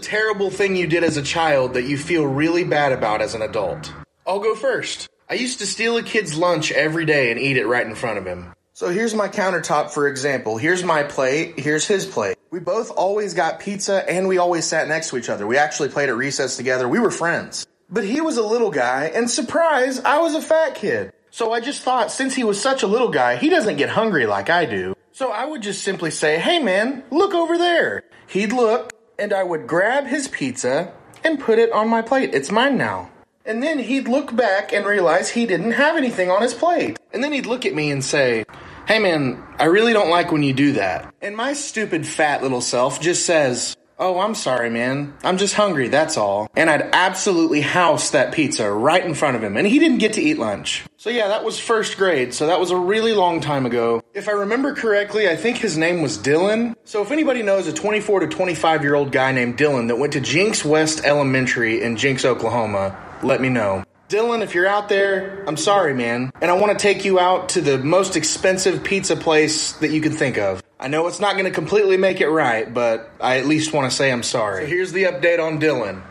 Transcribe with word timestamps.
Terrible 0.00 0.50
thing 0.50 0.76
you 0.76 0.86
did 0.86 1.04
as 1.04 1.16
a 1.16 1.22
child 1.22 1.74
that 1.74 1.84
you 1.84 1.98
feel 1.98 2.26
really 2.26 2.64
bad 2.64 2.92
about 2.92 3.20
as 3.20 3.34
an 3.34 3.42
adult? 3.42 3.92
I'll 4.26 4.40
go 4.40 4.54
first. 4.54 5.08
I 5.28 5.34
used 5.34 5.58
to 5.58 5.66
steal 5.66 5.96
a 5.98 6.02
kid's 6.02 6.36
lunch 6.36 6.72
every 6.72 7.04
day 7.04 7.30
and 7.30 7.38
eat 7.38 7.56
it 7.56 7.66
right 7.66 7.86
in 7.86 7.94
front 7.94 8.18
of 8.18 8.24
him. 8.24 8.52
So 8.72 8.88
here's 8.88 9.14
my 9.14 9.28
countertop, 9.28 9.90
for 9.90 10.08
example. 10.08 10.56
Here's 10.56 10.82
my 10.82 11.02
plate. 11.02 11.60
Here's 11.60 11.86
his 11.86 12.06
plate. 12.06 12.38
We 12.50 12.60
both 12.60 12.90
always 12.90 13.34
got 13.34 13.60
pizza 13.60 14.08
and 14.10 14.26
we 14.26 14.38
always 14.38 14.64
sat 14.64 14.88
next 14.88 15.10
to 15.10 15.18
each 15.18 15.28
other. 15.28 15.46
We 15.46 15.58
actually 15.58 15.90
played 15.90 16.08
at 16.08 16.16
recess 16.16 16.56
together. 16.56 16.88
We 16.88 16.98
were 16.98 17.10
friends. 17.10 17.66
But 17.90 18.04
he 18.04 18.20
was 18.20 18.38
a 18.38 18.46
little 18.46 18.70
guy, 18.70 19.12
and 19.14 19.28
surprise, 19.28 20.00
I 20.00 20.20
was 20.20 20.34
a 20.34 20.40
fat 20.40 20.76
kid. 20.76 21.12
So 21.30 21.52
I 21.52 21.60
just 21.60 21.82
thought 21.82 22.10
since 22.10 22.34
he 22.34 22.44
was 22.44 22.60
such 22.60 22.82
a 22.82 22.86
little 22.86 23.10
guy, 23.10 23.36
he 23.36 23.50
doesn't 23.50 23.76
get 23.76 23.90
hungry 23.90 24.26
like 24.26 24.48
I 24.48 24.64
do. 24.64 24.94
So 25.12 25.30
I 25.30 25.44
would 25.44 25.60
just 25.60 25.82
simply 25.82 26.10
say, 26.10 26.38
hey 26.38 26.58
man, 26.58 27.04
look 27.10 27.34
over 27.34 27.58
there. 27.58 28.04
He'd 28.28 28.52
look, 28.52 28.92
and 29.20 29.32
I 29.34 29.42
would 29.44 29.66
grab 29.66 30.06
his 30.06 30.26
pizza 30.28 30.92
and 31.22 31.38
put 31.38 31.58
it 31.58 31.70
on 31.72 31.88
my 31.88 32.00
plate. 32.00 32.34
It's 32.34 32.50
mine 32.50 32.78
now. 32.78 33.10
And 33.44 33.62
then 33.62 33.78
he'd 33.78 34.08
look 34.08 34.34
back 34.34 34.72
and 34.72 34.86
realize 34.86 35.28
he 35.30 35.46
didn't 35.46 35.72
have 35.72 35.96
anything 35.96 36.30
on 36.30 36.42
his 36.42 36.54
plate. 36.54 36.98
And 37.12 37.22
then 37.22 37.32
he'd 37.32 37.46
look 37.46 37.66
at 37.66 37.74
me 37.74 37.90
and 37.90 38.02
say, 38.02 38.44
Hey 38.86 38.98
man, 38.98 39.42
I 39.58 39.64
really 39.64 39.92
don't 39.92 40.10
like 40.10 40.32
when 40.32 40.42
you 40.42 40.52
do 40.52 40.72
that. 40.72 41.14
And 41.20 41.36
my 41.36 41.52
stupid 41.52 42.06
fat 42.06 42.42
little 42.42 42.60
self 42.60 43.00
just 43.00 43.26
says, 43.26 43.76
Oh, 44.02 44.18
I'm 44.18 44.34
sorry, 44.34 44.70
man. 44.70 45.12
I'm 45.22 45.36
just 45.36 45.52
hungry, 45.52 45.88
that's 45.88 46.16
all. 46.16 46.48
And 46.56 46.70
I'd 46.70 46.88
absolutely 46.94 47.60
house 47.60 48.12
that 48.12 48.32
pizza 48.32 48.72
right 48.72 49.04
in 49.04 49.12
front 49.12 49.36
of 49.36 49.44
him, 49.44 49.58
and 49.58 49.66
he 49.66 49.78
didn't 49.78 49.98
get 49.98 50.14
to 50.14 50.22
eat 50.22 50.38
lunch. 50.38 50.86
So 50.96 51.10
yeah, 51.10 51.28
that 51.28 51.44
was 51.44 51.60
first 51.60 51.98
grade, 51.98 52.32
so 52.32 52.46
that 52.46 52.58
was 52.58 52.70
a 52.70 52.78
really 52.78 53.12
long 53.12 53.42
time 53.42 53.66
ago. 53.66 54.02
If 54.14 54.26
I 54.26 54.32
remember 54.32 54.74
correctly, 54.74 55.28
I 55.28 55.36
think 55.36 55.58
his 55.58 55.76
name 55.76 56.00
was 56.00 56.16
Dylan. 56.16 56.76
So 56.86 57.02
if 57.02 57.10
anybody 57.10 57.42
knows 57.42 57.66
a 57.66 57.74
24 57.74 58.20
to 58.20 58.26
25 58.26 58.82
year 58.82 58.94
old 58.94 59.12
guy 59.12 59.32
named 59.32 59.58
Dylan 59.58 59.88
that 59.88 59.98
went 59.98 60.14
to 60.14 60.20
Jenks 60.22 60.64
West 60.64 61.04
Elementary 61.04 61.82
in 61.82 61.98
Jenks, 61.98 62.24
Oklahoma, 62.24 62.98
let 63.22 63.42
me 63.42 63.50
know. 63.50 63.84
Dylan, 64.08 64.40
if 64.40 64.54
you're 64.54 64.66
out 64.66 64.88
there, 64.88 65.44
I'm 65.46 65.58
sorry, 65.58 65.92
man. 65.92 66.32
And 66.40 66.50
I 66.50 66.54
want 66.54 66.72
to 66.72 66.82
take 66.82 67.04
you 67.04 67.20
out 67.20 67.50
to 67.50 67.60
the 67.60 67.76
most 67.76 68.16
expensive 68.16 68.82
pizza 68.82 69.14
place 69.14 69.72
that 69.74 69.90
you 69.90 70.00
can 70.00 70.12
think 70.12 70.38
of. 70.38 70.62
I 70.82 70.88
know 70.88 71.06
it's 71.08 71.20
not 71.20 71.34
going 71.34 71.44
to 71.44 71.50
completely 71.50 71.98
make 71.98 72.22
it 72.22 72.30
right, 72.30 72.72
but 72.72 73.10
I 73.20 73.36
at 73.38 73.44
least 73.44 73.74
want 73.74 73.90
to 73.90 73.94
say 73.94 74.10
I'm 74.10 74.22
sorry. 74.22 74.64
So 74.64 74.66
here's 74.66 74.92
the 74.92 75.04
update 75.04 75.38
on 75.38 75.60
Dylan. 75.60 76.02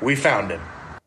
We 0.00 0.14
found 0.14 0.52
him. 0.52 0.60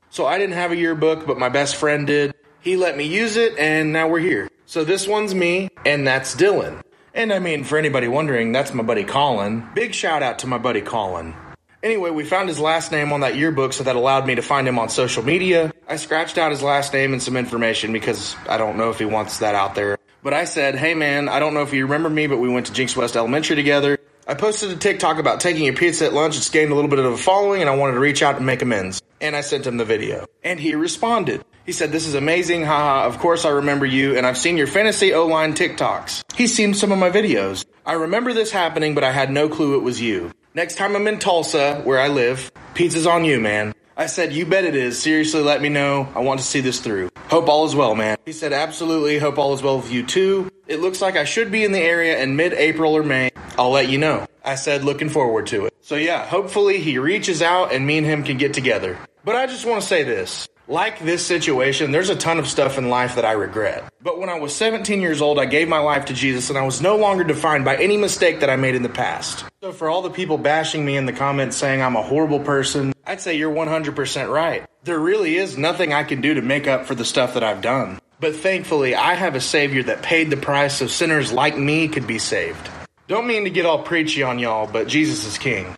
So 0.10 0.26
I 0.26 0.38
didn't 0.38 0.56
have 0.56 0.74
a 0.74 0.76
yearbook, 0.76 1.26
but 1.26 1.40
my 1.40 1.48
best 1.48 1.78
friend 1.78 2.06
did. 2.06 2.36
He 2.60 2.76
let 2.76 2.98
me 2.98 3.06
use 3.06 3.38
it, 3.38 3.58
and 3.58 3.94
now 3.94 4.10
we're 4.10 4.20
here. 4.20 4.50
So 4.66 4.84
this 4.84 5.08
one's 5.08 5.34
me, 5.34 5.70
and 5.86 6.06
that's 6.06 6.36
Dylan. 6.36 6.82
And 7.14 7.32
I 7.32 7.40
mean, 7.40 7.64
for 7.64 7.78
anybody 7.78 8.10
wondering, 8.10 8.52
that's 8.52 8.74
my 8.74 8.84
buddy 8.84 9.06
Colin. 9.06 9.70
Big 9.74 9.94
shout 9.94 10.22
out 10.22 10.40
to 10.40 10.48
my 10.48 10.58
buddy 10.58 10.82
Colin. 10.82 11.34
Anyway, 11.82 12.10
we 12.10 12.26
found 12.26 12.50
his 12.50 12.60
last 12.60 12.92
name 12.92 13.14
on 13.14 13.22
that 13.22 13.38
yearbook, 13.38 13.72
so 13.72 13.86
that 13.86 13.96
allowed 13.96 14.28
me 14.28 14.36
to 14.36 14.42
find 14.42 14.68
him 14.68 14.78
on 14.78 14.90
social 14.90 15.24
media. 15.24 15.72
I 15.88 15.96
scratched 15.96 16.38
out 16.38 16.52
his 16.52 16.62
last 16.62 16.92
name 16.92 17.14
and 17.14 17.24
some 17.24 17.38
information 17.38 17.94
because 17.94 18.36
I 18.50 18.58
don't 18.58 18.76
know 18.76 18.90
if 18.90 19.00
he 19.00 19.06
wants 19.06 19.40
that 19.40 19.56
out 19.56 19.76
there. 19.76 19.98
But 20.24 20.34
I 20.34 20.46
said, 20.46 20.76
hey 20.76 20.94
man, 20.94 21.30
I 21.30 21.40
don't 21.40 21.54
know 21.54 21.64
if 21.64 21.74
you 21.74 21.84
remember 21.84 22.10
me, 22.10 22.28
but 22.28 22.38
we 22.38 22.50
went 22.50 22.68
to 22.68 22.74
Jenks 22.74 22.96
West 22.96 23.16
Elementary 23.16 23.56
together. 23.56 23.98
I 24.28 24.36
posted 24.36 24.72
a 24.72 24.76
TikTok 24.76 25.18
about 25.18 25.40
taking 25.40 25.68
a 25.68 25.74
pizza 25.74 26.06
at 26.06 26.14
lunch. 26.14 26.38
It's 26.38 26.50
gained 26.50 26.72
a 26.72 26.76
little 26.76 26.90
bit 26.90 27.00
of 27.00 27.06
a 27.06 27.18
following, 27.18 27.62
and 27.62 27.70
I 27.70 27.76
wanted 27.76 27.94
to 27.94 28.00
reach 28.00 28.22
out 28.22 28.38
and 28.38 28.46
make 28.46 28.62
amends. 28.62 29.02
And 29.20 29.36
I 29.36 29.42
sent 29.42 29.66
him 29.66 29.78
the 29.78 29.86
video. 29.86 30.26
And 30.44 30.60
he 30.60 30.76
responded. 30.76 31.44
He 31.66 31.72
said, 31.72 31.92
This 31.92 32.08
is 32.08 32.14
amazing. 32.14 32.64
Haha. 32.64 33.08
Of 33.08 33.18
course, 33.18 33.46
I 33.46 33.50
remember 33.50 33.86
you, 33.86 34.16
and 34.16 34.26
I've 34.26 34.38
seen 34.38 34.58
your 34.58 34.68
fantasy 34.68 35.14
O 35.14 35.26
line 35.26 35.54
TikToks. 35.54 36.24
He's 36.36 36.56
seen 36.56 36.74
some 36.76 36.92
of 36.92 37.00
my 37.00 37.10
videos. 37.10 37.66
I 37.86 37.94
remember 37.94 38.32
this 38.34 38.52
happening, 38.52 38.94
but 38.94 39.04
I 39.04 39.12
had 39.12 39.32
no 39.32 39.50
clue 39.50 39.76
it 39.76 39.84
was 39.84 40.00
you. 40.00 40.32
Next 40.54 40.76
time 40.76 40.96
I'm 40.96 41.08
in 41.08 41.18
Tulsa, 41.18 41.82
where 41.84 42.00
I 42.00 42.10
live, 42.10 42.52
pizza's 42.74 43.08
on 43.08 43.26
you, 43.26 43.40
man. 43.40 43.74
I 44.02 44.08
said, 44.08 44.34
You 44.34 44.48
bet 44.48 44.66
it 44.66 44.76
is. 44.76 45.00
Seriously, 45.00 45.42
let 45.42 45.62
me 45.62 45.70
know. 45.70 46.10
I 46.16 46.22
want 46.22 46.40
to 46.40 46.46
see 46.46 46.60
this 46.60 46.80
through. 46.80 47.12
Hope 47.28 47.48
all 47.48 47.66
is 47.66 47.76
well, 47.76 47.94
man. 47.94 48.18
He 48.26 48.32
said, 48.32 48.52
Absolutely. 48.52 49.20
Hope 49.20 49.38
all 49.38 49.54
is 49.54 49.62
well 49.62 49.78
with 49.78 49.92
you 49.92 50.04
too. 50.04 50.50
It 50.66 50.80
looks 50.80 51.04
like 51.04 51.16
I 51.16 51.24
should 51.24 51.52
be 51.52 51.64
in 51.64 51.72
the 51.72 51.80
area 51.80 52.18
in 52.18 52.36
mid 52.36 52.54
April 52.54 52.98
or 52.98 53.04
May. 53.04 53.30
I'll 53.60 53.70
let 53.70 53.90
you 53.90 54.00
know. 54.00 54.26
I 54.44 54.56
said, 54.56 54.84
Looking 54.84 55.10
forward 55.10 55.46
to 55.48 55.68
it. 55.68 55.76
So, 55.82 55.94
yeah, 55.94 56.26
hopefully 56.26 56.80
he 56.80 56.98
reaches 56.98 57.44
out 57.44 57.74
and 57.74 57.86
me 57.86 58.00
and 58.00 58.08
him 58.08 58.24
can 58.24 58.40
get 58.40 58.56
together. 58.56 58.98
But 59.24 59.36
I 59.36 59.46
just 59.46 59.68
want 59.68 59.84
to 59.84 59.88
say 59.88 60.02
this. 60.02 60.48
Like 60.72 61.00
this 61.00 61.26
situation, 61.26 61.92
there's 61.92 62.08
a 62.08 62.16
ton 62.16 62.40
of 62.40 62.48
stuff 62.48 62.78
in 62.78 62.88
life 62.88 63.16
that 63.16 63.26
I 63.26 63.34
regret. 63.34 63.92
But 64.02 64.20
when 64.20 64.30
I 64.30 64.40
was 64.40 64.56
17 64.56 65.02
years 65.02 65.22
old, 65.22 65.38
I 65.38 65.44
gave 65.44 65.68
my 65.68 65.80
life 65.80 66.06
to 66.06 66.14
Jesus 66.14 66.48
and 66.48 66.58
I 66.58 66.62
was 66.62 66.82
no 66.82 66.96
longer 66.96 67.26
defined 67.26 67.66
by 67.66 67.76
any 67.76 67.98
mistake 67.98 68.40
that 68.40 68.50
I 68.50 68.56
made 68.56 68.76
in 68.76 68.82
the 68.82 68.88
past. 68.88 69.44
So 69.62 69.74
for 69.74 69.90
all 69.90 70.02
the 70.02 70.10
people 70.10 70.38
bashing 70.38 70.86
me 70.86 70.96
in 70.96 71.06
the 71.06 71.12
comments 71.12 71.58
saying 71.58 71.82
I'm 71.82 71.98
a 71.98 72.02
horrible 72.02 72.40
person, 72.40 72.94
I'd 73.06 73.20
say 73.20 73.36
you're 73.36 73.54
100% 73.54 74.34
right. 74.34 74.66
There 74.86 74.98
really 74.98 75.36
is 75.36 75.58
nothing 75.58 75.92
I 75.92 76.06
can 76.06 76.22
do 76.22 76.36
to 76.36 76.42
make 76.42 76.68
up 76.68 76.86
for 76.86 76.96
the 76.96 77.04
stuff 77.04 77.34
that 77.34 77.44
I've 77.44 77.62
done. 77.62 78.00
But 78.22 78.38
thankfully, 78.38 78.96
I 78.96 79.16
have 79.16 79.36
a 79.36 79.42
Savior 79.42 79.84
that 79.84 80.02
paid 80.04 80.30
the 80.30 80.38
price 80.38 80.78
so 80.78 80.88
sinners 80.88 81.34
like 81.34 81.58
me 81.58 81.90
could 81.90 82.08
be 82.08 82.18
saved. 82.18 82.70
Don't 83.10 83.28
mean 83.28 83.44
to 83.44 83.50
get 83.50 83.66
all 83.66 83.84
preachy 83.84 84.24
on 84.24 84.40
y'all, 84.40 84.68
but 84.72 84.88
Jesus 84.88 85.26
is 85.26 85.38
King. 85.38 85.76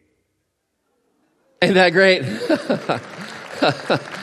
Ain't 1.63 1.73
that 1.73 1.93
great? 1.93 2.21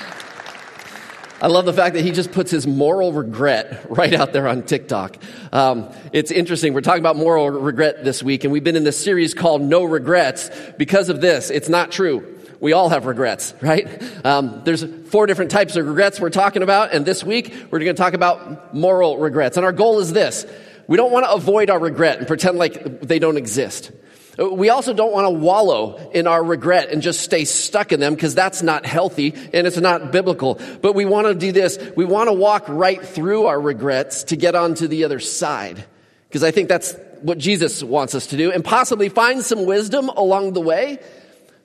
I 1.42 1.46
love 1.46 1.64
the 1.64 1.72
fact 1.72 1.94
that 1.94 2.02
he 2.02 2.10
just 2.10 2.32
puts 2.32 2.50
his 2.50 2.66
moral 2.66 3.14
regret 3.14 3.86
right 3.88 4.12
out 4.12 4.34
there 4.34 4.46
on 4.46 4.62
TikTok. 4.62 5.16
Um, 5.52 5.88
it's 6.12 6.30
interesting. 6.30 6.74
We're 6.74 6.82
talking 6.82 7.00
about 7.00 7.16
moral 7.16 7.48
regret 7.48 8.04
this 8.04 8.22
week, 8.22 8.44
and 8.44 8.52
we've 8.52 8.62
been 8.62 8.76
in 8.76 8.84
this 8.84 9.02
series 9.02 9.32
called 9.32 9.62
No 9.62 9.84
Regrets 9.84 10.50
because 10.76 11.08
of 11.08 11.22
this. 11.22 11.48
It's 11.48 11.70
not 11.70 11.92
true. 11.92 12.38
We 12.60 12.74
all 12.74 12.90
have 12.90 13.06
regrets, 13.06 13.54
right? 13.62 13.88
Um, 14.22 14.60
there's 14.64 14.84
four 15.08 15.26
different 15.26 15.50
types 15.50 15.76
of 15.76 15.86
regrets 15.86 16.20
we're 16.20 16.28
talking 16.28 16.62
about, 16.62 16.92
and 16.92 17.06
this 17.06 17.24
week 17.24 17.54
we're 17.70 17.78
going 17.78 17.96
to 17.96 18.02
talk 18.02 18.12
about 18.12 18.74
moral 18.74 19.16
regrets. 19.16 19.56
And 19.56 19.64
our 19.64 19.72
goal 19.72 20.00
is 20.00 20.12
this. 20.12 20.44
We 20.86 20.98
don't 20.98 21.10
want 21.10 21.24
to 21.24 21.32
avoid 21.32 21.70
our 21.70 21.78
regret 21.78 22.18
and 22.18 22.26
pretend 22.26 22.58
like 22.58 23.00
they 23.00 23.18
don't 23.18 23.38
exist. 23.38 23.92
We 24.40 24.70
also 24.70 24.94
don't 24.94 25.12
want 25.12 25.26
to 25.26 25.30
wallow 25.30 26.10
in 26.12 26.26
our 26.26 26.42
regret 26.42 26.88
and 26.88 27.02
just 27.02 27.20
stay 27.20 27.44
stuck 27.44 27.92
in 27.92 28.00
them 28.00 28.14
because 28.14 28.34
that's 28.34 28.62
not 28.62 28.86
healthy 28.86 29.34
and 29.52 29.66
it's 29.66 29.76
not 29.76 30.12
biblical. 30.12 30.58
But 30.80 30.94
we 30.94 31.04
want 31.04 31.26
to 31.26 31.34
do 31.34 31.52
this. 31.52 31.78
We 31.94 32.06
want 32.06 32.28
to 32.28 32.32
walk 32.32 32.64
right 32.68 33.02
through 33.02 33.46
our 33.46 33.60
regrets 33.60 34.24
to 34.24 34.36
get 34.36 34.54
onto 34.54 34.88
the 34.88 35.04
other 35.04 35.20
side. 35.20 35.84
Because 36.28 36.42
I 36.42 36.52
think 36.52 36.70
that's 36.70 36.94
what 37.20 37.36
Jesus 37.36 37.82
wants 37.82 38.14
us 38.14 38.28
to 38.28 38.38
do 38.38 38.50
and 38.50 38.64
possibly 38.64 39.10
find 39.10 39.44
some 39.44 39.66
wisdom 39.66 40.08
along 40.08 40.54
the 40.54 40.60
way 40.62 41.00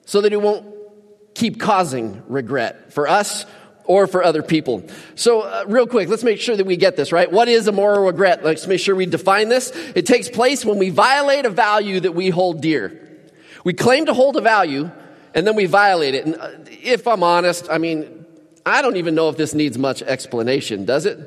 so 0.04 0.20
that 0.20 0.34
it 0.34 0.42
won't 0.42 0.66
keep 1.34 1.58
causing 1.58 2.22
regret 2.28 2.92
for 2.92 3.08
us 3.08 3.46
or 3.86 4.06
for 4.06 4.22
other 4.22 4.42
people. 4.42 4.84
So, 5.14 5.42
uh, 5.42 5.64
real 5.66 5.86
quick, 5.86 6.08
let's 6.08 6.24
make 6.24 6.40
sure 6.40 6.56
that 6.56 6.66
we 6.66 6.76
get 6.76 6.96
this, 6.96 7.12
right? 7.12 7.30
What 7.30 7.48
is 7.48 7.66
a 7.66 7.72
moral 7.72 8.06
regret? 8.06 8.44
Let's 8.44 8.66
make 8.66 8.80
sure 8.80 8.94
we 8.94 9.06
define 9.06 9.48
this. 9.48 9.70
It 9.94 10.06
takes 10.06 10.28
place 10.28 10.64
when 10.64 10.78
we 10.78 10.90
violate 10.90 11.46
a 11.46 11.50
value 11.50 12.00
that 12.00 12.12
we 12.12 12.28
hold 12.28 12.60
dear. 12.60 13.00
We 13.64 13.72
claim 13.72 14.06
to 14.06 14.14
hold 14.14 14.36
a 14.36 14.40
value, 14.40 14.90
and 15.34 15.46
then 15.46 15.56
we 15.56 15.66
violate 15.66 16.14
it. 16.14 16.26
And 16.26 16.36
uh, 16.36 16.50
if 16.68 17.06
I'm 17.06 17.22
honest, 17.22 17.68
I 17.70 17.78
mean, 17.78 18.26
I 18.64 18.82
don't 18.82 18.96
even 18.96 19.14
know 19.14 19.28
if 19.28 19.36
this 19.36 19.54
needs 19.54 19.78
much 19.78 20.02
explanation, 20.02 20.84
does 20.84 21.06
it? 21.06 21.18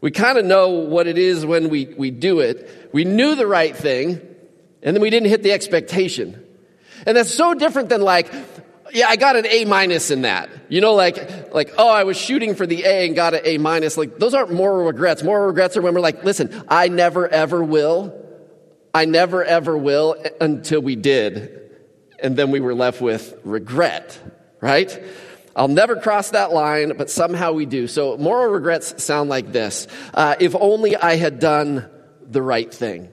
We 0.00 0.10
kind 0.10 0.38
of 0.38 0.44
know 0.44 0.68
what 0.68 1.06
it 1.06 1.18
is 1.18 1.44
when 1.44 1.70
we, 1.70 1.86
we 1.86 2.10
do 2.10 2.40
it. 2.40 2.90
We 2.92 3.04
knew 3.04 3.34
the 3.34 3.46
right 3.46 3.76
thing, 3.76 4.20
and 4.82 4.94
then 4.94 5.02
we 5.02 5.10
didn't 5.10 5.28
hit 5.28 5.42
the 5.42 5.52
expectation. 5.52 6.44
And 7.06 7.16
that's 7.16 7.32
so 7.32 7.54
different 7.54 7.88
than 7.88 8.02
like, 8.02 8.30
yeah, 8.92 9.08
I 9.08 9.16
got 9.16 9.36
an 9.36 9.46
A 9.46 9.64
minus 9.64 10.10
in 10.10 10.22
that. 10.22 10.50
You 10.68 10.80
know, 10.80 10.94
like, 10.94 11.52
like, 11.52 11.72
oh, 11.78 11.88
I 11.88 12.04
was 12.04 12.16
shooting 12.16 12.54
for 12.54 12.66
the 12.66 12.84
A 12.84 13.06
and 13.06 13.14
got 13.14 13.34
an 13.34 13.40
A 13.44 13.58
minus. 13.58 13.96
Like, 13.96 14.18
those 14.18 14.34
aren't 14.34 14.52
moral 14.52 14.86
regrets. 14.86 15.22
Moral 15.22 15.46
regrets 15.46 15.76
are 15.76 15.82
when 15.82 15.94
we're 15.94 16.00
like, 16.00 16.24
listen, 16.24 16.64
I 16.68 16.88
never 16.88 17.28
ever 17.28 17.62
will. 17.62 18.14
I 18.94 19.04
never 19.04 19.44
ever 19.44 19.76
will 19.76 20.16
until 20.40 20.80
we 20.80 20.96
did. 20.96 21.70
And 22.20 22.36
then 22.36 22.50
we 22.50 22.60
were 22.60 22.74
left 22.74 23.00
with 23.00 23.38
regret, 23.44 24.18
right? 24.60 25.02
I'll 25.54 25.68
never 25.68 25.96
cross 25.96 26.30
that 26.30 26.52
line, 26.52 26.96
but 26.96 27.10
somehow 27.10 27.52
we 27.52 27.66
do. 27.66 27.86
So 27.86 28.16
moral 28.16 28.52
regrets 28.52 29.02
sound 29.02 29.28
like 29.28 29.52
this. 29.52 29.88
Uh, 30.14 30.36
if 30.38 30.54
only 30.54 30.96
I 30.96 31.16
had 31.16 31.40
done 31.40 31.88
the 32.22 32.42
right 32.42 32.72
thing. 32.72 33.08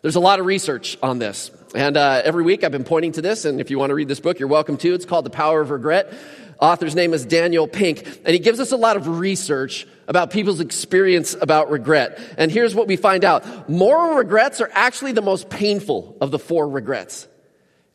There's 0.00 0.16
a 0.16 0.20
lot 0.20 0.40
of 0.40 0.46
research 0.46 0.96
on 1.02 1.18
this. 1.18 1.50
And 1.74 1.96
uh, 1.96 2.20
every 2.22 2.42
week 2.42 2.64
I've 2.64 2.72
been 2.72 2.84
pointing 2.84 3.12
to 3.12 3.22
this, 3.22 3.46
and 3.46 3.58
if 3.58 3.70
you 3.70 3.78
want 3.78 3.90
to 3.90 3.94
read 3.94 4.08
this 4.08 4.20
book, 4.20 4.38
you're 4.38 4.48
welcome 4.48 4.76
to. 4.78 4.92
It's 4.92 5.06
called 5.06 5.24
The 5.24 5.30
Power 5.30 5.62
of 5.62 5.70
Regret. 5.70 6.12
author's 6.60 6.94
name 6.94 7.14
is 7.14 7.24
Daniel 7.24 7.66
Pink, 7.66 8.06
and 8.06 8.34
he 8.34 8.38
gives 8.38 8.60
us 8.60 8.72
a 8.72 8.76
lot 8.76 8.96
of 8.98 9.08
research 9.08 9.86
about 10.06 10.30
people's 10.30 10.60
experience 10.60 11.34
about 11.40 11.70
regret. 11.70 12.20
And 12.36 12.50
here's 12.50 12.74
what 12.74 12.88
we 12.88 12.96
find 12.96 13.24
out. 13.24 13.70
Moral 13.70 14.16
regrets 14.16 14.60
are 14.60 14.68
actually 14.74 15.12
the 15.12 15.22
most 15.22 15.48
painful 15.48 16.18
of 16.20 16.30
the 16.30 16.38
four 16.38 16.68
regrets. 16.68 17.26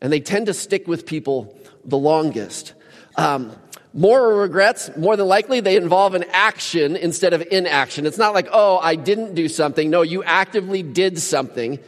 And 0.00 0.12
they 0.12 0.20
tend 0.20 0.46
to 0.46 0.54
stick 0.54 0.88
with 0.88 1.06
people 1.06 1.56
the 1.84 1.98
longest. 1.98 2.74
Um, 3.16 3.52
moral 3.94 4.38
regrets, 4.38 4.90
more 4.96 5.16
than 5.16 5.28
likely, 5.28 5.60
they 5.60 5.76
involve 5.76 6.14
an 6.14 6.24
action 6.32 6.96
instead 6.96 7.32
of 7.32 7.46
inaction. 7.48 8.06
It's 8.06 8.18
not 8.18 8.34
like, 8.34 8.48
oh, 8.50 8.78
I 8.78 8.96
didn't 8.96 9.36
do 9.36 9.48
something. 9.48 9.88
No, 9.88 10.02
you 10.02 10.24
actively 10.24 10.82
did 10.82 11.20
something 11.20 11.78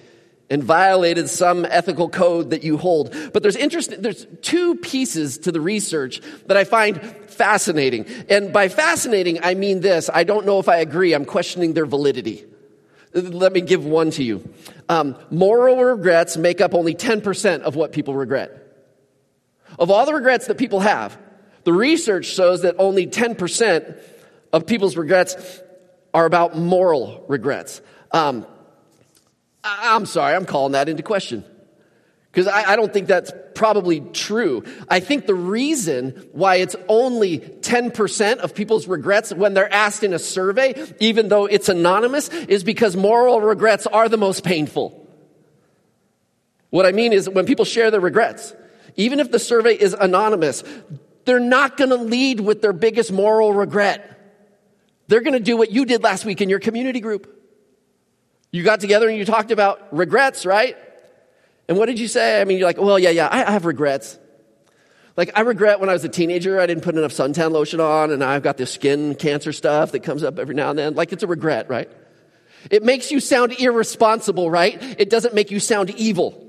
and 0.50 0.64
violated 0.64 1.30
some 1.30 1.64
ethical 1.64 2.08
code 2.08 2.50
that 2.50 2.64
you 2.64 2.76
hold. 2.76 3.14
But 3.32 3.42
there's 3.42 3.56
interest, 3.56 4.02
there's 4.02 4.26
two 4.42 4.74
pieces 4.76 5.38
to 5.38 5.52
the 5.52 5.60
research 5.60 6.20
that 6.46 6.56
I 6.56 6.64
find 6.64 7.00
fascinating. 7.28 8.06
And 8.28 8.52
by 8.52 8.68
fascinating, 8.68 9.38
I 9.42 9.54
mean 9.54 9.80
this. 9.80 10.10
I 10.12 10.24
don't 10.24 10.44
know 10.44 10.58
if 10.58 10.68
I 10.68 10.78
agree. 10.78 11.14
I'm 11.14 11.24
questioning 11.24 11.72
their 11.72 11.86
validity. 11.86 12.44
Let 13.14 13.52
me 13.52 13.60
give 13.60 13.84
one 13.84 14.10
to 14.12 14.24
you. 14.24 14.52
Um, 14.88 15.16
moral 15.30 15.82
regrets 15.82 16.36
make 16.36 16.60
up 16.60 16.74
only 16.74 16.94
10% 16.94 17.60
of 17.60 17.76
what 17.76 17.92
people 17.92 18.14
regret. 18.14 18.56
Of 19.78 19.90
all 19.90 20.04
the 20.04 20.14
regrets 20.14 20.48
that 20.48 20.58
people 20.58 20.80
have, 20.80 21.16
the 21.64 21.72
research 21.72 22.26
shows 22.26 22.62
that 22.62 22.76
only 22.78 23.06
10% 23.06 24.00
of 24.52 24.66
people's 24.66 24.96
regrets 24.96 25.60
are 26.12 26.26
about 26.26 26.56
moral 26.56 27.24
regrets. 27.28 27.80
Um, 28.10 28.46
I'm 29.62 30.06
sorry, 30.06 30.34
I'm 30.34 30.46
calling 30.46 30.72
that 30.72 30.88
into 30.88 31.02
question. 31.02 31.44
Because 32.32 32.46
I, 32.46 32.72
I, 32.72 32.76
don't 32.76 32.92
think 32.92 33.08
that's 33.08 33.32
probably 33.54 34.00
true. 34.00 34.62
I 34.88 35.00
think 35.00 35.26
the 35.26 35.34
reason 35.34 36.28
why 36.32 36.56
it's 36.56 36.76
only 36.88 37.40
10% 37.40 38.38
of 38.38 38.54
people's 38.54 38.86
regrets 38.86 39.32
when 39.32 39.52
they're 39.52 39.72
asked 39.72 40.04
in 40.04 40.14
a 40.14 40.18
survey, 40.18 40.74
even 41.00 41.28
though 41.28 41.46
it's 41.46 41.68
anonymous, 41.68 42.28
is 42.28 42.62
because 42.62 42.94
moral 42.96 43.40
regrets 43.40 43.88
are 43.88 44.08
the 44.08 44.16
most 44.16 44.44
painful. 44.44 44.96
What 46.70 46.86
I 46.86 46.92
mean 46.92 47.12
is 47.12 47.28
when 47.28 47.46
people 47.46 47.64
share 47.64 47.90
their 47.90 48.00
regrets, 48.00 48.54
even 48.94 49.18
if 49.18 49.32
the 49.32 49.40
survey 49.40 49.74
is 49.74 49.92
anonymous, 49.92 50.62
they're 51.24 51.40
not 51.40 51.76
going 51.76 51.90
to 51.90 51.96
lead 51.96 52.38
with 52.38 52.62
their 52.62 52.72
biggest 52.72 53.10
moral 53.10 53.52
regret. 53.52 54.06
They're 55.08 55.20
going 55.20 55.34
to 55.34 55.40
do 55.40 55.56
what 55.56 55.72
you 55.72 55.84
did 55.84 56.04
last 56.04 56.24
week 56.24 56.40
in 56.40 56.48
your 56.48 56.60
community 56.60 57.00
group. 57.00 57.39
You 58.52 58.62
got 58.62 58.80
together 58.80 59.08
and 59.08 59.16
you 59.16 59.24
talked 59.24 59.50
about 59.50 59.96
regrets, 59.96 60.44
right? 60.44 60.76
And 61.68 61.78
what 61.78 61.86
did 61.86 62.00
you 62.00 62.08
say? 62.08 62.40
I 62.40 62.44
mean, 62.44 62.58
you're 62.58 62.66
like, 62.66 62.78
well, 62.78 62.98
yeah, 62.98 63.10
yeah, 63.10 63.28
I, 63.28 63.44
I 63.44 63.52
have 63.52 63.64
regrets. 63.64 64.18
Like, 65.16 65.30
I 65.36 65.42
regret 65.42 65.80
when 65.80 65.88
I 65.88 65.92
was 65.92 66.04
a 66.04 66.08
teenager, 66.08 66.58
I 66.58 66.66
didn't 66.66 66.82
put 66.82 66.96
enough 66.96 67.12
suntan 67.12 67.52
lotion 67.52 67.80
on, 67.80 68.10
and 68.10 68.24
I've 68.24 68.42
got 68.42 68.56
this 68.56 68.72
skin 68.72 69.14
cancer 69.14 69.52
stuff 69.52 69.92
that 69.92 70.00
comes 70.00 70.24
up 70.24 70.38
every 70.38 70.54
now 70.54 70.70
and 70.70 70.78
then. 70.78 70.94
Like, 70.94 71.12
it's 71.12 71.22
a 71.22 71.26
regret, 71.26 71.68
right? 71.68 71.90
It 72.70 72.82
makes 72.82 73.10
you 73.10 73.20
sound 73.20 73.52
irresponsible, 73.60 74.50
right? 74.50 74.78
It 74.98 75.10
doesn't 75.10 75.34
make 75.34 75.50
you 75.50 75.60
sound 75.60 75.90
evil. 75.90 76.46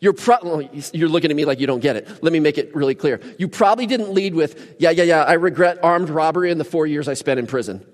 You're, 0.00 0.12
pro- 0.12 0.68
you're 0.92 1.08
looking 1.08 1.30
at 1.30 1.36
me 1.36 1.46
like 1.46 1.58
you 1.58 1.66
don't 1.66 1.80
get 1.80 1.96
it. 1.96 2.22
Let 2.22 2.32
me 2.32 2.40
make 2.40 2.58
it 2.58 2.74
really 2.74 2.94
clear. 2.94 3.20
You 3.38 3.48
probably 3.48 3.86
didn't 3.86 4.12
lead 4.12 4.34
with, 4.34 4.76
yeah, 4.78 4.90
yeah, 4.90 5.04
yeah, 5.04 5.22
I 5.22 5.34
regret 5.34 5.78
armed 5.82 6.10
robbery 6.10 6.50
in 6.50 6.58
the 6.58 6.64
four 6.64 6.86
years 6.86 7.08
I 7.08 7.14
spent 7.14 7.40
in 7.40 7.46
prison. 7.46 7.86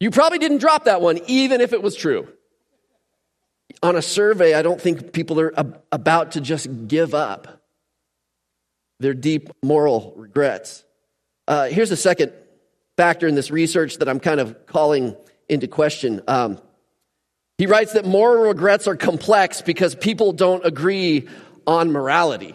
You 0.00 0.10
probably 0.10 0.38
didn't 0.38 0.58
drop 0.58 0.84
that 0.84 1.00
one, 1.00 1.18
even 1.26 1.60
if 1.60 1.72
it 1.72 1.82
was 1.82 1.96
true. 1.96 2.28
On 3.82 3.96
a 3.96 4.02
survey, 4.02 4.54
I 4.54 4.62
don't 4.62 4.80
think 4.80 5.12
people 5.12 5.40
are 5.40 5.58
ab- 5.58 5.82
about 5.92 6.32
to 6.32 6.40
just 6.40 6.88
give 6.88 7.14
up 7.14 7.62
their 9.00 9.14
deep 9.14 9.50
moral 9.62 10.14
regrets. 10.16 10.84
Uh, 11.46 11.66
here's 11.66 11.90
a 11.90 11.96
second 11.96 12.32
factor 12.96 13.26
in 13.26 13.34
this 13.34 13.50
research 13.50 13.98
that 13.98 14.08
I'm 14.08 14.20
kind 14.20 14.40
of 14.40 14.66
calling 14.66 15.16
into 15.48 15.68
question. 15.68 16.20
Um, 16.26 16.60
he 17.58 17.66
writes 17.66 17.92
that 17.92 18.04
moral 18.04 18.44
regrets 18.44 18.86
are 18.86 18.96
complex 18.96 19.62
because 19.62 19.94
people 19.94 20.32
don't 20.32 20.64
agree 20.64 21.28
on 21.66 21.90
morality. 21.90 22.54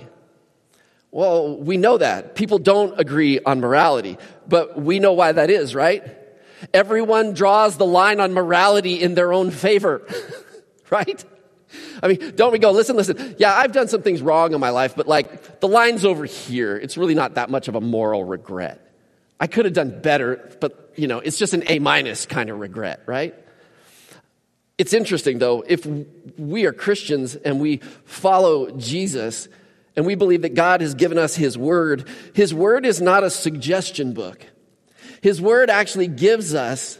Well, 1.12 1.58
we 1.58 1.78
know 1.78 1.98
that. 1.98 2.36
People 2.36 2.58
don't 2.58 3.00
agree 3.00 3.40
on 3.40 3.60
morality, 3.60 4.18
but 4.48 4.82
we 4.82 5.00
know 5.00 5.14
why 5.14 5.34
that 5.34 5.50
is, 5.50 5.76
right? 5.76 6.04
Everyone 6.74 7.34
draws 7.34 7.78
the 7.78 7.86
line 7.86 8.20
on 8.20 8.34
morality 8.34 9.02
in 9.02 9.16
their 9.16 9.34
own 9.34 9.52
favor, 9.52 10.08
right? 10.90 11.24
I 12.02 12.08
mean, 12.08 12.36
don't 12.36 12.52
we 12.52 12.60
go, 12.60 12.72
listen, 12.72 12.96
listen, 12.96 13.36
yeah, 13.40 13.54
I've 13.54 13.72
done 13.72 13.88
some 13.88 14.02
things 14.02 14.22
wrong 14.22 14.54
in 14.54 14.60
my 14.60 14.70
life, 14.70 14.96
but 14.96 15.08
like 15.08 15.60
the 15.60 15.68
line's 15.68 16.06
over 16.06 16.26
here. 16.26 16.78
It's 16.78 16.98
really 16.98 17.16
not 17.16 17.36
that 17.36 17.50
much 17.50 17.68
of 17.68 17.76
a 17.76 17.82
moral 17.82 18.24
regret. 18.24 18.80
I 19.40 19.48
could 19.48 19.66
have 19.66 19.74
done 19.74 20.02
better, 20.02 20.56
but 20.60 20.94
you 20.96 21.08
know, 21.08 21.20
it's 21.20 21.38
just 21.38 21.54
an 21.54 21.64
A 21.68 21.80
minus 21.80 22.26
kind 22.26 22.50
of 22.50 22.60
regret, 22.60 23.02
right? 23.06 23.36
It's 24.78 24.94
interesting 24.94 25.40
though, 25.40 25.64
if 25.68 25.88
we 26.38 26.66
are 26.66 26.74
Christians 26.74 27.36
and 27.36 27.60
we 27.60 27.78
follow 28.06 28.72
Jesus 28.72 29.48
and 29.96 30.06
we 30.06 30.16
believe 30.16 30.42
that 30.42 30.56
God 30.56 30.82
has 30.82 30.96
given 30.96 31.18
us 31.18 31.36
His 31.36 31.58
Word, 31.58 32.08
His 32.34 32.54
Word 32.54 32.86
is 32.86 33.02
not 33.02 33.24
a 33.24 33.30
suggestion 33.30 34.14
book. 34.14 34.46
His 35.24 35.42
word 35.42 35.70
actually 35.70 36.08
gives 36.08 36.54
us 36.54 37.00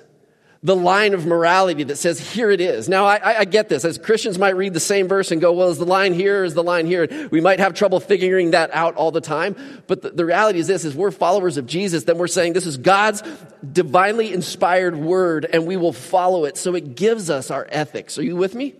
the 0.64 0.78
line 0.78 1.14
of 1.14 1.26
morality 1.26 1.84
that 1.84 1.98
says, 1.98 2.22
here 2.22 2.50
it 2.50 2.62
is. 2.62 2.88
Now, 2.88 3.04
I, 3.04 3.40
I, 3.40 3.44
get 3.44 3.68
this. 3.68 3.84
As 3.84 3.98
Christians 3.98 4.40
might 4.40 4.56
read 4.56 4.74
the 4.74 4.80
same 4.80 5.10
verse 5.10 5.30
and 5.32 5.42
go, 5.42 5.52
well, 5.52 5.68
is 5.68 5.78
the 5.78 5.86
line 5.86 6.14
here? 6.14 6.46
Is 6.46 6.54
the 6.54 6.64
line 6.64 6.86
here? 6.86 7.28
We 7.32 7.42
might 7.42 7.60
have 7.60 7.74
trouble 7.74 8.00
figuring 8.00 8.52
that 8.52 8.74
out 8.74 8.96
all 8.96 9.12
the 9.12 9.20
time. 9.20 9.58
But 9.88 10.04
the, 10.04 10.12
the 10.12 10.26
reality 10.26 10.60
is 10.60 10.68
this, 10.68 10.86
is 10.86 10.96
we're 10.96 11.12
followers 11.12 11.58
of 11.58 11.68
Jesus, 11.68 12.06
then 12.06 12.18
we're 12.18 12.28
saying 12.28 12.54
this 12.54 12.66
is 12.66 12.78
God's 12.78 13.22
divinely 13.70 14.32
inspired 14.32 14.96
word 14.96 15.46
and 15.52 15.68
we 15.68 15.76
will 15.76 15.92
follow 15.92 16.46
it. 16.46 16.56
So 16.56 16.76
it 16.76 16.96
gives 16.96 17.30
us 17.30 17.52
our 17.52 17.68
ethics. 17.70 18.18
Are 18.18 18.24
you 18.24 18.38
with 18.38 18.56
me? 18.56 18.76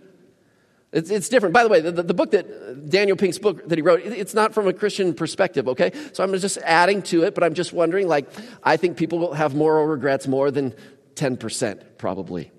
It's, 0.94 1.10
it's 1.10 1.28
different. 1.28 1.52
By 1.52 1.64
the 1.64 1.68
way, 1.68 1.80
the, 1.80 1.90
the, 1.90 2.14
book 2.14 2.30
that 2.30 2.88
Daniel 2.88 3.16
Pink's 3.16 3.36
book 3.36 3.68
that 3.68 3.76
he 3.76 3.82
wrote, 3.82 4.02
it's 4.04 4.32
not 4.32 4.54
from 4.54 4.68
a 4.68 4.72
Christian 4.72 5.12
perspective, 5.12 5.66
okay? 5.66 5.90
So 6.12 6.22
I'm 6.22 6.32
just 6.38 6.56
adding 6.58 7.02
to 7.02 7.24
it, 7.24 7.34
but 7.34 7.42
I'm 7.42 7.54
just 7.54 7.72
wondering, 7.72 8.06
like, 8.06 8.28
I 8.62 8.76
think 8.76 8.96
people 8.96 9.18
will 9.18 9.34
have 9.34 9.56
moral 9.56 9.86
regrets 9.86 10.28
more 10.28 10.52
than 10.52 10.72
10%, 11.16 11.82
probably. 11.98 12.52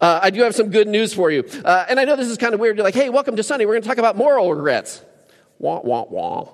Uh, 0.00 0.18
I 0.20 0.30
do 0.30 0.42
have 0.42 0.56
some 0.56 0.70
good 0.70 0.88
news 0.88 1.14
for 1.14 1.30
you. 1.30 1.44
Uh, 1.64 1.86
and 1.88 2.00
I 2.00 2.04
know 2.04 2.16
this 2.16 2.26
is 2.26 2.36
kind 2.36 2.52
of 2.52 2.58
weird. 2.58 2.76
You're 2.76 2.84
like, 2.84 2.96
hey, 2.96 3.10
welcome 3.10 3.36
to 3.36 3.44
Sunday. 3.44 3.64
We're 3.64 3.74
going 3.74 3.82
to 3.82 3.88
talk 3.88 3.98
about 3.98 4.16
moral 4.16 4.52
regrets. 4.52 5.00
Wah, 5.60 5.80
wah, 5.84 6.04
wah. 6.10 6.48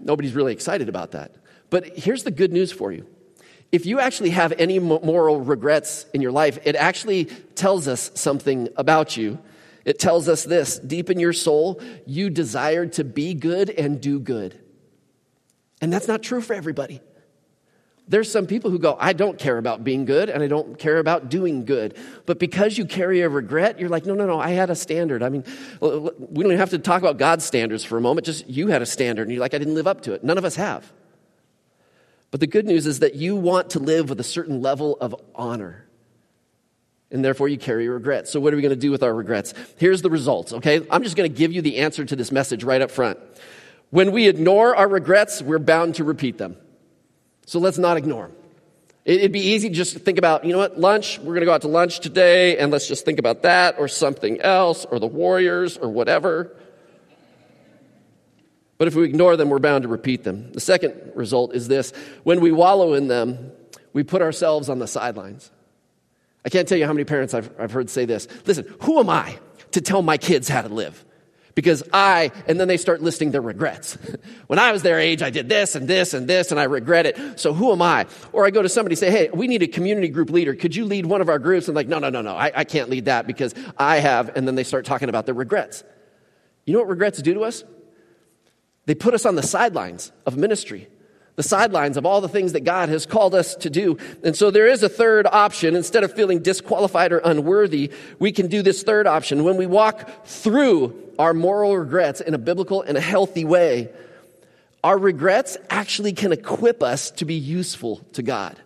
Nobody's 0.00 0.34
really 0.34 0.52
excited 0.52 0.88
about 0.88 1.12
that. 1.12 1.32
But 1.70 1.96
here's 1.96 2.24
the 2.24 2.32
good 2.32 2.52
news 2.52 2.72
for 2.72 2.90
you. 2.90 3.06
If 3.70 3.86
you 3.86 4.00
actually 4.00 4.30
have 4.30 4.52
any 4.58 4.80
moral 4.80 5.40
regrets 5.40 6.06
in 6.12 6.22
your 6.22 6.32
life, 6.32 6.58
it 6.64 6.74
actually 6.74 7.26
tells 7.54 7.86
us 7.86 8.10
something 8.14 8.68
about 8.76 9.16
you 9.16 9.38
it 9.86 10.00
tells 10.00 10.28
us 10.28 10.42
this 10.42 10.78
deep 10.80 11.08
in 11.08 11.20
your 11.20 11.32
soul, 11.32 11.80
you 12.04 12.28
desire 12.28 12.86
to 12.86 13.04
be 13.04 13.34
good 13.34 13.70
and 13.70 14.00
do 14.00 14.18
good. 14.18 14.60
And 15.80 15.92
that's 15.92 16.08
not 16.08 16.22
true 16.22 16.40
for 16.40 16.54
everybody. 16.54 17.00
There's 18.08 18.30
some 18.30 18.46
people 18.46 18.70
who 18.70 18.78
go, 18.78 18.96
I 18.98 19.12
don't 19.12 19.38
care 19.38 19.58
about 19.58 19.84
being 19.84 20.04
good 20.04 20.28
and 20.28 20.42
I 20.42 20.48
don't 20.48 20.76
care 20.78 20.98
about 20.98 21.28
doing 21.28 21.64
good. 21.64 21.96
But 22.24 22.38
because 22.40 22.76
you 22.76 22.84
carry 22.84 23.20
a 23.20 23.28
regret, 23.28 23.78
you're 23.78 23.88
like, 23.88 24.06
no, 24.06 24.14
no, 24.14 24.26
no, 24.26 24.40
I 24.40 24.50
had 24.50 24.70
a 24.70 24.76
standard. 24.76 25.22
I 25.22 25.28
mean, 25.28 25.44
we 25.80 25.88
don't 25.88 26.46
even 26.46 26.58
have 26.58 26.70
to 26.70 26.78
talk 26.78 27.02
about 27.02 27.16
God's 27.16 27.44
standards 27.44 27.84
for 27.84 27.96
a 27.96 28.00
moment. 28.00 28.26
Just 28.26 28.48
you 28.48 28.68
had 28.68 28.82
a 28.82 28.86
standard 28.86 29.22
and 29.22 29.32
you're 29.32 29.40
like, 29.40 29.54
I 29.54 29.58
didn't 29.58 29.74
live 29.74 29.86
up 29.86 30.02
to 30.02 30.12
it. 30.12 30.24
None 30.24 30.38
of 30.38 30.44
us 30.44 30.56
have. 30.56 30.92
But 32.32 32.40
the 32.40 32.46
good 32.48 32.66
news 32.66 32.86
is 32.86 33.00
that 33.00 33.14
you 33.14 33.36
want 33.36 33.70
to 33.70 33.78
live 33.78 34.08
with 34.08 34.18
a 34.18 34.24
certain 34.24 34.60
level 34.60 34.96
of 35.00 35.14
honor 35.34 35.85
and 37.10 37.24
therefore 37.24 37.48
you 37.48 37.58
carry 37.58 37.88
regret. 37.88 38.28
So, 38.28 38.40
what 38.40 38.52
are 38.52 38.56
we 38.56 38.62
going 38.62 38.74
to 38.74 38.80
do 38.80 38.90
with 38.90 39.02
our 39.02 39.14
regrets? 39.14 39.54
Here's 39.76 40.02
the 40.02 40.10
results, 40.10 40.52
okay? 40.52 40.86
I'm 40.90 41.02
just 41.02 41.16
going 41.16 41.30
to 41.30 41.36
give 41.36 41.52
you 41.52 41.62
the 41.62 41.78
answer 41.78 42.04
to 42.04 42.16
this 42.16 42.32
message 42.32 42.64
right 42.64 42.80
up 42.80 42.90
front. 42.90 43.18
When 43.90 44.12
we 44.12 44.28
ignore 44.28 44.74
our 44.74 44.88
regrets, 44.88 45.40
we're 45.40 45.58
bound 45.58 45.96
to 45.96 46.04
repeat 46.04 46.38
them. 46.38 46.56
So, 47.46 47.58
let's 47.58 47.78
not 47.78 47.96
ignore 47.96 48.28
them. 48.28 48.36
It'd 49.04 49.30
be 49.30 49.40
easy 49.40 49.68
just 49.68 49.92
to 49.92 50.00
think 50.00 50.18
about, 50.18 50.44
you 50.44 50.52
know 50.52 50.58
what, 50.58 50.80
lunch, 50.80 51.20
we're 51.20 51.26
going 51.26 51.40
to 51.40 51.46
go 51.46 51.54
out 51.54 51.62
to 51.62 51.68
lunch 51.68 52.00
today, 52.00 52.58
and 52.58 52.72
let's 52.72 52.88
just 52.88 53.04
think 53.04 53.20
about 53.20 53.42
that 53.42 53.76
or 53.78 53.86
something 53.86 54.40
else 54.40 54.84
or 54.84 54.98
the 54.98 55.06
Warriors 55.06 55.76
or 55.76 55.88
whatever. 55.88 56.56
But 58.78 58.88
if 58.88 58.96
we 58.96 59.04
ignore 59.04 59.36
them, 59.36 59.48
we're 59.48 59.60
bound 59.60 59.82
to 59.82 59.88
repeat 59.88 60.24
them. 60.24 60.50
The 60.52 60.60
second 60.60 61.12
result 61.14 61.54
is 61.54 61.68
this 61.68 61.92
when 62.24 62.40
we 62.40 62.50
wallow 62.50 62.94
in 62.94 63.06
them, 63.06 63.52
we 63.92 64.02
put 64.02 64.22
ourselves 64.22 64.68
on 64.68 64.80
the 64.80 64.88
sidelines. 64.88 65.52
I 66.46 66.48
can't 66.48 66.68
tell 66.68 66.78
you 66.78 66.86
how 66.86 66.92
many 66.92 67.04
parents 67.04 67.34
I've, 67.34 67.50
I've 67.58 67.72
heard 67.72 67.90
say 67.90 68.04
this. 68.04 68.28
Listen, 68.46 68.72
who 68.82 69.00
am 69.00 69.10
I 69.10 69.36
to 69.72 69.80
tell 69.80 70.00
my 70.00 70.16
kids 70.16 70.48
how 70.48 70.62
to 70.62 70.68
live? 70.68 71.04
Because 71.56 71.82
I, 71.92 72.30
and 72.46 72.60
then 72.60 72.68
they 72.68 72.76
start 72.76 73.02
listing 73.02 73.32
their 73.32 73.40
regrets. 73.40 73.98
when 74.46 74.60
I 74.60 74.70
was 74.70 74.82
their 74.82 75.00
age, 75.00 75.22
I 75.22 75.30
did 75.30 75.48
this 75.48 75.74
and 75.74 75.88
this 75.88 76.14
and 76.14 76.28
this 76.28 76.52
and 76.52 76.60
I 76.60 76.64
regret 76.64 77.04
it. 77.04 77.40
So 77.40 77.52
who 77.52 77.72
am 77.72 77.82
I? 77.82 78.06
Or 78.32 78.46
I 78.46 78.50
go 78.50 78.62
to 78.62 78.68
somebody 78.68 78.92
and 78.92 78.98
say, 78.98 79.10
hey, 79.10 79.28
we 79.34 79.48
need 79.48 79.64
a 79.64 79.66
community 79.66 80.08
group 80.08 80.30
leader. 80.30 80.54
Could 80.54 80.76
you 80.76 80.84
lead 80.84 81.04
one 81.06 81.20
of 81.20 81.28
our 81.28 81.40
groups? 81.40 81.66
And 81.66 81.74
like, 81.74 81.88
no, 81.88 81.98
no, 81.98 82.10
no, 82.10 82.22
no, 82.22 82.36
I, 82.36 82.52
I 82.54 82.64
can't 82.64 82.90
lead 82.90 83.06
that 83.06 83.26
because 83.26 83.52
I 83.76 83.96
have, 83.98 84.36
and 84.36 84.46
then 84.46 84.54
they 84.54 84.64
start 84.64 84.84
talking 84.84 85.08
about 85.08 85.26
their 85.26 85.34
regrets. 85.34 85.82
You 86.64 86.74
know 86.74 86.78
what 86.78 86.88
regrets 86.88 87.20
do 87.20 87.34
to 87.34 87.40
us? 87.40 87.64
They 88.84 88.94
put 88.94 89.14
us 89.14 89.26
on 89.26 89.34
the 89.34 89.42
sidelines 89.42 90.12
of 90.26 90.36
ministry, 90.36 90.88
the 91.36 91.42
sidelines 91.42 91.96
of 91.96 92.04
all 92.04 92.20
the 92.20 92.28
things 92.28 92.52
that 92.54 92.64
God 92.64 92.88
has 92.88 93.06
called 93.06 93.34
us 93.34 93.54
to 93.56 93.70
do. 93.70 93.98
And 94.24 94.34
so 94.34 94.50
there 94.50 94.66
is 94.66 94.82
a 94.82 94.88
third 94.88 95.26
option. 95.26 95.76
Instead 95.76 96.02
of 96.02 96.12
feeling 96.12 96.40
disqualified 96.42 97.12
or 97.12 97.18
unworthy, 97.18 97.92
we 98.18 98.32
can 98.32 98.48
do 98.48 98.62
this 98.62 98.82
third 98.82 99.06
option. 99.06 99.44
When 99.44 99.56
we 99.56 99.66
walk 99.66 100.26
through 100.26 101.12
our 101.18 101.34
moral 101.34 101.76
regrets 101.76 102.20
in 102.20 102.34
a 102.34 102.38
biblical 102.38 102.82
and 102.82 102.96
a 102.96 103.02
healthy 103.02 103.44
way, 103.44 103.90
our 104.82 104.98
regrets 104.98 105.56
actually 105.68 106.14
can 106.14 106.32
equip 106.32 106.82
us 106.82 107.10
to 107.12 107.24
be 107.24 107.34
useful 107.34 107.98
to 108.14 108.22
God. 108.22 108.56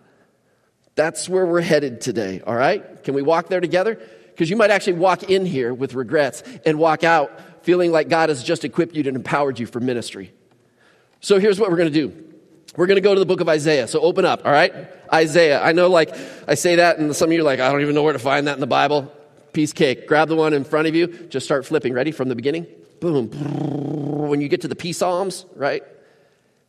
That's 0.95 1.27
where 1.27 1.45
we're 1.45 1.61
headed 1.61 2.01
today, 2.01 2.41
all 2.45 2.55
right? 2.55 3.03
Can 3.03 3.13
we 3.13 3.21
walk 3.21 3.47
there 3.47 3.61
together? 3.61 3.95
Because 4.29 4.49
you 4.49 4.55
might 4.55 4.71
actually 4.71 4.93
walk 4.93 5.23
in 5.23 5.45
here 5.45 5.73
with 5.73 5.93
regrets 5.93 6.43
and 6.65 6.79
walk 6.79 7.03
out 7.03 7.65
feeling 7.65 7.91
like 7.91 8.07
God 8.07 8.29
has 8.29 8.43
just 8.43 8.63
equipped 8.63 8.95
you 8.95 9.03
and 9.05 9.15
empowered 9.15 9.59
you 9.59 9.65
for 9.65 9.79
ministry. 9.79 10.33
So 11.19 11.39
here's 11.39 11.59
what 11.59 11.69
we're 11.69 11.77
going 11.77 11.91
to 11.91 12.07
do. 12.07 12.30
We're 12.77 12.87
going 12.87 12.95
to 12.95 13.01
go 13.01 13.13
to 13.13 13.19
the 13.19 13.25
book 13.25 13.41
of 13.41 13.49
Isaiah. 13.49 13.87
So 13.87 13.99
open 13.99 14.25
up, 14.25 14.45
all 14.45 14.51
right? 14.51 14.73
Isaiah. 15.13 15.61
I 15.61 15.73
know, 15.73 15.89
like, 15.89 16.15
I 16.47 16.55
say 16.55 16.75
that, 16.77 16.99
and 16.99 17.15
some 17.15 17.29
of 17.29 17.33
you 17.33 17.41
are 17.41 17.43
like, 17.43 17.59
I 17.59 17.71
don't 17.71 17.81
even 17.81 17.95
know 17.95 18.03
where 18.03 18.13
to 18.13 18.19
find 18.19 18.47
that 18.47 18.53
in 18.53 18.61
the 18.61 18.67
Bible. 18.67 19.11
Piece 19.51 19.73
cake. 19.73 20.07
Grab 20.07 20.29
the 20.29 20.35
one 20.35 20.53
in 20.53 20.63
front 20.63 20.87
of 20.87 20.95
you. 20.95 21.07
Just 21.07 21.45
start 21.45 21.65
flipping. 21.65 21.93
Ready? 21.93 22.11
From 22.11 22.29
the 22.29 22.35
beginning? 22.35 22.67
Boom. 23.01 23.27
When 24.29 24.39
you 24.39 24.47
get 24.47 24.61
to 24.61 24.67
the 24.69 24.75
P 24.75 24.93
Psalms, 24.93 25.45
right? 25.55 25.83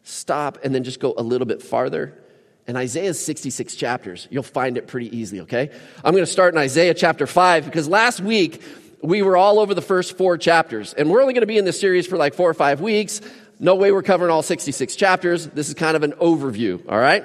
Stop 0.02 0.58
and 0.64 0.74
then 0.74 0.82
just 0.82 0.98
go 0.98 1.14
a 1.16 1.22
little 1.22 1.46
bit 1.46 1.62
farther 1.62 2.22
and 2.66 2.76
Isaiah's 2.76 3.24
66 3.24 3.74
chapters. 3.74 4.28
You'll 4.30 4.42
find 4.42 4.76
it 4.76 4.86
pretty 4.86 5.16
easily, 5.16 5.40
okay? 5.42 5.70
I'm 6.04 6.12
going 6.12 6.24
to 6.24 6.30
start 6.30 6.54
in 6.54 6.58
Isaiah 6.58 6.94
chapter 6.94 7.26
5 7.26 7.64
because 7.64 7.88
last 7.88 8.20
week 8.20 8.62
we 9.02 9.22
were 9.22 9.36
all 9.36 9.58
over 9.58 9.74
the 9.74 9.82
first 9.82 10.16
four 10.16 10.38
chapters. 10.38 10.94
And 10.94 11.10
we're 11.10 11.20
only 11.20 11.34
going 11.34 11.42
to 11.42 11.46
be 11.46 11.58
in 11.58 11.64
this 11.64 11.80
series 11.80 12.06
for 12.06 12.16
like 12.16 12.34
four 12.34 12.48
or 12.48 12.54
five 12.54 12.80
weeks. 12.80 13.20
No 13.62 13.76
way 13.76 13.92
we're 13.92 14.02
covering 14.02 14.32
all 14.32 14.42
66 14.42 14.96
chapters. 14.96 15.46
This 15.46 15.68
is 15.68 15.74
kind 15.74 15.96
of 15.96 16.02
an 16.02 16.14
overview, 16.14 16.82
all 16.88 16.98
right? 16.98 17.24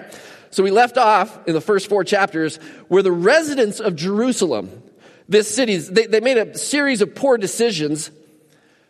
So 0.51 0.61
we 0.61 0.69
left 0.69 0.95
off 0.95 1.47
in 1.47 1.55
the 1.55 1.61
first 1.61 1.89
four 1.89 2.03
chapters 2.03 2.57
where 2.89 3.01
the 3.01 3.11
residents 3.11 3.79
of 3.79 3.95
Jerusalem, 3.95 4.83
this 5.27 5.53
city, 5.53 5.77
they, 5.77 6.05
they 6.05 6.19
made 6.19 6.37
a 6.37 6.55
series 6.55 7.01
of 7.01 7.15
poor 7.15 7.39
decisions 7.39 8.11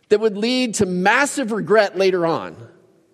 that 0.09 0.19
would 0.19 0.35
lead 0.35 0.75
to 0.75 0.85
massive 0.85 1.53
regret 1.53 1.97
later 1.97 2.25
on. 2.25 2.57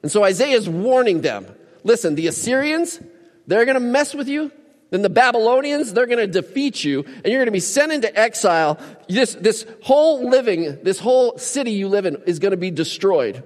And 0.02 0.12
so 0.12 0.24
Isaiah 0.24 0.58
is 0.58 0.68
warning 0.68 1.22
them 1.22 1.46
listen, 1.84 2.16
the 2.16 2.26
Assyrians, 2.26 3.00
they're 3.46 3.66
going 3.66 3.76
to 3.76 3.82
mess 3.82 4.16
with 4.16 4.28
you. 4.28 4.52
Then 4.90 5.04
the 5.04 5.12
Babylonians, 5.12 5.94
they're 5.94 6.08
going 6.08 6.18
to 6.18 6.42
defeat 6.42 6.84
you 6.84 7.04
and 7.04 7.26
you're 7.26 7.38
going 7.38 7.46
to 7.46 7.52
be 7.52 7.60
sent 7.60 7.92
into 7.92 8.20
exile. 8.20 8.80
This, 9.08 9.36
this 9.36 9.68
whole 9.84 10.28
living, 10.28 10.82
this 10.82 10.98
whole 10.98 11.38
city 11.38 11.72
you 11.72 11.88
live 11.88 12.08
in 12.08 12.16
is 12.26 12.40
going 12.40 12.52
to 12.52 12.58
be 12.58 12.72
destroyed. 12.72 13.44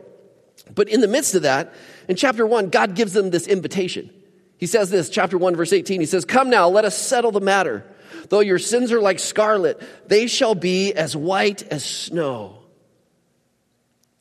But 0.75 0.89
in 0.89 1.01
the 1.01 1.07
midst 1.07 1.35
of 1.35 1.43
that, 1.43 1.73
in 2.07 2.15
chapter 2.15 2.45
one, 2.45 2.69
God 2.69 2.95
gives 2.95 3.13
them 3.13 3.29
this 3.29 3.47
invitation. 3.47 4.09
He 4.57 4.65
says 4.65 4.89
this, 4.89 5.09
chapter 5.09 5.37
1, 5.37 5.55
verse 5.55 5.71
18. 5.71 5.99
He 5.99 6.07
says, 6.07 6.25
Come 6.25 6.49
now, 6.49 6.67
let 6.67 6.83
us 6.83 6.97
settle 6.97 7.31
the 7.31 7.39
matter. 7.39 7.85
Though 8.29 8.39
your 8.39 8.59
sins 8.59 8.91
are 8.91 9.01
like 9.01 9.19
scarlet, 9.19 9.81
they 10.07 10.27
shall 10.27 10.55
be 10.55 10.93
as 10.93 11.15
white 11.15 11.63
as 11.63 11.85
snow. 11.85 12.63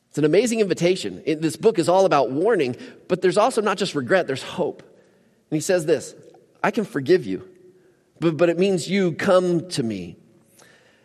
It's 0.09 0.17
an 0.19 0.25
amazing 0.25 0.59
invitation. 0.59 1.23
This 1.25 1.55
book 1.55 1.79
is 1.79 1.89
all 1.89 2.05
about 2.05 2.31
warning, 2.31 2.75
but 3.07 3.21
there's 3.21 3.37
also 3.37 3.61
not 3.61 3.77
just 3.77 3.95
regret, 3.95 4.27
there's 4.27 4.43
hope. 4.43 4.81
And 4.81 5.57
he 5.57 5.61
says 5.61 5.85
this 5.85 6.15
I 6.63 6.71
can 6.71 6.85
forgive 6.85 7.25
you, 7.25 7.47
but, 8.19 8.37
but 8.37 8.49
it 8.49 8.59
means 8.59 8.89
you 8.89 9.13
come 9.13 9.69
to 9.69 9.83
me. 9.83 10.17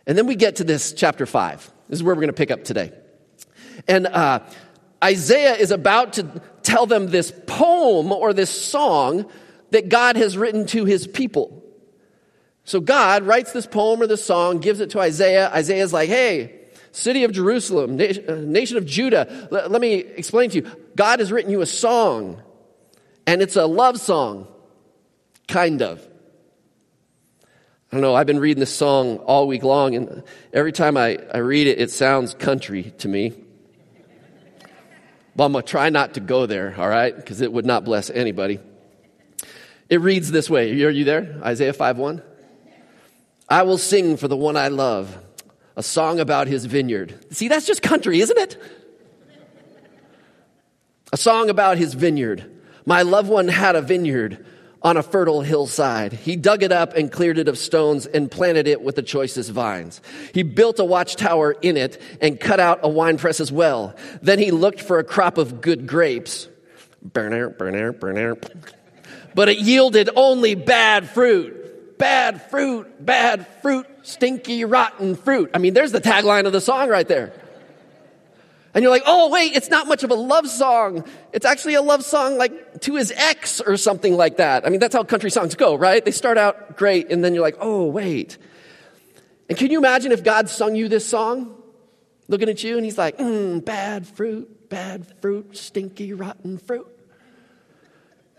And 0.05 0.17
then 0.17 0.27
we 0.27 0.35
get 0.35 0.57
to 0.57 0.63
this 0.63 0.93
chapter 0.93 1.25
5. 1.25 1.71
This 1.89 1.99
is 1.99 2.03
where 2.03 2.13
we're 2.13 2.21
going 2.21 2.27
to 2.27 2.33
pick 2.33 2.51
up 2.51 2.63
today. 2.63 2.91
And 3.87 4.07
uh, 4.07 4.39
Isaiah 5.03 5.55
is 5.55 5.71
about 5.71 6.13
to 6.13 6.41
tell 6.61 6.85
them 6.85 7.07
this 7.07 7.33
poem 7.45 8.11
or 8.11 8.33
this 8.33 8.49
song 8.49 9.29
that 9.71 9.89
God 9.89 10.15
has 10.15 10.37
written 10.37 10.65
to 10.67 10.85
his 10.85 11.05
people. 11.07 11.63
So 12.63 12.79
God 12.79 13.23
writes 13.23 13.51
this 13.51 13.67
poem 13.67 14.01
or 14.01 14.07
this 14.07 14.23
song, 14.23 14.59
gives 14.59 14.79
it 14.79 14.91
to 14.91 14.99
Isaiah. 14.99 15.51
Isaiah's 15.53 15.91
like, 15.91 16.07
hey, 16.07 16.61
city 16.91 17.25
of 17.25 17.33
Jerusalem, 17.33 17.99
uh, 17.99 18.35
nation 18.35 18.77
of 18.77 18.85
Judah, 18.85 19.49
let 19.51 19.81
me 19.81 19.95
explain 19.95 20.49
to 20.51 20.61
you. 20.61 20.71
God 20.95 21.19
has 21.19 21.31
written 21.31 21.51
you 21.51 21.61
a 21.61 21.65
song 21.65 22.41
and 23.27 23.41
it's 23.41 23.55
a 23.55 23.65
love 23.65 23.99
song, 23.99 24.47
kind 25.47 25.81
of. 25.81 26.07
I 27.91 27.97
don't 27.97 28.01
know, 28.01 28.15
I've 28.15 28.27
been 28.27 28.39
reading 28.39 28.59
this 28.59 28.75
song 28.75 29.17
all 29.17 29.47
week 29.47 29.61
long, 29.61 29.93
and 29.93 30.23
every 30.51 30.71
time 30.71 30.97
I, 30.97 31.19
I 31.31 31.37
read 31.37 31.67
it, 31.67 31.79
it 31.79 31.91
sounds 31.91 32.33
country 32.33 32.91
to 32.97 33.07
me. 33.07 33.33
But 35.35 35.45
I'm 35.45 35.51
going 35.53 35.63
to 35.63 35.69
try 35.69 35.89
not 35.89 36.13
to 36.15 36.19
go 36.19 36.45
there, 36.45 36.75
all 36.77 36.87
right? 36.87 37.15
Because 37.15 37.41
it 37.41 37.51
would 37.51 37.65
not 37.65 37.85
bless 37.85 38.09
anybody. 38.09 38.59
It 39.89 40.01
reads 40.01 40.31
this 40.31 40.49
way. 40.49 40.71
Are 40.83 40.89
you 40.89 41.03
there? 41.03 41.39
Isaiah 41.43 41.73
5 41.73 41.97
1. 41.97 42.21
I 43.49 43.63
will 43.63 43.77
sing 43.77 44.17
for 44.17 44.27
the 44.27 44.37
one 44.37 44.57
I 44.57 44.69
love, 44.69 45.17
a 45.75 45.83
song 45.83 46.19
about 46.19 46.47
his 46.47 46.65
vineyard. 46.65 47.33
See, 47.33 47.47
that's 47.47 47.65
just 47.65 47.81
country, 47.81 48.19
isn't 48.19 48.37
it? 48.37 48.61
A 51.11 51.17
song 51.17 51.49
about 51.49 51.77
his 51.77 51.93
vineyard. 51.93 52.49
My 52.85 53.01
loved 53.01 53.29
one 53.29 53.47
had 53.47 53.75
a 53.75 53.81
vineyard 53.81 54.45
on 54.83 54.97
a 54.97 55.03
fertile 55.03 55.41
hillside. 55.41 56.13
He 56.13 56.35
dug 56.35 56.61
it 56.61 56.71
up 56.71 56.95
and 56.95 57.11
cleared 57.11 57.37
it 57.37 57.47
of 57.47 57.57
stones 57.57 58.05
and 58.05 58.29
planted 58.29 58.67
it 58.67 58.81
with 58.81 58.95
the 58.95 59.01
choicest 59.01 59.49
vines. 59.49 60.01
He 60.33 60.43
built 60.43 60.79
a 60.79 60.83
watchtower 60.83 61.53
in 61.61 61.77
it 61.77 62.01
and 62.21 62.39
cut 62.39 62.59
out 62.59 62.81
a 62.83 62.89
winepress 62.89 63.39
as 63.39 63.51
well. 63.51 63.95
Then 64.21 64.39
he 64.39 64.51
looked 64.51 64.81
for 64.81 64.99
a 64.99 65.03
crop 65.03 65.37
of 65.37 65.61
good 65.61 65.87
grapes. 65.87 66.47
Burner, 67.01 67.49
burner, 67.49 67.91
burner. 67.93 68.37
But 69.33 69.49
it 69.49 69.59
yielded 69.59 70.09
only 70.15 70.55
bad 70.55 71.09
fruit. 71.09 71.97
Bad 71.97 72.41
fruit, 72.49 73.05
bad 73.05 73.47
fruit, 73.61 73.87
stinky, 74.01 74.65
rotten 74.65 75.15
fruit. 75.15 75.51
I 75.53 75.59
mean, 75.59 75.73
there's 75.73 75.93
the 75.93 76.01
tagline 76.01 76.45
of 76.45 76.51
the 76.51 76.59
song 76.59 76.89
right 76.89 77.07
there. 77.07 77.31
And 78.73 78.81
you're 78.81 78.91
like, 78.91 79.03
oh, 79.05 79.29
wait, 79.29 79.55
it's 79.55 79.69
not 79.69 79.87
much 79.87 80.03
of 80.03 80.09
a 80.09 80.15
love 80.15 80.47
song. 80.47 81.05
It's 81.31 81.45
actually 81.45 81.75
a 81.75 81.81
love 81.81 82.03
song 82.03 82.37
like 82.37 82.81
to 82.81 82.95
his 82.95 83.11
ex 83.15 83.61
or 83.61 83.77
something 83.77 84.17
like 84.17 84.37
that. 84.37 84.65
I 84.65 84.69
mean, 84.69 84.79
that's 84.79 84.95
how 84.95 85.03
country 85.03 85.29
songs 85.29 85.53
go, 85.53 85.75
right? 85.75 86.03
They 86.03 86.11
start 86.11 86.37
out 86.37 86.75
great 86.75 87.11
and 87.11 87.23
then 87.23 87.35
you're 87.35 87.43
like, 87.43 87.57
oh, 87.59 87.85
wait. 87.85 88.37
And 89.47 89.57
can 89.57 89.69
you 89.69 89.77
imagine 89.77 90.11
if 90.11 90.23
God 90.23 90.49
sung 90.49 90.75
you 90.75 90.87
this 90.87 91.05
song? 91.05 91.55
Looking 92.27 92.49
at 92.49 92.63
you 92.63 92.77
and 92.77 92.85
he's 92.85 92.97
like, 92.97 93.19
mm, 93.19 93.63
bad 93.63 94.07
fruit, 94.07 94.69
bad 94.69 95.05
fruit, 95.21 95.55
stinky, 95.55 96.13
rotten 96.13 96.57
fruit. 96.57 96.87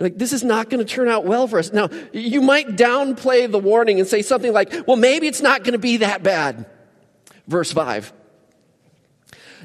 Like, 0.00 0.18
this 0.18 0.32
is 0.32 0.42
not 0.42 0.70
going 0.70 0.84
to 0.84 0.92
turn 0.92 1.06
out 1.06 1.24
well 1.24 1.46
for 1.46 1.60
us. 1.60 1.72
Now, 1.72 1.88
you 2.12 2.42
might 2.42 2.70
downplay 2.70 3.50
the 3.50 3.60
warning 3.60 4.00
and 4.00 4.08
say 4.08 4.22
something 4.22 4.52
like, 4.52 4.74
well, 4.88 4.96
maybe 4.96 5.28
it's 5.28 5.40
not 5.40 5.62
going 5.62 5.72
to 5.72 5.78
be 5.78 5.98
that 5.98 6.24
bad. 6.24 6.66
Verse 7.46 7.70
5. 7.70 8.12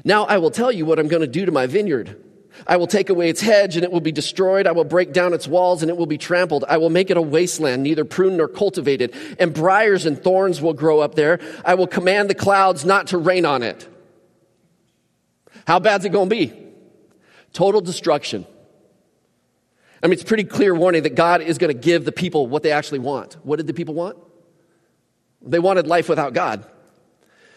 Now 0.04 0.24
I 0.24 0.38
will 0.38 0.50
tell 0.50 0.72
you 0.72 0.86
what 0.86 0.98
I'm 0.98 1.08
going 1.08 1.22
to 1.22 1.26
do 1.26 1.44
to 1.46 1.52
my 1.52 1.66
vineyard. 1.66 2.22
I 2.66 2.76
will 2.76 2.86
take 2.86 3.10
away 3.10 3.30
its 3.30 3.40
hedge 3.40 3.76
and 3.76 3.84
it 3.84 3.92
will 3.92 4.00
be 4.00 4.12
destroyed. 4.12 4.66
I 4.66 4.72
will 4.72 4.84
break 4.84 5.12
down 5.12 5.32
its 5.32 5.46
walls 5.46 5.82
and 5.82 5.90
it 5.90 5.96
will 5.96 6.06
be 6.06 6.18
trampled. 6.18 6.64
I 6.68 6.76
will 6.76 6.90
make 6.90 7.10
it 7.10 7.16
a 7.16 7.22
wasteland, 7.22 7.82
neither 7.82 8.04
pruned 8.04 8.36
nor 8.36 8.48
cultivated, 8.48 9.14
and 9.38 9.54
briars 9.54 10.06
and 10.06 10.20
thorns 10.20 10.60
will 10.60 10.74
grow 10.74 11.00
up 11.00 11.14
there. 11.14 11.40
I 11.64 11.74
will 11.74 11.86
command 11.86 12.28
the 12.28 12.34
clouds 12.34 12.84
not 12.84 13.08
to 13.08 13.18
rain 13.18 13.44
on 13.44 13.62
it. 13.62 13.88
How 15.66 15.78
bad's 15.78 16.04
it 16.04 16.10
going 16.10 16.28
to 16.28 16.34
be? 16.34 16.52
Total 17.52 17.80
destruction. 17.80 18.46
I 20.02 20.06
mean, 20.06 20.14
it's 20.14 20.24
pretty 20.24 20.44
clear 20.44 20.74
warning 20.74 21.02
that 21.02 21.14
God 21.14 21.42
is 21.42 21.58
going 21.58 21.72
to 21.72 21.78
give 21.78 22.04
the 22.04 22.12
people 22.12 22.46
what 22.46 22.62
they 22.62 22.72
actually 22.72 23.00
want. 23.00 23.34
What 23.44 23.56
did 23.56 23.66
the 23.66 23.74
people 23.74 23.94
want? 23.94 24.16
They 25.42 25.58
wanted 25.58 25.86
life 25.86 26.08
without 26.08 26.32
God. 26.32 26.64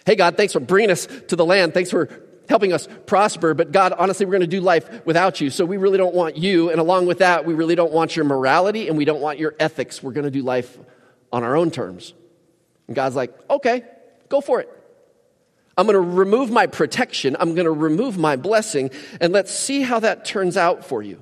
Hey, 0.05 0.15
God, 0.15 0.35
thanks 0.35 0.51
for 0.51 0.59
bringing 0.59 0.91
us 0.91 1.07
to 1.27 1.35
the 1.35 1.45
land. 1.45 1.73
Thanks 1.73 1.89
for 1.89 2.07
helping 2.49 2.73
us 2.73 2.87
prosper. 3.05 3.53
But 3.53 3.71
God, 3.71 3.93
honestly, 3.93 4.25
we're 4.25 4.33
going 4.33 4.41
to 4.41 4.47
do 4.47 4.61
life 4.61 5.05
without 5.05 5.41
you. 5.41 5.49
So 5.49 5.65
we 5.65 5.77
really 5.77 5.97
don't 5.97 6.13
want 6.13 6.37
you. 6.37 6.69
And 6.69 6.79
along 6.79 7.05
with 7.05 7.19
that, 7.19 7.45
we 7.45 7.53
really 7.53 7.75
don't 7.75 7.91
want 7.91 8.15
your 8.15 8.25
morality 8.25 8.87
and 8.87 8.97
we 8.97 9.05
don't 9.05 9.21
want 9.21 9.39
your 9.39 9.55
ethics. 9.59 10.01
We're 10.03 10.11
going 10.11 10.25
to 10.25 10.31
do 10.31 10.41
life 10.41 10.77
on 11.31 11.43
our 11.43 11.55
own 11.55 11.71
terms. 11.71 12.13
And 12.87 12.95
God's 12.95 13.15
like, 13.15 13.33
okay, 13.49 13.83
go 14.29 14.41
for 14.41 14.59
it. 14.59 14.69
I'm 15.77 15.87
going 15.87 15.95
to 15.95 16.17
remove 16.17 16.51
my 16.51 16.67
protection. 16.67 17.35
I'm 17.39 17.55
going 17.55 17.65
to 17.65 17.71
remove 17.71 18.17
my 18.17 18.35
blessing. 18.35 18.91
And 19.19 19.33
let's 19.33 19.51
see 19.51 19.81
how 19.81 19.99
that 19.99 20.25
turns 20.25 20.57
out 20.57 20.85
for 20.85 21.01
you. 21.01 21.19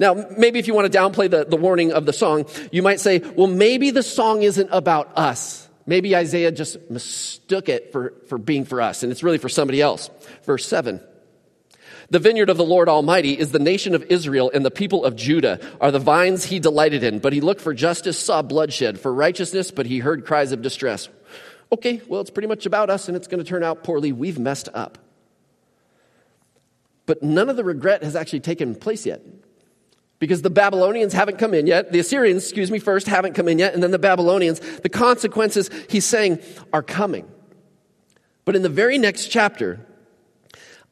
Now, 0.00 0.26
maybe 0.36 0.58
if 0.58 0.66
you 0.66 0.74
want 0.74 0.92
to 0.92 0.98
downplay 0.98 1.30
the, 1.30 1.44
the 1.44 1.56
warning 1.56 1.92
of 1.92 2.04
the 2.04 2.12
song, 2.12 2.46
you 2.72 2.82
might 2.82 2.98
say, 2.98 3.18
well, 3.18 3.46
maybe 3.46 3.90
the 3.90 4.02
song 4.02 4.42
isn't 4.42 4.68
about 4.72 5.16
us. 5.16 5.67
Maybe 5.88 6.14
Isaiah 6.14 6.52
just 6.52 6.90
mistook 6.90 7.70
it 7.70 7.92
for, 7.92 8.12
for 8.26 8.36
being 8.36 8.66
for 8.66 8.82
us, 8.82 9.02
and 9.02 9.10
it's 9.10 9.22
really 9.22 9.38
for 9.38 9.48
somebody 9.48 9.80
else. 9.80 10.10
Verse 10.44 10.66
7. 10.66 11.00
The 12.10 12.18
vineyard 12.18 12.50
of 12.50 12.58
the 12.58 12.64
Lord 12.64 12.90
Almighty 12.90 13.32
is 13.32 13.52
the 13.52 13.58
nation 13.58 13.94
of 13.94 14.02
Israel, 14.10 14.50
and 14.52 14.66
the 14.66 14.70
people 14.70 15.06
of 15.06 15.16
Judah 15.16 15.58
are 15.80 15.90
the 15.90 15.98
vines 15.98 16.44
he 16.44 16.58
delighted 16.58 17.04
in. 17.04 17.20
But 17.20 17.32
he 17.32 17.40
looked 17.40 17.62
for 17.62 17.72
justice, 17.72 18.18
saw 18.18 18.42
bloodshed, 18.42 19.00
for 19.00 19.14
righteousness, 19.14 19.70
but 19.70 19.86
he 19.86 20.00
heard 20.00 20.26
cries 20.26 20.52
of 20.52 20.60
distress. 20.60 21.08
Okay, 21.72 22.02
well, 22.06 22.20
it's 22.20 22.30
pretty 22.30 22.48
much 22.48 22.66
about 22.66 22.90
us, 22.90 23.08
and 23.08 23.16
it's 23.16 23.26
going 23.26 23.42
to 23.42 23.48
turn 23.48 23.62
out 23.62 23.82
poorly. 23.82 24.12
We've 24.12 24.38
messed 24.38 24.68
up. 24.74 24.98
But 27.06 27.22
none 27.22 27.48
of 27.48 27.56
the 27.56 27.64
regret 27.64 28.02
has 28.02 28.14
actually 28.14 28.40
taken 28.40 28.74
place 28.74 29.06
yet. 29.06 29.22
Because 30.18 30.42
the 30.42 30.50
Babylonians 30.50 31.12
haven't 31.12 31.38
come 31.38 31.54
in 31.54 31.66
yet. 31.66 31.92
The 31.92 32.00
Assyrians, 32.00 32.42
excuse 32.42 32.70
me, 32.70 32.78
first 32.78 33.06
haven't 33.06 33.34
come 33.34 33.46
in 33.48 33.58
yet. 33.58 33.74
And 33.74 33.82
then 33.82 33.92
the 33.92 33.98
Babylonians, 33.98 34.58
the 34.58 34.88
consequences, 34.88 35.70
he's 35.88 36.04
saying, 36.04 36.40
are 36.72 36.82
coming. 36.82 37.28
But 38.44 38.56
in 38.56 38.62
the 38.62 38.68
very 38.68 38.98
next 38.98 39.28
chapter, 39.28 39.86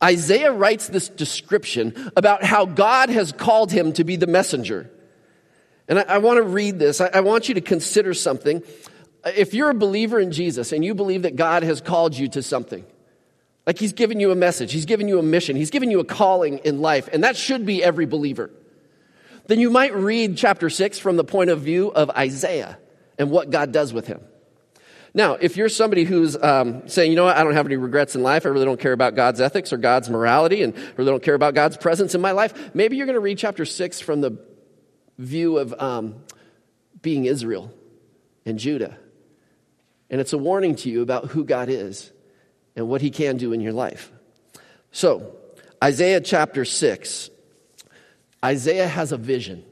Isaiah 0.02 0.52
writes 0.52 0.88
this 0.88 1.08
description 1.08 2.12
about 2.16 2.44
how 2.44 2.66
God 2.66 3.08
has 3.08 3.32
called 3.32 3.72
him 3.72 3.92
to 3.94 4.04
be 4.04 4.16
the 4.16 4.26
messenger. 4.26 4.90
And 5.88 5.98
I, 5.98 6.02
I 6.02 6.18
want 6.18 6.36
to 6.36 6.42
read 6.42 6.78
this. 6.78 7.00
I, 7.00 7.10
I 7.14 7.20
want 7.20 7.48
you 7.48 7.54
to 7.54 7.60
consider 7.60 8.14
something. 8.14 8.62
If 9.24 9.54
you're 9.54 9.70
a 9.70 9.74
believer 9.74 10.20
in 10.20 10.30
Jesus 10.30 10.70
and 10.72 10.84
you 10.84 10.94
believe 10.94 11.22
that 11.22 11.34
God 11.34 11.62
has 11.62 11.80
called 11.80 12.16
you 12.16 12.28
to 12.28 12.42
something, 12.42 12.84
like 13.66 13.78
he's 13.78 13.92
given 13.92 14.20
you 14.20 14.30
a 14.30 14.36
message, 14.36 14.72
he's 14.72 14.84
given 14.84 15.08
you 15.08 15.18
a 15.18 15.22
mission, 15.22 15.56
he's 15.56 15.70
given 15.70 15.90
you 15.90 15.98
a 15.98 16.04
calling 16.04 16.58
in 16.58 16.80
life, 16.80 17.08
and 17.12 17.24
that 17.24 17.36
should 17.36 17.66
be 17.66 17.82
every 17.82 18.06
believer, 18.06 18.50
then 19.46 19.60
you 19.60 19.70
might 19.70 19.94
read 19.94 20.36
chapter 20.36 20.70
6 20.70 20.98
from 20.98 21.16
the 21.16 21.24
point 21.24 21.50
of 21.50 21.60
view 21.60 21.88
of 21.88 22.10
Isaiah 22.10 22.78
and 23.18 23.30
what 23.30 23.50
God 23.50 23.72
does 23.72 23.92
with 23.92 24.06
him. 24.06 24.20
Now, 25.14 25.32
if 25.34 25.56
you're 25.56 25.70
somebody 25.70 26.04
who's 26.04 26.36
um, 26.36 26.88
saying, 26.88 27.10
you 27.10 27.16
know 27.16 27.24
what, 27.24 27.38
I 27.38 27.42
don't 27.42 27.54
have 27.54 27.64
any 27.64 27.76
regrets 27.76 28.14
in 28.14 28.22
life, 28.22 28.44
I 28.44 28.50
really 28.50 28.66
don't 28.66 28.78
care 28.78 28.92
about 28.92 29.14
God's 29.14 29.40
ethics 29.40 29.72
or 29.72 29.78
God's 29.78 30.10
morality, 30.10 30.62
and 30.62 30.76
really 30.98 31.10
don't 31.10 31.22
care 31.22 31.34
about 31.34 31.54
God's 31.54 31.78
presence 31.78 32.14
in 32.14 32.20
my 32.20 32.32
life, 32.32 32.74
maybe 32.74 32.96
you're 32.96 33.06
going 33.06 33.14
to 33.14 33.20
read 33.20 33.38
chapter 33.38 33.64
6 33.64 34.00
from 34.00 34.20
the 34.20 34.38
view 35.16 35.56
of 35.56 35.74
um, 35.80 36.16
being 37.00 37.24
Israel 37.24 37.72
and 38.44 38.58
Judah. 38.58 38.98
And 40.10 40.20
it's 40.20 40.34
a 40.34 40.38
warning 40.38 40.76
to 40.76 40.90
you 40.90 41.00
about 41.00 41.26
who 41.28 41.44
God 41.44 41.70
is 41.70 42.12
and 42.76 42.86
what 42.86 43.00
he 43.00 43.10
can 43.10 43.38
do 43.38 43.54
in 43.54 43.60
your 43.62 43.72
life. 43.72 44.12
So, 44.92 45.34
Isaiah 45.82 46.20
chapter 46.20 46.64
6. 46.64 47.30
Isaiah 48.46 48.86
has 48.86 49.10
a 49.10 49.16
vision. 49.16 49.64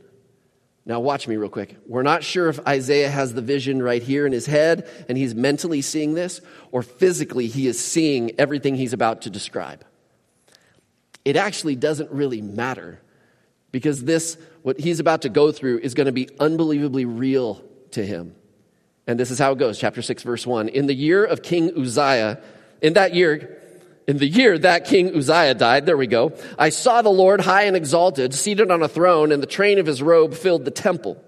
Now, 0.84 0.98
watch 0.98 1.28
me 1.28 1.36
real 1.36 1.48
quick. 1.48 1.76
We're 1.86 2.02
not 2.02 2.24
sure 2.24 2.48
if 2.48 2.58
Isaiah 2.66 3.08
has 3.08 3.32
the 3.32 3.40
vision 3.40 3.80
right 3.80 4.02
here 4.02 4.26
in 4.26 4.32
his 4.32 4.46
head 4.46 4.90
and 5.08 5.16
he's 5.16 5.32
mentally 5.32 5.80
seeing 5.80 6.14
this, 6.14 6.40
or 6.72 6.82
physically 6.82 7.46
he 7.46 7.68
is 7.68 7.82
seeing 7.82 8.32
everything 8.38 8.74
he's 8.74 8.92
about 8.92 9.22
to 9.22 9.30
describe. 9.30 9.84
It 11.24 11.36
actually 11.36 11.76
doesn't 11.76 12.10
really 12.10 12.42
matter 12.42 13.00
because 13.70 14.02
this, 14.02 14.36
what 14.62 14.78
he's 14.80 14.98
about 14.98 15.22
to 15.22 15.28
go 15.28 15.52
through, 15.52 15.78
is 15.78 15.94
going 15.94 16.06
to 16.06 16.12
be 16.12 16.28
unbelievably 16.40 17.04
real 17.04 17.62
to 17.92 18.04
him. 18.04 18.34
And 19.06 19.20
this 19.20 19.30
is 19.30 19.38
how 19.38 19.52
it 19.52 19.58
goes, 19.58 19.78
chapter 19.78 20.02
6, 20.02 20.22
verse 20.24 20.46
1. 20.46 20.68
In 20.68 20.86
the 20.86 20.94
year 20.94 21.24
of 21.24 21.42
King 21.42 21.70
Uzziah, 21.78 22.42
in 22.82 22.94
that 22.94 23.14
year, 23.14 23.62
in 24.06 24.18
the 24.18 24.26
year 24.26 24.58
that 24.58 24.84
King 24.84 25.16
Uzziah 25.16 25.54
died, 25.54 25.86
there 25.86 25.96
we 25.96 26.06
go, 26.06 26.32
I 26.58 26.68
saw 26.68 27.02
the 27.02 27.10
Lord 27.10 27.40
high 27.40 27.62
and 27.62 27.76
exalted, 27.76 28.34
seated 28.34 28.70
on 28.70 28.82
a 28.82 28.88
throne, 28.88 29.32
and 29.32 29.42
the 29.42 29.46
train 29.46 29.78
of 29.78 29.86
his 29.86 30.02
robe 30.02 30.34
filled 30.34 30.64
the 30.64 30.70
temple. 30.70 31.22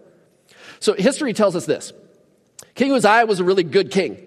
So 0.80 0.94
history 0.94 1.32
tells 1.32 1.56
us 1.56 1.66
this. 1.66 1.92
King 2.74 2.92
Uzziah 2.92 3.26
was 3.26 3.40
a 3.40 3.44
really 3.44 3.62
good 3.62 3.90
king. 3.90 4.18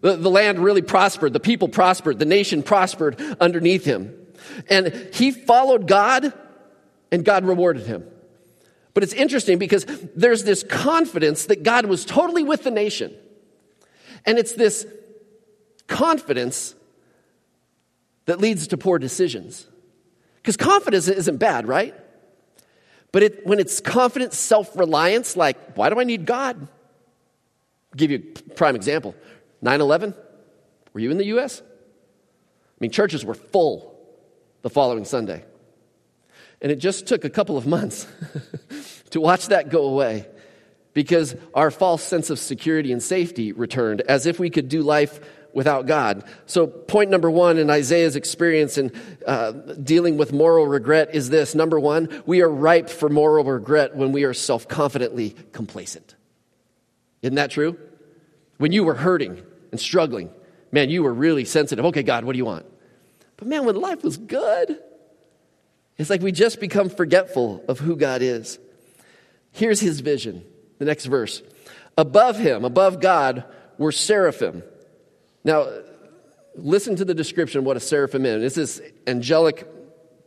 The, 0.00 0.16
the 0.16 0.30
land 0.30 0.58
really 0.58 0.82
prospered. 0.82 1.32
The 1.32 1.40
people 1.40 1.68
prospered. 1.68 2.18
The 2.18 2.24
nation 2.24 2.62
prospered 2.62 3.20
underneath 3.40 3.84
him. 3.84 4.14
And 4.68 4.92
he 5.12 5.30
followed 5.30 5.86
God, 5.86 6.32
and 7.12 7.24
God 7.24 7.44
rewarded 7.44 7.86
him. 7.86 8.04
But 8.94 9.02
it's 9.02 9.12
interesting 9.12 9.58
because 9.58 9.84
there's 10.14 10.44
this 10.44 10.62
confidence 10.62 11.46
that 11.46 11.62
God 11.62 11.86
was 11.86 12.04
totally 12.04 12.42
with 12.42 12.64
the 12.64 12.70
nation. 12.70 13.14
And 14.24 14.38
it's 14.38 14.52
this 14.52 14.86
confidence 15.86 16.74
that 18.26 18.40
leads 18.40 18.68
to 18.68 18.76
poor 18.76 18.98
decisions. 18.98 19.66
Because 20.36 20.56
confidence 20.56 21.08
isn't 21.08 21.38
bad, 21.38 21.66
right? 21.66 21.94
But 23.12 23.22
it, 23.22 23.46
when 23.46 23.58
it's 23.58 23.80
confident 23.80 24.32
self 24.34 24.76
reliance, 24.76 25.36
like, 25.36 25.76
why 25.76 25.88
do 25.88 25.98
I 25.98 26.04
need 26.04 26.26
God? 26.26 26.60
I'll 26.60 27.96
give 27.96 28.10
you 28.10 28.22
a 28.36 28.54
prime 28.54 28.76
example 28.76 29.14
9 29.62 29.80
11. 29.80 30.14
Were 30.92 31.00
you 31.00 31.10
in 31.10 31.18
the 31.18 31.26
U.S.? 31.26 31.62
I 31.62 32.78
mean, 32.80 32.90
churches 32.90 33.24
were 33.24 33.34
full 33.34 33.98
the 34.62 34.70
following 34.70 35.04
Sunday. 35.04 35.44
And 36.60 36.72
it 36.72 36.76
just 36.76 37.06
took 37.06 37.24
a 37.24 37.30
couple 37.30 37.56
of 37.56 37.66
months 37.66 38.06
to 39.10 39.20
watch 39.20 39.48
that 39.48 39.68
go 39.68 39.86
away 39.86 40.26
because 40.94 41.36
our 41.54 41.70
false 41.70 42.02
sense 42.02 42.30
of 42.30 42.38
security 42.38 42.92
and 42.92 43.02
safety 43.02 43.52
returned 43.52 44.00
as 44.02 44.24
if 44.24 44.38
we 44.38 44.48
could 44.48 44.68
do 44.68 44.82
life 44.82 45.20
without 45.56 45.86
God. 45.86 46.22
So, 46.44 46.66
point 46.66 47.10
number 47.10 47.30
one 47.30 47.56
in 47.56 47.70
Isaiah's 47.70 48.14
experience 48.14 48.76
in 48.76 48.92
uh, 49.26 49.52
dealing 49.52 50.18
with 50.18 50.30
moral 50.30 50.66
regret 50.66 51.14
is 51.14 51.30
this 51.30 51.54
number 51.54 51.80
one, 51.80 52.22
we 52.26 52.42
are 52.42 52.48
ripe 52.48 52.90
for 52.90 53.08
moral 53.08 53.42
regret 53.42 53.96
when 53.96 54.12
we 54.12 54.24
are 54.24 54.34
self 54.34 54.68
confidently 54.68 55.34
complacent. 55.52 56.14
Isn't 57.22 57.36
that 57.36 57.50
true? 57.50 57.78
When 58.58 58.70
you 58.70 58.84
were 58.84 58.94
hurting 58.94 59.42
and 59.70 59.80
struggling, 59.80 60.30
man, 60.72 60.90
you 60.90 61.02
were 61.02 61.14
really 61.14 61.46
sensitive. 61.46 61.86
Okay, 61.86 62.02
God, 62.02 62.24
what 62.24 62.34
do 62.34 62.38
you 62.38 62.44
want? 62.44 62.66
But 63.38 63.48
man, 63.48 63.64
when 63.64 63.76
life 63.76 64.04
was 64.04 64.18
good, 64.18 64.78
it's 65.96 66.10
like 66.10 66.20
we 66.20 66.32
just 66.32 66.60
become 66.60 66.90
forgetful 66.90 67.64
of 67.66 67.78
who 67.78 67.96
God 67.96 68.20
is. 68.20 68.58
Here's 69.52 69.80
his 69.80 70.00
vision. 70.00 70.44
The 70.78 70.84
next 70.84 71.06
verse. 71.06 71.42
Above 71.96 72.36
him, 72.36 72.66
above 72.66 73.00
God, 73.00 73.44
were 73.78 73.92
seraphim. 73.92 74.62
Now, 75.46 75.68
listen 76.56 76.96
to 76.96 77.04
the 77.04 77.14
description 77.14 77.60
of 77.60 77.64
what 77.64 77.76
a 77.76 77.80
seraphim 77.80 78.26
is. 78.26 78.42
It's 78.42 78.56
this 78.56 78.92
angelic 79.06 79.64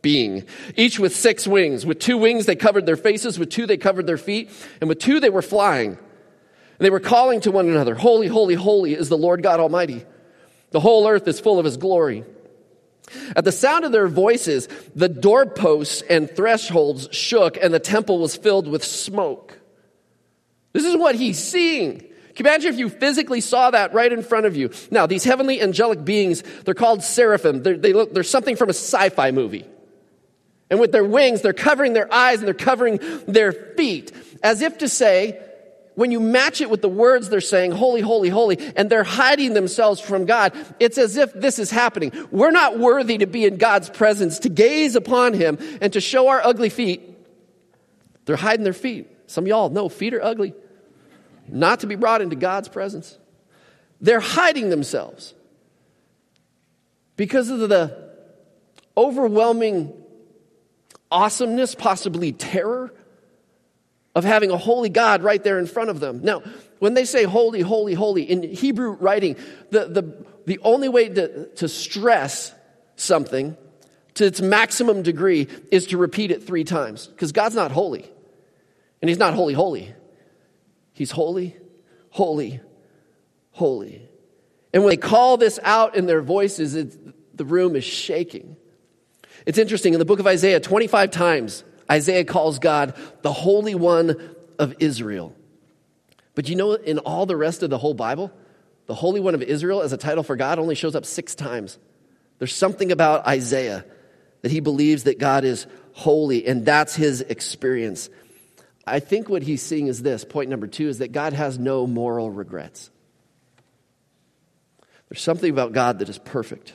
being, 0.00 0.46
each 0.76 0.98
with 0.98 1.14
six 1.14 1.46
wings. 1.46 1.84
With 1.84 1.98
two 1.98 2.16
wings, 2.16 2.46
they 2.46 2.56
covered 2.56 2.86
their 2.86 2.96
faces. 2.96 3.38
With 3.38 3.50
two, 3.50 3.66
they 3.66 3.76
covered 3.76 4.06
their 4.06 4.16
feet. 4.16 4.48
And 4.80 4.88
with 4.88 4.98
two, 4.98 5.20
they 5.20 5.28
were 5.28 5.42
flying. 5.42 5.90
And 5.90 5.98
they 6.78 6.88
were 6.88 7.00
calling 7.00 7.42
to 7.42 7.50
one 7.50 7.68
another, 7.68 7.94
Holy, 7.94 8.28
holy, 8.28 8.54
holy 8.54 8.94
is 8.94 9.10
the 9.10 9.18
Lord 9.18 9.42
God 9.42 9.60
Almighty. 9.60 10.06
The 10.70 10.80
whole 10.80 11.06
earth 11.06 11.28
is 11.28 11.38
full 11.38 11.58
of 11.58 11.66
his 11.66 11.76
glory. 11.76 12.24
At 13.36 13.44
the 13.44 13.52
sound 13.52 13.84
of 13.84 13.92
their 13.92 14.08
voices, 14.08 14.68
the 14.94 15.08
doorposts 15.10 16.00
and 16.08 16.34
thresholds 16.34 17.14
shook, 17.14 17.58
and 17.60 17.74
the 17.74 17.78
temple 17.78 18.20
was 18.20 18.36
filled 18.36 18.68
with 18.68 18.82
smoke. 18.82 19.60
This 20.72 20.86
is 20.86 20.96
what 20.96 21.14
he's 21.14 21.38
seeing. 21.38 22.06
Can 22.40 22.46
you 22.46 22.52
imagine 22.52 22.72
if 22.72 22.78
you 22.78 22.88
physically 22.88 23.42
saw 23.42 23.70
that 23.70 23.92
right 23.92 24.10
in 24.10 24.22
front 24.22 24.46
of 24.46 24.56
you? 24.56 24.70
Now, 24.90 25.04
these 25.04 25.24
heavenly 25.24 25.60
angelic 25.60 26.06
beings, 26.06 26.42
they're 26.64 26.72
called 26.72 27.02
seraphim. 27.02 27.62
They're, 27.62 27.76
they 27.76 27.92
look, 27.92 28.14
they're 28.14 28.22
something 28.22 28.56
from 28.56 28.70
a 28.70 28.72
sci 28.72 29.10
fi 29.10 29.30
movie. 29.30 29.66
And 30.70 30.80
with 30.80 30.90
their 30.90 31.04
wings, 31.04 31.42
they're 31.42 31.52
covering 31.52 31.92
their 31.92 32.10
eyes 32.10 32.38
and 32.38 32.46
they're 32.46 32.54
covering 32.54 32.98
their 33.28 33.52
feet, 33.52 34.12
as 34.42 34.62
if 34.62 34.78
to 34.78 34.88
say, 34.88 35.38
when 35.96 36.12
you 36.12 36.18
match 36.18 36.62
it 36.62 36.70
with 36.70 36.80
the 36.80 36.88
words 36.88 37.28
they're 37.28 37.42
saying, 37.42 37.72
holy, 37.72 38.00
holy, 38.00 38.30
holy, 38.30 38.56
and 38.74 38.88
they're 38.88 39.04
hiding 39.04 39.52
themselves 39.52 40.00
from 40.00 40.24
God, 40.24 40.54
it's 40.80 40.96
as 40.96 41.18
if 41.18 41.34
this 41.34 41.58
is 41.58 41.70
happening. 41.70 42.10
We're 42.30 42.52
not 42.52 42.78
worthy 42.78 43.18
to 43.18 43.26
be 43.26 43.44
in 43.44 43.58
God's 43.58 43.90
presence, 43.90 44.38
to 44.38 44.48
gaze 44.48 44.96
upon 44.96 45.34
Him, 45.34 45.58
and 45.82 45.92
to 45.92 46.00
show 46.00 46.28
our 46.28 46.40
ugly 46.42 46.70
feet. 46.70 47.02
They're 48.24 48.36
hiding 48.36 48.64
their 48.64 48.72
feet. 48.72 49.14
Some 49.26 49.46
y'all 49.46 49.68
know 49.68 49.90
feet 49.90 50.14
are 50.14 50.24
ugly 50.24 50.54
not 51.52 51.80
to 51.80 51.86
be 51.86 51.94
brought 51.94 52.20
into 52.20 52.36
God's 52.36 52.68
presence. 52.68 53.18
They're 54.00 54.20
hiding 54.20 54.70
themselves 54.70 55.34
because 57.16 57.50
of 57.50 57.68
the 57.68 58.10
overwhelming 58.96 59.92
awesomeness, 61.10 61.74
possibly 61.74 62.32
terror, 62.32 62.94
of 64.14 64.24
having 64.24 64.50
a 64.50 64.56
holy 64.56 64.88
God 64.88 65.22
right 65.22 65.42
there 65.42 65.58
in 65.58 65.66
front 65.66 65.90
of 65.90 66.00
them. 66.00 66.20
Now, 66.22 66.42
when 66.78 66.94
they 66.94 67.04
say 67.04 67.24
holy, 67.24 67.60
holy, 67.60 67.94
holy, 67.94 68.22
in 68.22 68.42
Hebrew 68.42 68.92
writing, 68.92 69.36
the, 69.70 69.86
the, 69.86 70.26
the 70.46 70.58
only 70.62 70.88
way 70.88 71.08
to, 71.08 71.46
to 71.46 71.68
stress 71.68 72.54
something 72.96 73.56
to 74.14 74.26
its 74.26 74.40
maximum 74.40 75.02
degree 75.02 75.46
is 75.70 75.86
to 75.88 75.98
repeat 75.98 76.30
it 76.30 76.42
three 76.42 76.64
times 76.64 77.06
because 77.06 77.32
God's 77.32 77.54
not 77.54 77.70
holy. 77.70 78.10
And 79.00 79.08
He's 79.08 79.18
not 79.18 79.34
holy, 79.34 79.54
holy. 79.54 79.94
He's 81.00 81.12
holy, 81.12 81.56
holy, 82.10 82.60
holy. 83.52 84.06
And 84.74 84.82
when 84.82 84.90
they 84.90 84.98
call 84.98 85.38
this 85.38 85.58
out 85.62 85.96
in 85.96 86.04
their 86.04 86.20
voices, 86.20 86.74
the 87.32 87.44
room 87.46 87.74
is 87.74 87.84
shaking. 87.84 88.58
It's 89.46 89.56
interesting, 89.56 89.94
in 89.94 89.98
the 89.98 90.04
book 90.04 90.20
of 90.20 90.26
Isaiah, 90.26 90.60
25 90.60 91.10
times, 91.10 91.64
Isaiah 91.90 92.24
calls 92.24 92.58
God 92.58 92.94
the 93.22 93.32
Holy 93.32 93.74
One 93.74 94.34
of 94.58 94.74
Israel. 94.78 95.34
But 96.34 96.50
you 96.50 96.56
know, 96.56 96.74
in 96.74 96.98
all 96.98 97.24
the 97.24 97.34
rest 97.34 97.62
of 97.62 97.70
the 97.70 97.78
whole 97.78 97.94
Bible, 97.94 98.30
the 98.84 98.94
Holy 98.94 99.20
One 99.20 99.34
of 99.34 99.40
Israel 99.40 99.80
as 99.80 99.94
a 99.94 99.96
title 99.96 100.22
for 100.22 100.36
God 100.36 100.58
only 100.58 100.74
shows 100.74 100.94
up 100.94 101.06
six 101.06 101.34
times. 101.34 101.78
There's 102.36 102.54
something 102.54 102.92
about 102.92 103.26
Isaiah 103.26 103.86
that 104.42 104.50
he 104.50 104.60
believes 104.60 105.04
that 105.04 105.18
God 105.18 105.44
is 105.44 105.66
holy, 105.94 106.46
and 106.46 106.66
that's 106.66 106.94
his 106.94 107.22
experience. 107.22 108.10
I 108.86 109.00
think 109.00 109.28
what 109.28 109.42
he's 109.42 109.62
seeing 109.62 109.86
is 109.86 110.02
this 110.02 110.24
point 110.24 110.50
number 110.50 110.66
two 110.66 110.88
is 110.88 110.98
that 110.98 111.12
God 111.12 111.32
has 111.32 111.58
no 111.58 111.86
moral 111.86 112.30
regrets. 112.30 112.90
There's 115.08 115.22
something 115.22 115.50
about 115.50 115.72
God 115.72 115.98
that 115.98 116.08
is 116.08 116.18
perfect. 116.18 116.72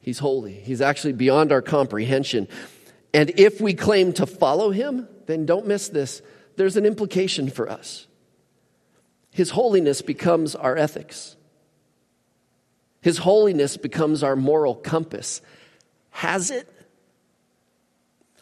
He's 0.00 0.18
holy. 0.20 0.52
He's 0.52 0.80
actually 0.80 1.14
beyond 1.14 1.50
our 1.50 1.62
comprehension. 1.62 2.46
And 3.12 3.32
if 3.38 3.60
we 3.60 3.74
claim 3.74 4.12
to 4.14 4.26
follow 4.26 4.70
him, 4.70 5.08
then 5.26 5.46
don't 5.46 5.66
miss 5.66 5.88
this. 5.88 6.22
There's 6.56 6.76
an 6.76 6.86
implication 6.86 7.50
for 7.50 7.68
us. 7.68 8.06
His 9.32 9.50
holiness 9.50 10.02
becomes 10.02 10.54
our 10.54 10.76
ethics. 10.76 11.36
His 13.02 13.18
holiness 13.18 13.76
becomes 13.76 14.22
our 14.22 14.36
moral 14.36 14.74
compass. 14.74 15.42
Has 16.10 16.50
it? 16.50 16.72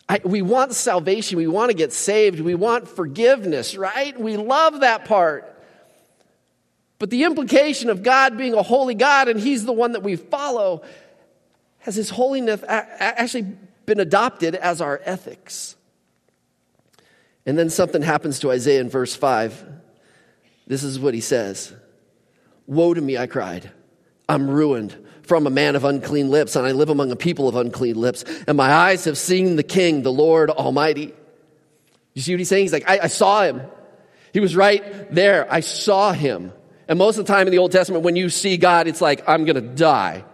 I, 0.09 0.21
we 0.25 0.43
want 0.43 0.75
salvation. 0.75 1.39
We 1.39 1.47
want 1.47 1.71
to 1.71 1.77
get 1.77 1.93
saved. 1.93 2.41
We 2.41 2.55
want 2.55 2.89
forgiveness, 2.89 3.77
right? 3.77 4.19
We 4.19 4.37
love 4.37 4.81
that 4.81 5.07
part. 5.07 5.51
But 6.99 7.11
the 7.11 7.25
implication 7.25 7.91
of 7.91 8.03
God 8.03 8.37
being 8.37 8.55
a 8.55 8.63
holy 8.63 8.95
God 8.95 9.29
and 9.29 9.41
He's 9.41 9.65
the 9.65 9.73
one 9.73 9.93
that 9.93 10.03
we 10.03 10.17
follow 10.17 10.83
has 11.79 11.95
His 11.95 12.11
holiness 12.11 12.63
actually 12.69 13.57
been 13.87 14.01
adopted 14.01 14.55
as 14.55 14.81
our 14.81 15.01
ethics. 15.05 15.77
And 17.47 17.59
then 17.59 17.69
something 17.71 18.03
happens 18.03 18.39
to 18.41 18.51
Isaiah 18.51 18.81
in 18.81 18.89
verse 18.89 19.15
5. 19.15 19.67
This 20.67 20.83
is 20.83 20.99
what 20.99 21.15
he 21.15 21.21
says 21.21 21.75
Woe 22.67 22.95
to 22.95 23.01
me, 23.01 23.19
I 23.19 23.27
cried. 23.27 23.71
I'm 24.29 24.49
ruined 24.49 24.97
from 25.27 25.47
a 25.47 25.51
man 25.51 25.75
of 25.75 25.85
unclean 25.85 26.31
lips, 26.31 26.55
and 26.57 26.67
I 26.67 26.73
live 26.73 26.91
among 26.91 27.11
a 27.11 27.17
people 27.17 27.49
of 27.49 27.57
unclean 27.57 27.97
lips, 27.97 28.25
and 28.47 28.57
my 28.57 28.71
eyes 28.71 29.05
have 29.07 29.19
seen 29.19 29.57
the 29.57 29.63
King, 29.63 30.03
the 30.03 30.13
Lord 30.13 30.51
Almighty. 30.51 31.15
You 32.13 32.23
see 32.23 32.35
what 32.35 32.39
he's 32.39 32.49
saying? 32.49 32.65
He's 32.65 32.73
like, 32.73 32.89
I, 32.89 33.01
I 33.05 33.07
saw 33.09 33.43
him. 33.43 33.63
He 34.33 34.41
was 34.41 34.55
right 34.55 35.13
there. 35.13 35.53
I 35.53 35.61
saw 35.61 36.13
him. 36.13 36.53
And 36.89 36.99
most 36.99 37.19
of 37.19 37.27
the 37.27 37.33
time 37.33 37.47
in 37.47 37.51
the 37.51 37.59
Old 37.59 37.73
Testament, 37.73 38.05
when 38.05 38.17
you 38.17 38.29
see 38.29 38.57
God, 38.57 38.87
it's 38.87 39.01
like, 39.01 39.27
I'm 39.29 39.45
going 39.45 39.57
to 39.57 39.63
die. 39.63 40.25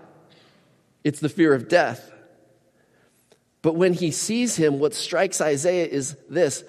It's 1.05 1.21
the 1.21 1.29
fear 1.29 1.55
of 1.55 1.69
death. 1.69 2.11
But 3.63 3.75
when 3.75 3.93
he 3.93 4.11
sees 4.11 4.57
him, 4.57 4.79
what 4.79 4.95
strikes 4.95 5.41
Isaiah 5.41 5.87
is 5.87 6.17
this 6.29 6.65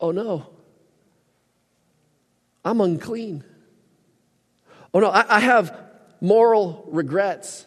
oh 0.00 0.12
no, 0.12 0.46
I'm 2.64 2.80
unclean. 2.80 3.44
Oh 4.94 5.00
no, 5.00 5.08
I, 5.08 5.36
I 5.36 5.40
have 5.40 5.87
moral 6.20 6.84
regrets. 6.88 7.66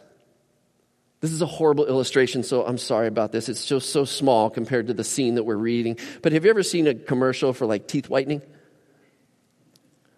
This 1.20 1.32
is 1.32 1.42
a 1.42 1.46
horrible 1.46 1.86
illustration, 1.86 2.44
so 2.44 2.66
I'm 2.66 2.80
sorry 2.80 3.08
about 3.08 3.32
this. 3.32 3.48
It's 3.48 3.66
just 3.66 3.92
so 3.92 4.06
small 4.06 4.50
compared 4.50 4.88
to 4.88 4.94
the 4.94 5.04
scene 5.04 5.36
that 5.36 5.44
we're 5.44 5.56
reading. 5.56 5.98
But 6.22 6.34
have 6.34 6.46
you 6.46 6.50
ever 6.50 6.64
seen 6.64 6.88
a 6.88 6.96
commercial 6.96 7.54
for 7.54 7.66
like 7.66 7.88
teeth 7.88 8.10
whitening? 8.10 8.42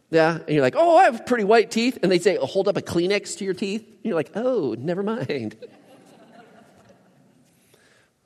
Yeah, 0.10 0.38
and 0.38 0.50
you're 0.50 0.62
like, 0.62 0.76
oh, 0.78 0.96
I 0.98 1.06
have 1.06 1.26
pretty 1.26 1.44
white 1.44 1.72
teeth. 1.72 1.98
And 2.04 2.12
they 2.12 2.20
say, 2.20 2.38
oh, 2.38 2.46
hold 2.46 2.68
up 2.68 2.78
a 2.78 2.82
Kleenex 2.82 3.38
to 3.40 3.46
your 3.46 3.56
teeth. 3.56 3.82
And 3.82 4.06
you're 4.06 4.16
like, 4.16 4.32
oh, 4.36 4.76
never 4.78 5.02
mind. 5.04 5.58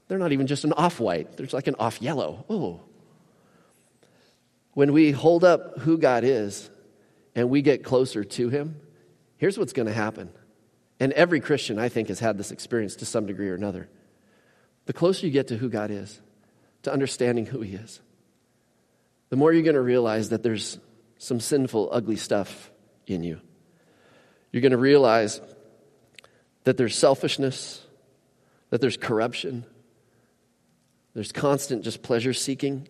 They're 0.07 0.19
not 0.19 0.31
even 0.31 0.47
just 0.47 0.63
an 0.63 0.73
off 0.73 0.99
white, 0.99 1.35
there's 1.35 1.53
like 1.53 1.67
an 1.67 1.75
off 1.79 2.01
yellow. 2.01 2.45
Oh. 2.49 2.81
When 4.73 4.93
we 4.93 5.11
hold 5.11 5.43
up 5.43 5.79
who 5.79 5.97
God 5.97 6.23
is 6.23 6.69
and 7.35 7.49
we 7.49 7.61
get 7.61 7.83
closer 7.83 8.23
to 8.23 8.49
Him, 8.49 8.79
Here's 9.37 9.57
what's 9.57 9.73
going 9.73 9.87
to 9.87 9.93
happen. 9.93 10.29
And 10.99 11.13
every 11.13 11.39
Christian, 11.39 11.77
I 11.77 11.89
think, 11.89 12.07
has 12.07 12.19
had 12.19 12.37
this 12.37 12.51
experience 12.51 12.95
to 12.97 13.05
some 13.05 13.25
degree 13.25 13.49
or 13.49 13.55
another. 13.55 13.87
The 14.85 14.93
closer 14.93 15.25
you 15.25 15.31
get 15.31 15.47
to 15.47 15.57
who 15.57 15.69
God 15.69 15.91
is, 15.91 16.19
to 16.83 16.91
understanding 16.91 17.45
who 17.45 17.61
He 17.61 17.75
is, 17.75 18.01
the 19.29 19.35
more 19.35 19.53
you're 19.53 19.63
going 19.63 19.75
to 19.75 19.81
realize 19.81 20.29
that 20.29 20.43
there's 20.43 20.79
some 21.17 21.39
sinful, 21.39 21.89
ugly 21.91 22.15
stuff 22.15 22.71
in 23.05 23.23
you. 23.23 23.39
You're 24.51 24.61
going 24.61 24.71
to 24.71 24.77
realize 24.77 25.41
that 26.63 26.77
there's 26.77 26.95
selfishness, 26.95 27.85
that 28.69 28.81
there's 28.81 28.97
corruption, 28.97 29.65
there's 31.13 31.31
constant 31.31 31.83
just 31.83 32.01
pleasure 32.01 32.33
seeking, 32.33 32.87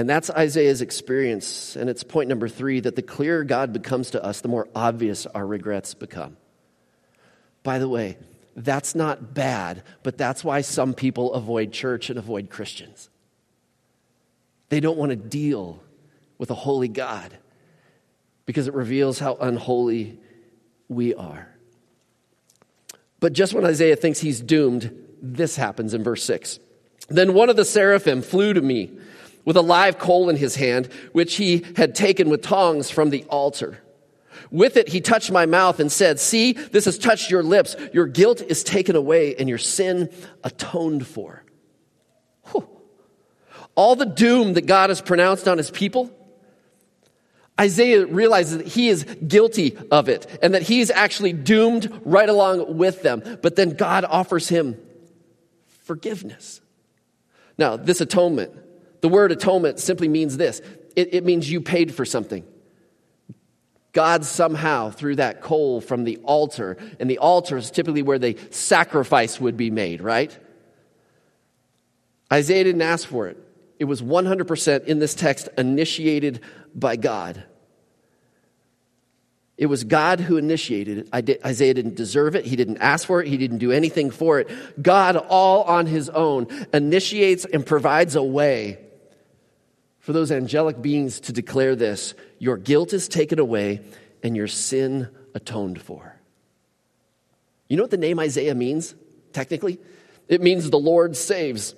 and 0.00 0.08
that's 0.08 0.30
Isaiah's 0.30 0.80
experience. 0.80 1.76
And 1.76 1.90
it's 1.90 2.02
point 2.02 2.30
number 2.30 2.48
three 2.48 2.80
that 2.80 2.96
the 2.96 3.02
clearer 3.02 3.44
God 3.44 3.74
becomes 3.74 4.12
to 4.12 4.24
us, 4.24 4.40
the 4.40 4.48
more 4.48 4.66
obvious 4.74 5.26
our 5.26 5.46
regrets 5.46 5.92
become. 5.92 6.38
By 7.62 7.78
the 7.78 7.86
way, 7.86 8.16
that's 8.56 8.94
not 8.94 9.34
bad, 9.34 9.82
but 10.02 10.16
that's 10.16 10.42
why 10.42 10.62
some 10.62 10.94
people 10.94 11.34
avoid 11.34 11.72
church 11.72 12.08
and 12.08 12.18
avoid 12.18 12.48
Christians. 12.48 13.10
They 14.70 14.80
don't 14.80 14.96
want 14.96 15.10
to 15.10 15.16
deal 15.16 15.82
with 16.38 16.50
a 16.50 16.54
holy 16.54 16.88
God 16.88 17.36
because 18.46 18.68
it 18.68 18.72
reveals 18.72 19.18
how 19.18 19.34
unholy 19.38 20.18
we 20.88 21.14
are. 21.14 21.46
But 23.20 23.34
just 23.34 23.52
when 23.52 23.66
Isaiah 23.66 23.96
thinks 23.96 24.20
he's 24.20 24.40
doomed, 24.40 25.08
this 25.20 25.56
happens 25.56 25.92
in 25.92 26.02
verse 26.02 26.24
6. 26.24 26.58
Then 27.10 27.34
one 27.34 27.50
of 27.50 27.56
the 27.56 27.66
seraphim 27.66 28.22
flew 28.22 28.54
to 28.54 28.62
me 28.62 28.92
with 29.44 29.56
a 29.56 29.62
live 29.62 29.98
coal 29.98 30.28
in 30.28 30.36
his 30.36 30.56
hand, 30.56 30.88
which 31.12 31.36
he 31.36 31.64
had 31.76 31.94
taken 31.94 32.28
with 32.28 32.42
tongs 32.42 32.90
from 32.90 33.10
the 33.10 33.24
altar. 33.24 33.78
With 34.50 34.76
it, 34.76 34.88
he 34.88 35.00
touched 35.00 35.30
my 35.30 35.46
mouth 35.46 35.80
and 35.80 35.90
said, 35.90 36.18
See, 36.18 36.52
this 36.52 36.84
has 36.86 36.98
touched 36.98 37.30
your 37.30 37.42
lips. 37.42 37.76
Your 37.92 38.06
guilt 38.06 38.42
is 38.42 38.64
taken 38.64 38.96
away 38.96 39.36
and 39.36 39.48
your 39.48 39.58
sin 39.58 40.10
atoned 40.42 41.06
for. 41.06 41.44
Whew. 42.50 42.68
All 43.74 43.96
the 43.96 44.06
doom 44.06 44.54
that 44.54 44.66
God 44.66 44.90
has 44.90 45.00
pronounced 45.00 45.46
on 45.46 45.58
his 45.58 45.70
people, 45.70 46.10
Isaiah 47.60 48.06
realizes 48.06 48.58
that 48.58 48.66
he 48.66 48.88
is 48.88 49.04
guilty 49.04 49.76
of 49.90 50.08
it 50.08 50.26
and 50.42 50.54
that 50.54 50.62
he's 50.62 50.90
actually 50.90 51.32
doomed 51.32 52.00
right 52.04 52.28
along 52.28 52.76
with 52.76 53.02
them. 53.02 53.38
But 53.42 53.56
then 53.56 53.70
God 53.70 54.04
offers 54.04 54.48
him 54.48 54.80
forgiveness. 55.84 56.60
Now, 57.58 57.76
this 57.76 58.00
atonement, 58.00 58.52
the 59.00 59.08
word 59.08 59.32
atonement 59.32 59.78
simply 59.78 60.08
means 60.08 60.36
this 60.36 60.60
it, 60.96 61.14
it 61.14 61.24
means 61.24 61.50
you 61.50 61.60
paid 61.60 61.94
for 61.94 62.04
something. 62.04 62.44
God 63.92 64.24
somehow, 64.24 64.90
through 64.90 65.16
that 65.16 65.40
coal 65.40 65.80
from 65.80 66.04
the 66.04 66.18
altar, 66.18 66.76
and 67.00 67.10
the 67.10 67.18
altar 67.18 67.56
is 67.56 67.70
typically 67.70 68.02
where 68.02 68.18
the 68.18 68.36
sacrifice 68.50 69.40
would 69.40 69.56
be 69.56 69.70
made, 69.70 70.00
right? 70.00 70.36
Isaiah 72.32 72.64
didn't 72.64 72.82
ask 72.82 73.08
for 73.08 73.26
it. 73.26 73.36
It 73.80 73.86
was 73.86 74.00
100% 74.00 74.84
in 74.84 75.00
this 75.00 75.14
text 75.14 75.48
initiated 75.58 76.40
by 76.74 76.96
God. 76.96 77.42
It 79.58 79.66
was 79.66 79.84
God 79.84 80.20
who 80.20 80.36
initiated 80.36 81.08
it. 81.12 81.44
Isaiah 81.44 81.74
didn't 81.74 81.96
deserve 81.96 82.36
it. 82.36 82.46
He 82.46 82.56
didn't 82.56 82.78
ask 82.78 83.06
for 83.06 83.20
it. 83.20 83.28
He 83.28 83.36
didn't 83.36 83.58
do 83.58 83.72
anything 83.72 84.10
for 84.10 84.38
it. 84.38 84.48
God, 84.80 85.16
all 85.16 85.64
on 85.64 85.86
his 85.86 86.08
own, 86.08 86.46
initiates 86.72 87.44
and 87.44 87.66
provides 87.66 88.14
a 88.14 88.22
way 88.22 88.78
for 90.00 90.12
those 90.12 90.32
angelic 90.32 90.82
beings 90.82 91.20
to 91.20 91.32
declare 91.32 91.76
this 91.76 92.14
Your 92.38 92.56
guilt 92.56 92.92
is 92.92 93.08
taken 93.08 93.38
away 93.38 93.80
and 94.22 94.36
your 94.36 94.48
sin 94.48 95.08
atoned 95.34 95.80
for. 95.80 96.16
You 97.68 97.76
know 97.76 97.84
what 97.84 97.90
the 97.92 97.96
name 97.96 98.18
Isaiah 98.18 98.54
means, 98.54 98.94
technically? 99.32 99.78
It 100.28 100.40
means 100.40 100.68
the 100.68 100.78
Lord 100.78 101.16
saves. 101.16 101.74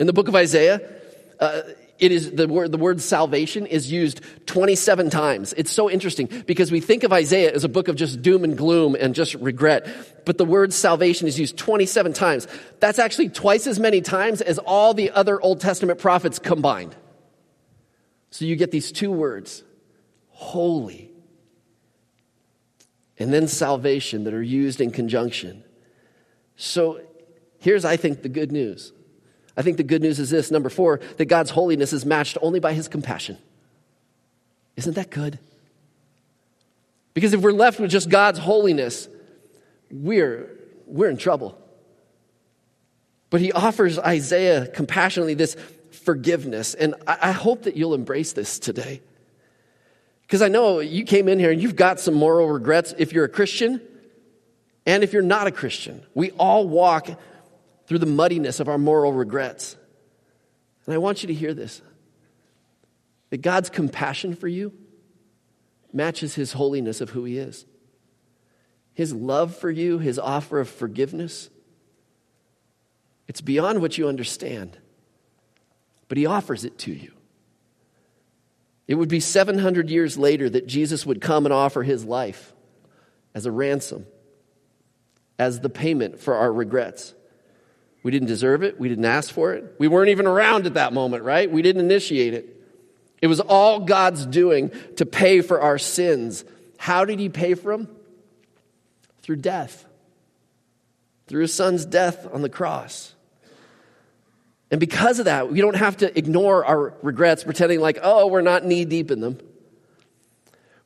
In 0.00 0.06
the 0.06 0.12
book 0.12 0.28
of 0.28 0.34
Isaiah, 0.34 0.80
uh, 1.38 1.62
it 1.98 2.12
is 2.12 2.30
the 2.32 2.46
word, 2.46 2.70
the 2.70 2.78
word 2.78 3.00
salvation 3.00 3.66
is 3.66 3.90
used 3.90 4.20
27 4.46 5.10
times. 5.10 5.52
It's 5.56 5.72
so 5.72 5.90
interesting 5.90 6.28
because 6.46 6.70
we 6.70 6.80
think 6.80 7.02
of 7.02 7.12
Isaiah 7.12 7.52
as 7.52 7.64
a 7.64 7.68
book 7.68 7.88
of 7.88 7.96
just 7.96 8.22
doom 8.22 8.44
and 8.44 8.56
gloom 8.56 8.96
and 8.98 9.14
just 9.14 9.34
regret. 9.34 9.88
But 10.24 10.38
the 10.38 10.44
word 10.44 10.72
salvation 10.72 11.26
is 11.26 11.38
used 11.38 11.56
27 11.56 12.12
times. 12.12 12.46
That's 12.80 12.98
actually 12.98 13.30
twice 13.30 13.66
as 13.66 13.80
many 13.80 14.00
times 14.00 14.40
as 14.40 14.58
all 14.58 14.94
the 14.94 15.10
other 15.10 15.40
Old 15.40 15.60
Testament 15.60 15.98
prophets 15.98 16.38
combined. 16.38 16.94
So 18.38 18.44
you 18.44 18.54
get 18.54 18.70
these 18.70 18.92
two 18.92 19.10
words 19.10 19.64
holy 20.28 21.10
and 23.18 23.34
then 23.34 23.48
salvation 23.48 24.22
that 24.22 24.32
are 24.32 24.40
used 24.40 24.80
in 24.80 24.92
conjunction. 24.92 25.64
So 26.54 27.00
here's, 27.58 27.84
I 27.84 27.96
think, 27.96 28.22
the 28.22 28.28
good 28.28 28.52
news. 28.52 28.92
I 29.56 29.62
think 29.62 29.76
the 29.76 29.82
good 29.82 30.02
news 30.02 30.20
is 30.20 30.30
this 30.30 30.52
number 30.52 30.68
four, 30.68 31.00
that 31.16 31.24
God's 31.24 31.50
holiness 31.50 31.92
is 31.92 32.06
matched 32.06 32.38
only 32.40 32.60
by 32.60 32.74
his 32.74 32.86
compassion. 32.86 33.38
Isn't 34.76 34.94
that 34.94 35.10
good? 35.10 35.40
Because 37.14 37.32
if 37.32 37.40
we're 37.40 37.50
left 37.50 37.80
with 37.80 37.90
just 37.90 38.08
God's 38.08 38.38
holiness, 38.38 39.08
we're, 39.90 40.48
we're 40.86 41.10
in 41.10 41.16
trouble. 41.16 41.60
But 43.30 43.40
he 43.40 43.50
offers 43.50 43.98
Isaiah 43.98 44.68
compassionately 44.68 45.34
this 45.34 45.56
forgiveness. 46.08 46.72
And 46.72 46.94
I, 47.06 47.32
hope 47.32 47.64
that 47.64 47.76
you'll 47.76 47.92
embrace 47.92 48.32
this 48.32 48.58
today. 48.58 49.02
Because 50.22 50.40
I 50.40 50.48
know 50.48 50.80
you 50.80 51.04
came 51.04 51.28
in 51.28 51.38
here 51.38 51.50
and 51.50 51.60
you've 51.60 51.76
got 51.76 52.00
some 52.00 52.14
moral 52.14 52.48
regrets 52.48 52.94
if 52.96 53.12
you're 53.12 53.26
a 53.26 53.28
Christian 53.28 53.78
and 54.86 55.04
if 55.04 55.12
you're 55.12 55.20
not 55.20 55.48
a 55.48 55.50
Christian. 55.50 56.02
We 56.14 56.30
all 56.30 56.66
walk 56.66 57.10
through 57.86 57.98
the 57.98 58.06
muddiness 58.06 58.58
of 58.58 58.70
our 58.70 58.78
moral 58.78 59.12
regrets. 59.12 59.76
And 60.86 60.94
I 60.94 60.96
want 60.96 61.22
you 61.22 61.26
to 61.26 61.34
hear 61.34 61.52
this 61.52 61.82
that 63.28 63.42
God's 63.42 63.68
compassion 63.68 64.34
for 64.34 64.48
you 64.48 64.72
matches 65.92 66.34
his 66.36 66.54
holiness 66.54 67.02
of 67.02 67.10
who 67.10 67.24
he 67.24 67.36
is. 67.36 67.66
his 68.94 69.12
love 69.12 69.54
for 69.54 69.70
you, 69.70 69.98
his 69.98 70.18
offer 70.18 70.58
of 70.58 70.70
forgiveness, 70.70 71.50
it's 73.26 73.42
beyond 73.42 73.82
what 73.82 73.98
you 73.98 74.08
understand. 74.08 74.78
But 76.08 76.18
he 76.18 76.26
offers 76.26 76.64
it 76.64 76.78
to 76.78 76.92
you. 76.92 77.12
It 78.86 78.94
would 78.94 79.10
be 79.10 79.20
700 79.20 79.90
years 79.90 80.16
later 80.16 80.48
that 80.48 80.66
Jesus 80.66 81.04
would 81.04 81.20
come 81.20 81.44
and 81.44 81.52
offer 81.52 81.82
his 81.82 82.04
life 82.04 82.54
as 83.34 83.44
a 83.44 83.52
ransom, 83.52 84.06
as 85.38 85.60
the 85.60 85.68
payment 85.68 86.18
for 86.18 86.34
our 86.34 86.50
regrets. 86.50 87.14
We 88.02 88.10
didn't 88.10 88.28
deserve 88.28 88.62
it. 88.62 88.80
We 88.80 88.88
didn't 88.88 89.04
ask 89.04 89.32
for 89.32 89.52
it. 89.52 89.74
We 89.78 89.88
weren't 89.88 90.08
even 90.08 90.26
around 90.26 90.66
at 90.66 90.74
that 90.74 90.94
moment, 90.94 91.24
right? 91.24 91.50
We 91.50 91.60
didn't 91.60 91.84
initiate 91.84 92.32
it. 92.32 92.54
It 93.20 93.26
was 93.26 93.40
all 93.40 93.80
God's 93.80 94.24
doing 94.24 94.70
to 94.96 95.04
pay 95.04 95.42
for 95.42 95.60
our 95.60 95.76
sins. 95.76 96.44
How 96.78 97.04
did 97.04 97.18
He 97.18 97.28
pay 97.28 97.54
for 97.54 97.76
them? 97.76 97.88
Through 99.20 99.36
death, 99.36 99.84
through 101.26 101.42
His 101.42 101.52
Son's 101.52 101.84
death 101.84 102.26
on 102.32 102.40
the 102.40 102.48
cross. 102.48 103.14
And 104.70 104.80
because 104.80 105.18
of 105.18 105.24
that, 105.24 105.50
we 105.50 105.60
don't 105.60 105.76
have 105.76 105.98
to 105.98 106.18
ignore 106.18 106.64
our 106.64 106.94
regrets, 107.02 107.44
pretending 107.44 107.80
like, 107.80 107.98
oh, 108.02 108.26
we're 108.26 108.42
not 108.42 108.64
knee 108.64 108.84
deep 108.84 109.10
in 109.10 109.20
them. 109.20 109.38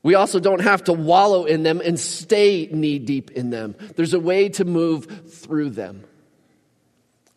We 0.05 0.15
also 0.15 0.41
don't 0.41 0.61
have 0.61 0.85
to 0.85 0.93
wallow 0.93 1.45
in 1.45 1.63
them 1.63 1.81
and 1.85 1.99
stay 1.99 2.69
knee 2.73 2.99
deep 2.99 3.31
in 3.33 3.51
them. 3.51 3.77
There's 3.97 4.15
a 4.15 4.21
way 4.21 4.49
to 4.51 4.65
move 4.65 5.33
through 5.33 5.71
them. 5.71 6.05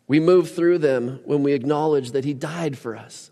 We 0.08 0.20
move 0.20 0.54
through 0.54 0.78
them 0.78 1.20
when 1.24 1.42
we 1.42 1.52
acknowledge 1.52 2.12
that 2.12 2.24
He 2.24 2.34
died 2.34 2.78
for 2.78 2.96
us, 2.96 3.30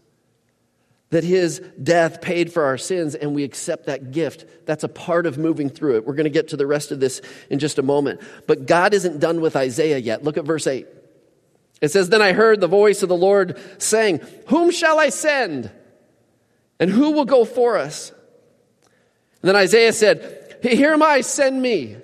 that 1.11 1.25
His 1.25 1.61
death 1.81 2.21
paid 2.21 2.53
for 2.53 2.65
our 2.65 2.79
sins, 2.79 3.15
and 3.15 3.35
we 3.35 3.45
accept 3.45 3.87
that 3.87 4.11
gift. 4.11 4.45
That's 4.67 4.85
a 4.85 4.89
part 4.89 5.27
of 5.27 5.39
moving 5.39 5.69
through 5.69 5.97
it. 5.97 6.07
We're 6.07 6.15
going 6.15 6.25
to 6.25 6.31
get 6.31 6.49
to 6.49 6.57
the 6.57 6.67
rest 6.67 6.91
of 6.91 6.99
this 6.99 7.21
in 7.51 7.61
just 7.61 7.79
a 7.79 7.83
moment. 7.83 8.21
But 8.47 8.67
God 8.67 8.95
isn't 8.95 9.21
done 9.21 9.41
with 9.41 9.55
Isaiah 9.57 9.99
yet. 9.99 10.25
Look 10.25 10.37
at 10.37 10.45
verse 10.45 10.67
8. 10.67 10.87
It 11.85 11.91
says, 11.91 12.09
Then 12.09 12.23
I 12.23 12.33
heard 12.33 12.61
the 12.61 12.67
voice 12.67 13.03
of 13.03 13.11
the 13.11 13.17
Lord 13.17 13.61
saying, 13.79 14.21
Whom 14.49 14.71
shall 14.71 14.99
I 14.99 15.11
send? 15.11 15.71
And 16.81 16.91
who 16.91 17.11
will 17.11 17.27
go 17.27 17.45
for 17.45 17.77
us? 17.77 18.11
And 18.11 19.49
then 19.49 19.57
Isaiah 19.57 19.93
said, 19.93 20.59
Here 20.63 20.95
am 20.95 21.03
I, 21.03 21.21
send 21.21 21.61
me. 21.61 21.97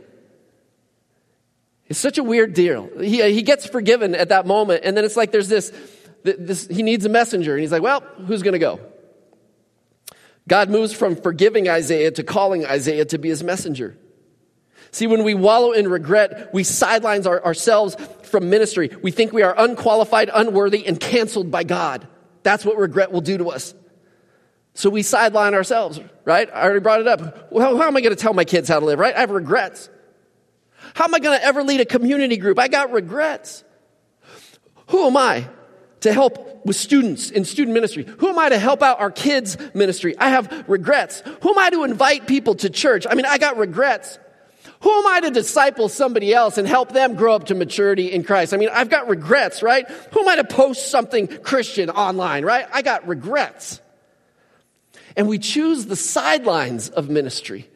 It's 1.86 1.98
such 1.98 2.18
a 2.18 2.22
weird 2.22 2.52
deal. 2.52 2.90
He, 3.00 3.22
uh, 3.22 3.28
he 3.28 3.42
gets 3.42 3.66
forgiven 3.66 4.14
at 4.14 4.28
that 4.28 4.46
moment, 4.46 4.82
and 4.84 4.96
then 4.96 5.04
it's 5.04 5.16
like 5.16 5.32
there's 5.32 5.48
this, 5.48 5.72
this 6.22 6.68
he 6.68 6.82
needs 6.82 7.06
a 7.06 7.08
messenger, 7.08 7.54
and 7.54 7.62
he's 7.62 7.72
like, 7.72 7.82
Well, 7.82 8.00
who's 8.26 8.42
going 8.42 8.52
to 8.52 8.58
go? 8.58 8.80
God 10.46 10.68
moves 10.68 10.92
from 10.92 11.16
forgiving 11.16 11.70
Isaiah 11.70 12.10
to 12.10 12.22
calling 12.22 12.66
Isaiah 12.66 13.06
to 13.06 13.18
be 13.18 13.30
his 13.30 13.42
messenger. 13.42 13.96
See, 14.92 15.06
when 15.06 15.24
we 15.24 15.34
wallow 15.34 15.72
in 15.72 15.88
regret, 15.88 16.52
we 16.52 16.64
sidelines 16.64 17.26
our, 17.26 17.42
ourselves 17.44 17.96
from 18.30 18.50
ministry. 18.50 18.90
We 19.02 19.10
think 19.10 19.32
we 19.32 19.42
are 19.42 19.54
unqualified, 19.56 20.30
unworthy, 20.32 20.86
and 20.86 20.98
canceled 20.98 21.50
by 21.50 21.64
God. 21.64 22.06
That's 22.42 22.64
what 22.64 22.76
regret 22.76 23.12
will 23.12 23.20
do 23.20 23.38
to 23.38 23.50
us. 23.50 23.74
So 24.74 24.88
we 24.88 25.02
sideline 25.02 25.54
ourselves, 25.54 26.00
right? 26.24 26.48
I 26.52 26.62
already 26.62 26.80
brought 26.80 27.00
it 27.00 27.08
up. 27.08 27.52
Well, 27.52 27.76
how 27.76 27.86
am 27.86 27.96
I 27.96 28.00
going 28.00 28.14
to 28.14 28.20
tell 28.20 28.32
my 28.32 28.44
kids 28.44 28.68
how 28.68 28.80
to 28.80 28.86
live, 28.86 28.98
right? 28.98 29.14
I 29.14 29.20
have 29.20 29.30
regrets. 29.30 29.90
How 30.94 31.04
am 31.04 31.14
I 31.14 31.18
going 31.18 31.38
to 31.38 31.44
ever 31.44 31.62
lead 31.62 31.80
a 31.80 31.84
community 31.84 32.36
group? 32.36 32.58
I 32.58 32.68
got 32.68 32.92
regrets. 32.92 33.64
Who 34.88 35.06
am 35.06 35.16
I 35.16 35.48
to 36.00 36.12
help 36.12 36.64
with 36.64 36.76
students 36.76 37.30
in 37.30 37.44
student 37.44 37.74
ministry? 37.74 38.06
Who 38.18 38.28
am 38.28 38.38
I 38.38 38.48
to 38.48 38.58
help 38.58 38.82
out 38.82 39.00
our 39.00 39.10
kids' 39.10 39.56
ministry? 39.74 40.16
I 40.18 40.30
have 40.30 40.64
regrets. 40.68 41.22
Who 41.42 41.50
am 41.50 41.58
I 41.58 41.70
to 41.70 41.84
invite 41.84 42.26
people 42.26 42.54
to 42.56 42.70
church? 42.70 43.06
I 43.08 43.14
mean, 43.14 43.26
I 43.26 43.38
got 43.38 43.56
regrets. 43.56 44.18
Who 44.80 44.90
am 44.90 45.06
I 45.06 45.20
to 45.20 45.30
disciple 45.30 45.88
somebody 45.88 46.32
else 46.32 46.58
and 46.58 46.66
help 46.66 46.92
them 46.92 47.14
grow 47.14 47.34
up 47.34 47.46
to 47.46 47.54
maturity 47.54 48.12
in 48.12 48.24
Christ? 48.24 48.54
I 48.54 48.56
mean, 48.56 48.70
I've 48.72 48.90
got 48.90 49.08
regrets, 49.08 49.62
right? 49.62 49.88
Who 50.12 50.20
am 50.20 50.28
I 50.28 50.36
to 50.36 50.44
post 50.44 50.90
something 50.90 51.26
Christian 51.26 51.90
online, 51.90 52.44
right? 52.44 52.66
I 52.72 52.82
got 52.82 53.06
regrets. 53.06 53.80
And 55.16 55.28
we 55.28 55.38
choose 55.38 55.86
the 55.86 55.96
sidelines 55.96 56.88
of 56.88 57.10
ministry 57.10 57.68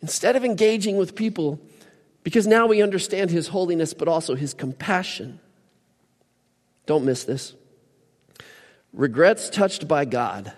instead 0.00 0.36
of 0.36 0.44
engaging 0.44 0.96
with 0.96 1.14
people 1.14 1.58
because 2.22 2.46
now 2.46 2.66
we 2.66 2.82
understand 2.82 3.30
his 3.30 3.48
holiness, 3.48 3.94
but 3.94 4.08
also 4.08 4.34
his 4.34 4.54
compassion. 4.54 5.40
Don't 6.86 7.04
miss 7.04 7.24
this. 7.24 7.54
Regrets 8.92 9.50
touched 9.50 9.86
by 9.88 10.04
God 10.04 10.52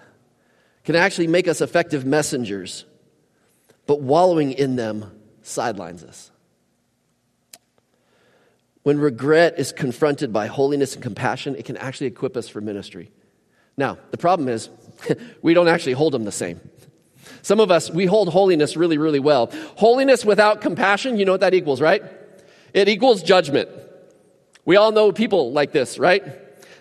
can 0.84 0.94
actually 0.94 1.26
make 1.26 1.48
us 1.48 1.60
effective 1.60 2.04
messengers 2.04 2.84
but 3.90 4.02
wallowing 4.02 4.52
in 4.52 4.76
them 4.76 5.10
sidelines 5.42 6.04
us. 6.04 6.30
When 8.84 9.00
regret 9.00 9.58
is 9.58 9.72
confronted 9.72 10.32
by 10.32 10.46
holiness 10.46 10.94
and 10.94 11.02
compassion, 11.02 11.56
it 11.56 11.64
can 11.64 11.76
actually 11.76 12.06
equip 12.06 12.36
us 12.36 12.48
for 12.48 12.60
ministry. 12.60 13.10
Now, 13.76 13.98
the 14.12 14.16
problem 14.16 14.48
is, 14.48 14.70
we 15.42 15.54
don't 15.54 15.66
actually 15.66 15.94
hold 15.94 16.14
them 16.14 16.22
the 16.22 16.30
same. 16.30 16.60
Some 17.42 17.58
of 17.58 17.72
us, 17.72 17.90
we 17.90 18.06
hold 18.06 18.28
holiness 18.28 18.76
really, 18.76 18.96
really 18.96 19.18
well. 19.18 19.50
Holiness 19.74 20.24
without 20.24 20.60
compassion, 20.60 21.18
you 21.18 21.24
know 21.24 21.32
what 21.32 21.40
that 21.40 21.54
equals, 21.54 21.80
right? 21.80 22.04
It 22.72 22.88
equals 22.88 23.24
judgment. 23.24 23.70
We 24.64 24.76
all 24.76 24.92
know 24.92 25.10
people 25.10 25.50
like 25.50 25.72
this, 25.72 25.98
right? 25.98 26.22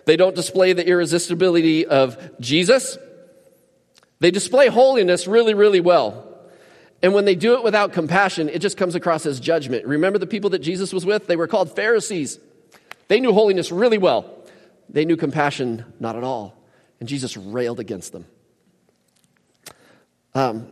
They 0.06 0.15
don't 0.15 0.36
display 0.36 0.74
the 0.74 0.88
irresistibility 0.88 1.88
of 1.88 2.39
Jesus. 2.39 3.00
They 4.19 4.30
display 4.30 4.67
holiness 4.67 5.26
really, 5.26 5.56
really 5.56 5.80
well. 5.80 6.29
And 7.02 7.14
when 7.14 7.26
they 7.26 7.36
do 7.36 7.54
it 7.54 7.64
without 7.64 7.94
compassion, 7.94 8.50
it 8.50 8.60
just 8.60 8.78
comes 8.78 8.96
across 8.96 9.26
as 9.26 9.40
judgment. 9.40 9.86
Remember 9.86 10.20
the 10.20 10.28
people 10.28 10.50
that 10.52 10.60
Jesus 10.60 10.92
was 10.92 11.06
with? 11.06 11.28
They 11.28 11.38
were 11.38 11.48
called 11.48 11.74
Pharisees. 11.76 12.40
They 13.08 13.20
knew 13.20 13.34
holiness 13.34 13.72
really 13.72 13.98
well. 13.98 14.30
They 14.90 15.06
knew 15.06 15.16
compassion 15.16 15.86
not 16.00 16.16
at 16.16 16.24
all. 16.24 16.56
And 17.00 17.08
Jesus 17.08 17.38
railed 17.38 17.80
against 17.80 18.12
them. 18.12 18.26
Um, 20.36 20.68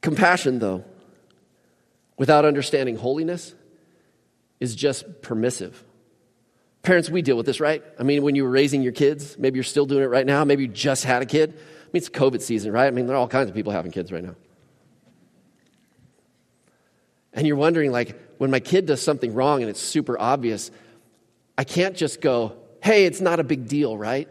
compassion, 0.00 0.58
though, 0.58 0.84
without 2.18 2.44
understanding 2.44 2.96
holiness, 2.96 3.54
is 4.58 4.74
just 4.74 5.22
permissive. 5.22 5.84
Parents, 6.82 7.08
we 7.08 7.22
deal 7.22 7.36
with 7.36 7.46
this, 7.46 7.60
right? 7.60 7.82
I 7.98 8.02
mean, 8.02 8.22
when 8.22 8.34
you 8.34 8.44
were 8.44 8.50
raising 8.50 8.82
your 8.82 8.92
kids, 8.92 9.38
maybe 9.38 9.56
you're 9.56 9.64
still 9.64 9.86
doing 9.86 10.02
it 10.02 10.06
right 10.06 10.26
now, 10.26 10.44
maybe 10.44 10.62
you 10.62 10.68
just 10.68 11.04
had 11.04 11.22
a 11.22 11.26
kid 11.26 11.58
mean, 11.92 11.98
it's 11.98 12.08
COVID 12.08 12.40
season, 12.42 12.72
right? 12.72 12.86
I 12.86 12.90
mean, 12.90 13.06
there 13.06 13.16
are 13.16 13.18
all 13.18 13.28
kinds 13.28 13.48
of 13.48 13.54
people 13.54 13.72
having 13.72 13.92
kids 13.92 14.12
right 14.12 14.24
now. 14.24 14.34
And 17.32 17.46
you're 17.46 17.56
wondering, 17.56 17.92
like, 17.92 18.18
when 18.38 18.50
my 18.50 18.60
kid 18.60 18.86
does 18.86 19.02
something 19.02 19.34
wrong 19.34 19.60
and 19.60 19.70
it's 19.70 19.80
super 19.80 20.18
obvious, 20.18 20.70
I 21.58 21.64
can't 21.64 21.96
just 21.96 22.20
go, 22.20 22.56
hey, 22.82 23.04
it's 23.04 23.20
not 23.20 23.40
a 23.40 23.44
big 23.44 23.68
deal, 23.68 23.96
right? 23.96 24.28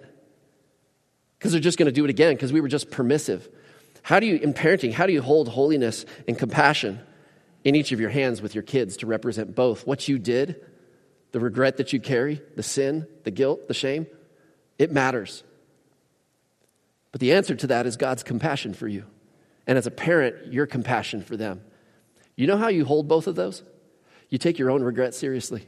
Because 1.37 1.51
they're 1.51 1.61
just 1.61 1.77
going 1.77 1.87
to 1.87 1.91
do 1.91 2.03
it 2.03 2.09
again 2.09 2.33
because 2.33 2.51
we 2.51 2.61
were 2.61 2.67
just 2.67 2.89
permissive. 2.89 3.47
How 4.01 4.19
do 4.19 4.25
you, 4.25 4.37
in 4.37 4.53
parenting, 4.53 4.93
how 4.93 5.05
do 5.05 5.13
you 5.13 5.21
hold 5.21 5.49
holiness 5.49 6.05
and 6.27 6.37
compassion 6.37 6.99
in 7.63 7.75
each 7.75 7.91
of 7.91 7.99
your 7.99 8.09
hands 8.09 8.41
with 8.41 8.55
your 8.55 8.63
kids 8.63 8.97
to 8.97 9.07
represent 9.07 9.55
both 9.55 9.85
what 9.85 10.07
you 10.07 10.19
did, 10.19 10.63
the 11.31 11.39
regret 11.39 11.77
that 11.77 11.93
you 11.93 11.99
carry, 11.99 12.41
the 12.55 12.63
sin, 12.63 13.07
the 13.23 13.31
guilt, 13.31 13.67
the 13.67 13.73
shame? 13.73 14.07
It 14.77 14.91
matters. 14.91 15.43
But 17.15 17.21
the 17.21 17.31
answer 17.31 17.55
to 17.55 17.67
that 17.67 17.85
is 17.85 17.95
God's 17.95 18.23
compassion 18.23 18.73
for 18.73 18.89
you. 18.89 19.05
And 19.65 19.77
as 19.77 19.87
a 19.87 19.91
parent, 19.91 20.51
your 20.51 20.65
compassion 20.65 21.21
for 21.21 21.37
them. 21.37 21.61
You 22.35 22.45
know 22.45 22.57
how 22.57 22.67
you 22.67 22.83
hold 22.83 23.07
both 23.07 23.27
of 23.27 23.35
those? 23.35 23.63
You 24.27 24.37
take 24.37 24.59
your 24.59 24.69
own 24.69 24.83
regret 24.83 25.13
seriously. 25.13 25.65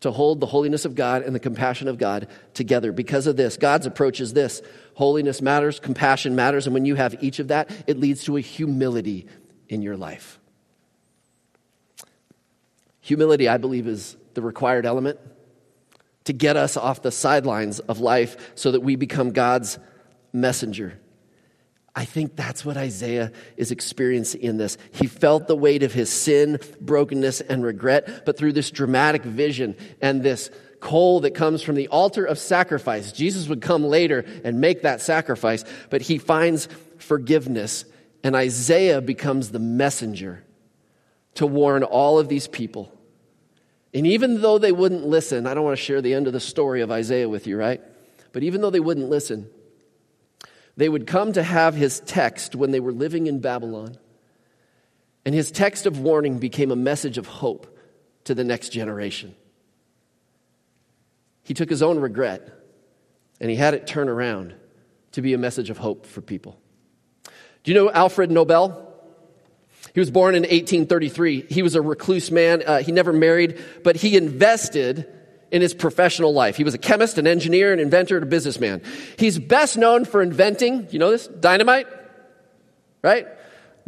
To 0.00 0.10
hold 0.10 0.40
the 0.40 0.46
holiness 0.46 0.84
of 0.84 0.94
God 0.94 1.22
and 1.22 1.34
the 1.34 1.40
compassion 1.40 1.88
of 1.88 1.96
God 1.96 2.28
together. 2.52 2.92
Because 2.92 3.26
of 3.26 3.38
this, 3.38 3.56
God's 3.56 3.86
approach 3.86 4.20
is 4.20 4.34
this 4.34 4.60
holiness 4.92 5.40
matters, 5.40 5.80
compassion 5.80 6.36
matters, 6.36 6.66
and 6.66 6.74
when 6.74 6.84
you 6.84 6.94
have 6.94 7.16
each 7.24 7.38
of 7.38 7.48
that, 7.48 7.70
it 7.86 7.98
leads 7.98 8.24
to 8.24 8.36
a 8.36 8.42
humility 8.42 9.26
in 9.70 9.80
your 9.80 9.96
life. 9.96 10.38
Humility, 13.00 13.48
I 13.48 13.56
believe, 13.56 13.88
is 13.88 14.14
the 14.34 14.42
required 14.42 14.84
element 14.84 15.18
to 16.24 16.34
get 16.34 16.58
us 16.58 16.76
off 16.76 17.00
the 17.00 17.12
sidelines 17.12 17.80
of 17.80 18.00
life 18.00 18.52
so 18.56 18.72
that 18.72 18.80
we 18.80 18.96
become 18.96 19.30
God's 19.30 19.78
messenger. 20.34 20.98
I 21.96 22.04
think 22.04 22.34
that's 22.34 22.64
what 22.64 22.76
Isaiah 22.76 23.30
is 23.56 23.70
experiencing 23.70 24.42
in 24.42 24.56
this. 24.56 24.76
He 24.92 25.06
felt 25.06 25.46
the 25.46 25.54
weight 25.54 25.84
of 25.84 25.92
his 25.92 26.10
sin, 26.10 26.58
brokenness, 26.80 27.40
and 27.40 27.64
regret, 27.64 28.24
but 28.26 28.36
through 28.36 28.52
this 28.52 28.72
dramatic 28.72 29.22
vision 29.22 29.76
and 30.02 30.22
this 30.22 30.50
coal 30.80 31.20
that 31.20 31.34
comes 31.34 31.62
from 31.62 31.76
the 31.76 31.88
altar 31.88 32.24
of 32.24 32.38
sacrifice, 32.38 33.12
Jesus 33.12 33.48
would 33.48 33.62
come 33.62 33.84
later 33.84 34.24
and 34.42 34.60
make 34.60 34.82
that 34.82 35.00
sacrifice, 35.00 35.64
but 35.88 36.02
he 36.02 36.18
finds 36.18 36.68
forgiveness, 36.98 37.84
and 38.24 38.34
Isaiah 38.34 39.00
becomes 39.00 39.50
the 39.50 39.60
messenger 39.60 40.42
to 41.34 41.46
warn 41.46 41.84
all 41.84 42.18
of 42.18 42.28
these 42.28 42.48
people. 42.48 42.92
And 43.94 44.06
even 44.08 44.40
though 44.40 44.58
they 44.58 44.72
wouldn't 44.72 45.06
listen, 45.06 45.46
I 45.46 45.54
don't 45.54 45.62
want 45.62 45.78
to 45.78 45.82
share 45.82 46.02
the 46.02 46.14
end 46.14 46.26
of 46.26 46.32
the 46.32 46.40
story 46.40 46.80
of 46.80 46.90
Isaiah 46.90 47.28
with 47.28 47.46
you, 47.46 47.56
right? 47.56 47.80
But 48.32 48.42
even 48.42 48.60
though 48.60 48.70
they 48.70 48.80
wouldn't 48.80 49.08
listen, 49.08 49.48
they 50.76 50.88
would 50.88 51.06
come 51.06 51.32
to 51.32 51.42
have 51.42 51.74
his 51.74 52.00
text 52.00 52.54
when 52.54 52.70
they 52.70 52.80
were 52.80 52.92
living 52.92 53.26
in 53.26 53.40
Babylon. 53.40 53.96
And 55.24 55.34
his 55.34 55.50
text 55.50 55.86
of 55.86 56.00
warning 56.00 56.38
became 56.38 56.70
a 56.70 56.76
message 56.76 57.16
of 57.16 57.26
hope 57.26 57.78
to 58.24 58.34
the 58.34 58.44
next 58.44 58.70
generation. 58.70 59.34
He 61.44 61.54
took 61.54 61.70
his 61.70 61.82
own 61.82 61.98
regret 61.98 62.48
and 63.40 63.50
he 63.50 63.56
had 63.56 63.74
it 63.74 63.86
turn 63.86 64.08
around 64.08 64.54
to 65.12 65.22
be 65.22 65.34
a 65.34 65.38
message 65.38 65.70
of 65.70 65.78
hope 65.78 66.06
for 66.06 66.20
people. 66.20 66.58
Do 67.62 67.70
you 67.70 67.74
know 67.74 67.90
Alfred 67.90 68.30
Nobel? 68.30 68.92
He 69.92 70.00
was 70.00 70.10
born 70.10 70.34
in 70.34 70.42
1833. 70.42 71.46
He 71.50 71.62
was 71.62 71.74
a 71.74 71.82
recluse 71.82 72.30
man. 72.30 72.62
Uh, 72.66 72.78
he 72.78 72.90
never 72.90 73.12
married, 73.12 73.62
but 73.84 73.96
he 73.96 74.16
invested 74.16 75.06
in 75.54 75.62
his 75.62 75.72
professional 75.72 76.34
life. 76.34 76.56
He 76.56 76.64
was 76.64 76.74
a 76.74 76.78
chemist, 76.78 77.16
an 77.16 77.28
engineer, 77.28 77.72
an 77.72 77.78
inventor, 77.78 78.16
and 78.16 78.24
a 78.24 78.26
businessman. 78.26 78.82
He's 79.16 79.38
best 79.38 79.78
known 79.78 80.04
for 80.04 80.20
inventing, 80.20 80.88
you 80.90 80.98
know 80.98 81.12
this? 81.12 81.28
Dynamite? 81.28 81.86
Right? 83.02 83.28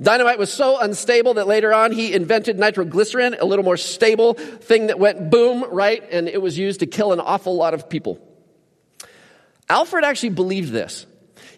Dynamite 0.00 0.38
was 0.38 0.52
so 0.52 0.78
unstable 0.78 1.34
that 1.34 1.48
later 1.48 1.74
on 1.74 1.90
he 1.90 2.12
invented 2.12 2.56
nitroglycerin, 2.56 3.34
a 3.40 3.44
little 3.44 3.64
more 3.64 3.76
stable 3.76 4.34
thing 4.34 4.86
that 4.86 5.00
went 5.00 5.28
boom, 5.28 5.64
right? 5.72 6.04
And 6.12 6.28
it 6.28 6.40
was 6.40 6.56
used 6.56 6.80
to 6.80 6.86
kill 6.86 7.12
an 7.12 7.18
awful 7.18 7.56
lot 7.56 7.74
of 7.74 7.88
people. 7.88 8.20
Alfred 9.68 10.04
actually 10.04 10.30
believed 10.30 10.70
this. 10.70 11.04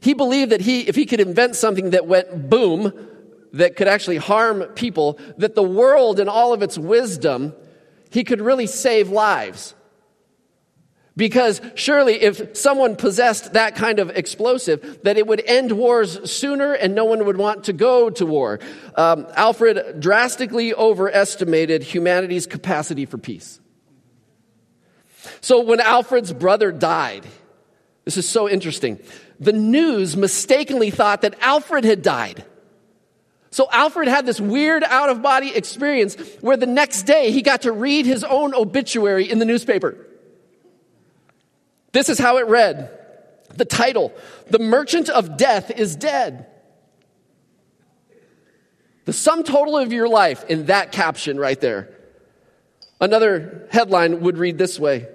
He 0.00 0.14
believed 0.14 0.52
that 0.52 0.62
he, 0.62 0.88
if 0.88 0.96
he 0.96 1.04
could 1.04 1.20
invent 1.20 1.54
something 1.54 1.90
that 1.90 2.06
went 2.06 2.48
boom, 2.48 2.94
that 3.52 3.76
could 3.76 3.88
actually 3.88 4.16
harm 4.16 4.62
people, 4.74 5.18
that 5.36 5.54
the 5.54 5.62
world 5.62 6.18
in 6.18 6.30
all 6.30 6.54
of 6.54 6.62
its 6.62 6.78
wisdom, 6.78 7.52
he 8.10 8.24
could 8.24 8.40
really 8.40 8.66
save 8.66 9.10
lives. 9.10 9.74
Because 11.18 11.60
surely 11.74 12.22
if 12.22 12.56
someone 12.56 12.94
possessed 12.94 13.54
that 13.54 13.74
kind 13.74 13.98
of 13.98 14.10
explosive, 14.10 15.00
that 15.02 15.18
it 15.18 15.26
would 15.26 15.42
end 15.44 15.72
wars 15.72 16.30
sooner 16.30 16.72
and 16.74 16.94
no 16.94 17.06
one 17.06 17.26
would 17.26 17.36
want 17.36 17.64
to 17.64 17.72
go 17.72 18.08
to 18.08 18.24
war. 18.24 18.60
Um, 18.94 19.26
Alfred 19.34 19.98
drastically 19.98 20.72
overestimated 20.72 21.82
humanity's 21.82 22.46
capacity 22.46 23.04
for 23.04 23.18
peace. 23.18 23.58
So 25.40 25.60
when 25.60 25.80
Alfred's 25.80 26.32
brother 26.32 26.70
died, 26.70 27.26
this 28.04 28.16
is 28.16 28.28
so 28.28 28.48
interesting. 28.48 29.00
The 29.40 29.52
news 29.52 30.16
mistakenly 30.16 30.90
thought 30.90 31.22
that 31.22 31.34
Alfred 31.40 31.82
had 31.82 32.00
died. 32.02 32.44
So 33.50 33.66
Alfred 33.72 34.06
had 34.06 34.24
this 34.24 34.40
weird 34.40 34.84
out 34.84 35.08
of 35.08 35.20
body 35.20 35.52
experience 35.52 36.14
where 36.42 36.56
the 36.56 36.66
next 36.66 37.02
day 37.02 37.32
he 37.32 37.42
got 37.42 37.62
to 37.62 37.72
read 37.72 38.06
his 38.06 38.22
own 38.22 38.54
obituary 38.54 39.28
in 39.28 39.40
the 39.40 39.44
newspaper. 39.44 40.04
This 41.92 42.08
is 42.08 42.18
how 42.18 42.36
it 42.38 42.46
read. 42.46 42.90
The 43.54 43.64
title, 43.64 44.12
The 44.50 44.58
Merchant 44.58 45.08
of 45.08 45.36
Death 45.36 45.70
is 45.70 45.96
Dead. 45.96 46.46
The 49.06 49.12
sum 49.12 49.42
total 49.42 49.78
of 49.78 49.92
your 49.92 50.08
life 50.08 50.44
in 50.48 50.66
that 50.66 50.92
caption 50.92 51.38
right 51.38 51.58
there. 51.58 51.94
Another 53.00 53.66
headline 53.70 54.20
would 54.20 54.36
read 54.36 54.58
this 54.58 54.78
way 54.78 55.08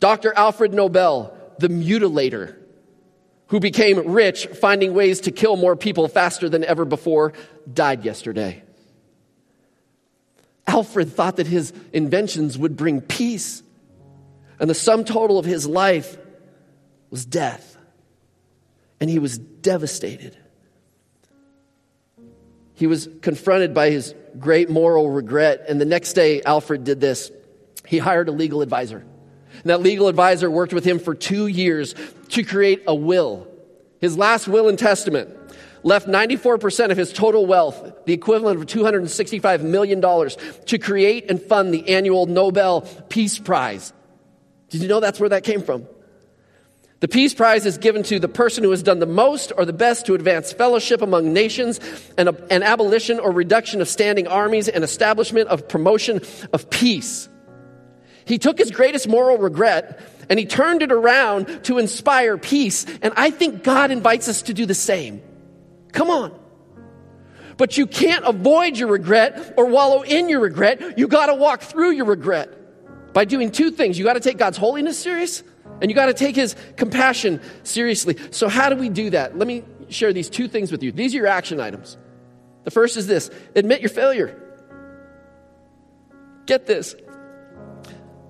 Dr. 0.00 0.32
Alfred 0.34 0.72
Nobel, 0.72 1.36
the 1.58 1.68
mutilator, 1.68 2.56
who 3.48 3.60
became 3.60 4.12
rich 4.12 4.46
finding 4.46 4.94
ways 4.94 5.20
to 5.22 5.30
kill 5.30 5.56
more 5.56 5.76
people 5.76 6.08
faster 6.08 6.48
than 6.48 6.64
ever 6.64 6.84
before, 6.84 7.32
died 7.70 8.04
yesterday. 8.04 8.62
Alfred 10.66 11.12
thought 11.12 11.36
that 11.36 11.46
his 11.46 11.72
inventions 11.92 12.56
would 12.58 12.76
bring 12.76 13.00
peace. 13.00 13.62
And 14.60 14.68
the 14.68 14.74
sum 14.74 15.04
total 15.04 15.38
of 15.38 15.44
his 15.44 15.66
life 15.66 16.16
was 17.10 17.24
death. 17.24 17.76
And 19.00 19.08
he 19.08 19.18
was 19.18 19.38
devastated. 19.38 20.36
He 22.74 22.86
was 22.86 23.08
confronted 23.22 23.74
by 23.74 23.90
his 23.90 24.14
great 24.38 24.70
moral 24.70 25.10
regret. 25.10 25.64
And 25.68 25.80
the 25.80 25.84
next 25.84 26.12
day, 26.12 26.42
Alfred 26.42 26.84
did 26.84 27.00
this. 27.00 27.30
He 27.86 27.98
hired 27.98 28.28
a 28.28 28.32
legal 28.32 28.62
advisor. 28.62 29.04
And 29.52 29.64
that 29.64 29.80
legal 29.80 30.08
advisor 30.08 30.50
worked 30.50 30.72
with 30.72 30.84
him 30.84 30.98
for 30.98 31.14
two 31.14 31.46
years 31.46 31.94
to 32.30 32.44
create 32.44 32.82
a 32.86 32.94
will. 32.94 33.48
His 34.00 34.16
last 34.16 34.46
will 34.46 34.68
and 34.68 34.78
testament 34.78 35.34
left 35.82 36.06
94% 36.06 36.90
of 36.90 36.96
his 36.96 37.12
total 37.12 37.46
wealth, 37.46 38.04
the 38.04 38.12
equivalent 38.12 38.60
of 38.60 38.66
$265 38.66 39.62
million, 39.62 40.00
to 40.66 40.78
create 40.78 41.30
and 41.30 41.40
fund 41.40 41.72
the 41.72 41.88
annual 41.88 42.26
Nobel 42.26 42.82
Peace 43.08 43.38
Prize. 43.38 43.92
Did 44.70 44.82
you 44.82 44.88
know 44.88 45.00
that's 45.00 45.18
where 45.18 45.30
that 45.30 45.44
came 45.44 45.62
from? 45.62 45.86
The 47.00 47.08
Peace 47.08 47.32
Prize 47.32 47.64
is 47.64 47.78
given 47.78 48.02
to 48.04 48.18
the 48.18 48.28
person 48.28 48.64
who 48.64 48.72
has 48.72 48.82
done 48.82 48.98
the 48.98 49.06
most 49.06 49.52
or 49.56 49.64
the 49.64 49.72
best 49.72 50.06
to 50.06 50.14
advance 50.14 50.52
fellowship 50.52 51.00
among 51.00 51.32
nations 51.32 51.78
and 52.18 52.28
an 52.50 52.64
abolition 52.64 53.20
or 53.20 53.30
reduction 53.30 53.80
of 53.80 53.88
standing 53.88 54.26
armies 54.26 54.68
and 54.68 54.82
establishment 54.82 55.48
of 55.48 55.68
promotion 55.68 56.20
of 56.52 56.68
peace. 56.70 57.28
He 58.24 58.38
took 58.38 58.58
his 58.58 58.72
greatest 58.72 59.06
moral 59.06 59.38
regret 59.38 60.00
and 60.28 60.40
he 60.40 60.44
turned 60.44 60.82
it 60.82 60.90
around 60.90 61.64
to 61.64 61.78
inspire 61.78 62.36
peace. 62.36 62.84
And 63.00 63.14
I 63.16 63.30
think 63.30 63.62
God 63.62 63.92
invites 63.92 64.28
us 64.28 64.42
to 64.42 64.54
do 64.54 64.66
the 64.66 64.74
same. 64.74 65.22
Come 65.92 66.10
on. 66.10 66.36
But 67.56 67.78
you 67.78 67.86
can't 67.86 68.24
avoid 68.24 68.76
your 68.76 68.88
regret 68.88 69.54
or 69.56 69.66
wallow 69.66 70.02
in 70.02 70.28
your 70.28 70.40
regret. 70.40 70.98
You 70.98 71.06
got 71.06 71.26
to 71.26 71.34
walk 71.34 71.60
through 71.62 71.92
your 71.92 72.06
regret 72.06 72.57
by 73.18 73.24
doing 73.24 73.50
two 73.50 73.72
things. 73.72 73.98
You 73.98 74.04
got 74.04 74.12
to 74.12 74.20
take 74.20 74.38
God's 74.38 74.56
holiness 74.56 74.96
serious 74.96 75.42
and 75.80 75.90
you 75.90 75.94
got 75.96 76.06
to 76.06 76.14
take 76.14 76.36
his 76.36 76.54
compassion 76.76 77.40
seriously. 77.64 78.16
So, 78.30 78.46
how 78.46 78.70
do 78.70 78.76
we 78.76 78.88
do 78.88 79.10
that? 79.10 79.36
Let 79.36 79.48
me 79.48 79.64
share 79.88 80.12
these 80.12 80.30
two 80.30 80.46
things 80.46 80.70
with 80.70 80.84
you. 80.84 80.92
These 80.92 81.16
are 81.16 81.18
your 81.18 81.26
action 81.26 81.58
items. 81.58 81.96
The 82.62 82.70
first 82.70 82.96
is 82.96 83.08
this 83.08 83.28
admit 83.56 83.80
your 83.80 83.88
failure. 83.88 84.40
Get 86.46 86.66
this. 86.66 86.94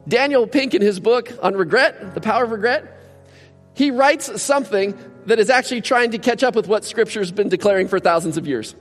Daniel 0.08 0.46
Pink, 0.46 0.72
in 0.72 0.80
his 0.80 1.00
book 1.00 1.34
on 1.42 1.54
regret, 1.54 2.14
The 2.14 2.22
Power 2.22 2.44
of 2.44 2.50
Regret, 2.50 2.98
he 3.74 3.90
writes 3.90 4.40
something 4.40 4.98
that 5.26 5.38
is 5.38 5.50
actually 5.50 5.82
trying 5.82 6.12
to 6.12 6.18
catch 6.18 6.42
up 6.42 6.54
with 6.54 6.66
what 6.66 6.86
Scripture's 6.86 7.30
been 7.30 7.50
declaring 7.50 7.88
for 7.88 8.00
thousands 8.00 8.38
of 8.38 8.46
years. 8.46 8.74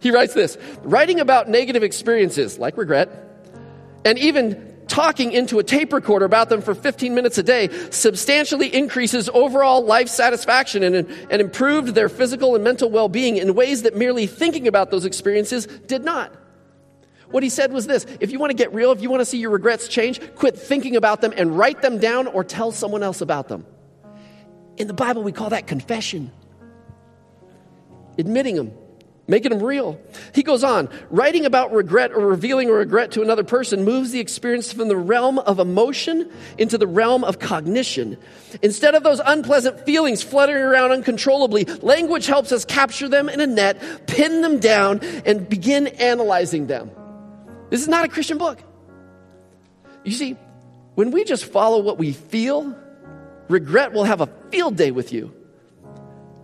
He 0.00 0.10
writes 0.10 0.32
this 0.32 0.56
writing 0.84 1.20
about 1.20 1.50
negative 1.50 1.82
experiences 1.82 2.58
like 2.58 2.78
regret, 2.78 3.10
and 4.06 4.18
even 4.18 4.67
talking 4.88 5.32
into 5.32 5.58
a 5.58 5.62
tape 5.62 5.92
recorder 5.92 6.24
about 6.24 6.48
them 6.48 6.60
for 6.60 6.74
15 6.74 7.14
minutes 7.14 7.38
a 7.38 7.42
day 7.42 7.68
substantially 7.90 8.74
increases 8.74 9.28
overall 9.32 9.84
life 9.84 10.08
satisfaction 10.08 10.82
and, 10.82 11.08
and 11.30 11.40
improved 11.40 11.94
their 11.94 12.08
physical 12.08 12.54
and 12.54 12.64
mental 12.64 12.90
well 12.90 13.08
being 13.08 13.36
in 13.36 13.54
ways 13.54 13.82
that 13.82 13.96
merely 13.96 14.26
thinking 14.26 14.66
about 14.66 14.90
those 14.90 15.04
experiences 15.04 15.66
did 15.66 16.04
not. 16.04 16.34
What 17.30 17.42
he 17.42 17.50
said 17.50 17.72
was 17.72 17.86
this 17.86 18.06
if 18.20 18.32
you 18.32 18.38
want 18.38 18.50
to 18.50 18.56
get 18.56 18.72
real, 18.72 18.90
if 18.90 19.02
you 19.02 19.10
want 19.10 19.20
to 19.20 19.26
see 19.26 19.38
your 19.38 19.50
regrets 19.50 19.86
change, 19.86 20.20
quit 20.34 20.58
thinking 20.58 20.96
about 20.96 21.20
them 21.20 21.32
and 21.36 21.56
write 21.56 21.82
them 21.82 21.98
down 21.98 22.26
or 22.26 22.42
tell 22.42 22.72
someone 22.72 23.02
else 23.02 23.20
about 23.20 23.48
them. 23.48 23.66
In 24.78 24.86
the 24.86 24.94
Bible, 24.94 25.22
we 25.22 25.32
call 25.32 25.50
that 25.50 25.66
confession, 25.66 26.32
admitting 28.16 28.56
them 28.56 28.72
making 29.28 29.50
them 29.50 29.62
real. 29.62 30.00
He 30.34 30.42
goes 30.42 30.64
on, 30.64 30.88
writing 31.10 31.44
about 31.44 31.72
regret 31.72 32.12
or 32.12 32.26
revealing 32.26 32.68
regret 32.68 33.12
to 33.12 33.22
another 33.22 33.44
person 33.44 33.84
moves 33.84 34.10
the 34.10 34.20
experience 34.20 34.72
from 34.72 34.88
the 34.88 34.96
realm 34.96 35.38
of 35.38 35.60
emotion 35.60 36.30
into 36.56 36.78
the 36.78 36.86
realm 36.86 37.22
of 37.22 37.38
cognition. 37.38 38.16
Instead 38.62 38.94
of 38.94 39.02
those 39.02 39.20
unpleasant 39.24 39.84
feelings 39.84 40.22
fluttering 40.22 40.64
around 40.64 40.90
uncontrollably, 40.90 41.64
language 41.82 42.26
helps 42.26 42.50
us 42.50 42.64
capture 42.64 43.08
them 43.08 43.28
in 43.28 43.40
a 43.40 43.46
net, 43.46 44.06
pin 44.06 44.40
them 44.40 44.58
down, 44.58 45.00
and 45.24 45.48
begin 45.48 45.86
analyzing 45.86 46.66
them. 46.66 46.90
This 47.68 47.82
is 47.82 47.88
not 47.88 48.06
a 48.06 48.08
Christian 48.08 48.38
book. 48.38 48.58
You 50.04 50.12
see, 50.12 50.36
when 50.94 51.10
we 51.10 51.24
just 51.24 51.44
follow 51.44 51.80
what 51.80 51.98
we 51.98 52.12
feel, 52.12 52.74
regret 53.48 53.92
will 53.92 54.04
have 54.04 54.22
a 54.22 54.26
field 54.50 54.76
day 54.76 54.90
with 54.90 55.12
you. 55.12 55.34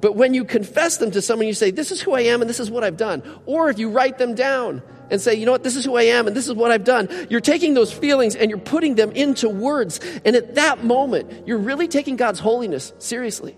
But 0.05 0.17
when 0.17 0.35
you 0.35 0.45
confess 0.45 0.99
them 0.99 1.13
to 1.13 1.23
someone, 1.23 1.47
you 1.47 1.55
say, 1.55 1.71
This 1.71 1.91
is 1.91 2.03
who 2.03 2.13
I 2.13 2.21
am 2.25 2.43
and 2.43 2.51
this 2.51 2.61
is 2.61 2.71
what 2.71 2.85
I've 2.85 2.99
done. 2.99 3.23
Or 3.47 3.71
if 3.71 3.79
you 3.79 3.89
write 3.89 4.19
them 4.19 4.35
down 4.35 4.83
and 5.11 5.19
say, 5.19 5.35
You 5.35 5.47
know 5.47 5.53
what, 5.53 5.63
this 5.63 5.77
is 5.77 5.85
who 5.87 5.97
I 5.97 6.03
am 6.03 6.27
and 6.27 6.37
this 6.37 6.47
is 6.47 6.53
what 6.53 6.71
I've 6.71 6.85
done, 6.85 7.09
you're 7.31 7.41
taking 7.41 7.73
those 7.73 7.91
feelings 7.91 8.37
and 8.37 8.51
you're 8.51 8.59
putting 8.59 8.97
them 8.97 9.13
into 9.13 9.49
words. 9.49 10.01
And 10.27 10.37
at 10.37 10.57
that 10.57 10.85
moment, 10.85 11.49
you're 11.49 11.57
really 11.57 11.89
taking 11.89 12.17
God's 12.17 12.39
holiness 12.39 12.93
seriously. 12.99 13.57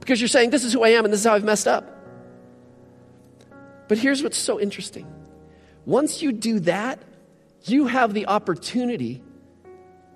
Because 0.00 0.20
you're 0.20 0.26
saying, 0.26 0.50
This 0.50 0.64
is 0.64 0.72
who 0.72 0.82
I 0.82 0.88
am 0.88 1.04
and 1.04 1.14
this 1.14 1.20
is 1.20 1.26
how 1.26 1.34
I've 1.34 1.44
messed 1.44 1.68
up. 1.68 1.96
But 3.86 3.98
here's 3.98 4.24
what's 4.24 4.36
so 4.36 4.58
interesting 4.58 5.06
once 5.84 6.22
you 6.22 6.32
do 6.32 6.58
that, 6.58 6.98
you 7.66 7.86
have 7.86 8.14
the 8.14 8.26
opportunity 8.26 9.22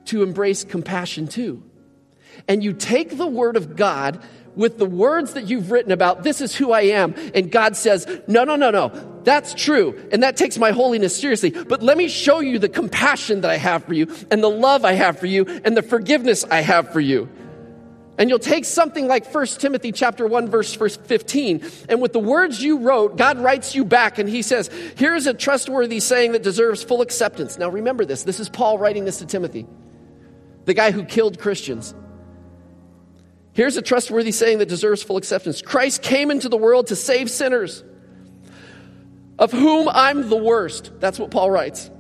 to 0.07 0.25
embrace 0.25 0.65
compassion 0.65 1.29
too. 1.29 1.63
And 2.49 2.65
you 2.65 2.73
take 2.73 3.17
the 3.17 3.27
word 3.27 3.57
of 3.57 3.77
God 3.77 4.21
with 4.57 4.79
the 4.79 4.87
words 4.87 5.35
that 5.35 5.49
you've 5.49 5.71
written 5.71 5.93
about, 5.93 6.23
this 6.23 6.41
is 6.41 6.55
who 6.55 6.73
I 6.73 6.83
am. 6.83 7.15
And 7.35 7.51
God 7.51 7.77
says, 7.77 8.07
no, 8.27 8.45
no, 8.45 8.57
no, 8.57 8.71
no. 8.71 8.89
That's 9.25 9.55
true. 9.55 10.01
And 10.13 10.23
that 10.23 10.37
takes 10.37 10.59
my 10.59 10.73
holiness 10.73 11.17
seriously. 11.17 11.51
But 11.51 11.83
let 11.83 11.97
me 11.97 12.09
show 12.09 12.41
you 12.41 12.59
the 12.59 12.69
compassion 12.69 13.43
that 13.43 13.51
I 13.51 13.57
have 13.57 13.85
for 13.85 13.95
you 13.95 14.09
and 14.31 14.43
the 14.43 14.51
love 14.51 14.85
I 14.85 14.93
have 14.93 15.19
for 15.19 15.27
you 15.27 15.47
and 15.65 15.77
the 15.77 15.83
forgiveness 15.83 16.45
I 16.45 16.61
have 16.61 16.93
for 16.93 17.01
you. 17.01 17.29
And 18.19 18.29
you'll 18.29 18.39
take 18.39 18.67
something 18.67 19.07
like 19.09 19.33
1 19.33 19.47
Timothy 19.47 19.93
chapter 19.93 20.27
1 20.27 20.51
verse 20.51 20.75
15 20.75 21.65
and 21.89 22.03
with 22.03 22.13
the 22.13 22.19
words 22.19 22.63
you 22.63 22.81
wrote 22.81 23.17
God 23.17 23.39
writes 23.39 23.75
you 23.75 23.83
back 23.83 24.19
and 24.19 24.29
he 24.29 24.43
says 24.43 24.69
here's 24.97 25.27
a 25.27 25.33
trustworthy 25.33 26.01
saying 26.01 26.33
that 26.33 26.43
deserves 26.43 26.83
full 26.83 27.01
acceptance. 27.01 27.57
Now 27.57 27.71
remember 27.71 28.05
this. 28.05 28.25
This 28.25 28.39
is 28.39 28.51
Paul 28.51 28.77
writing 28.77 29.07
this 29.07 29.21
to 29.21 29.27
Timothy. 29.27 29.67
The 30.67 30.75
guy 30.75 30.91
who 30.91 31.05
killed 31.05 31.39
Christians. 31.39 31.95
Here's 33.53 33.77
a 33.77 33.83
trustworthy 33.83 34.33
saying 34.33 34.59
that 34.59 34.69
deserves 34.69 35.03
full 35.03 35.17
acceptance. 35.17 35.61
Christ 35.61 36.03
came 36.03 36.31
into 36.31 36.49
the 36.49 36.57
world 36.57 36.89
to 36.89 36.97
save 36.97 37.31
sinners 37.31 37.83
of 39.39 39.53
whom 39.53 39.89
I'm 39.89 40.29
the 40.29 40.37
worst. 40.37 40.93
That's 41.01 41.19
what 41.19 41.31
Paul 41.31 41.51
writes. 41.51 41.91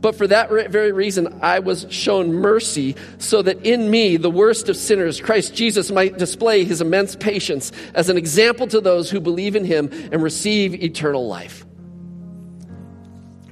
But 0.00 0.14
for 0.14 0.26
that 0.28 0.48
very 0.48 0.92
reason, 0.92 1.40
I 1.42 1.58
was 1.58 1.86
shown 1.90 2.32
mercy 2.32 2.96
so 3.18 3.42
that 3.42 3.66
in 3.66 3.90
me, 3.90 4.16
the 4.16 4.30
worst 4.30 4.70
of 4.70 4.76
sinners, 4.76 5.20
Christ 5.20 5.54
Jesus 5.54 5.90
might 5.90 6.16
display 6.16 6.64
his 6.64 6.80
immense 6.80 7.16
patience 7.16 7.70
as 7.94 8.08
an 8.08 8.16
example 8.16 8.66
to 8.68 8.80
those 8.80 9.10
who 9.10 9.20
believe 9.20 9.56
in 9.56 9.64
him 9.64 9.90
and 10.10 10.22
receive 10.22 10.82
eternal 10.82 11.28
life. 11.28 11.66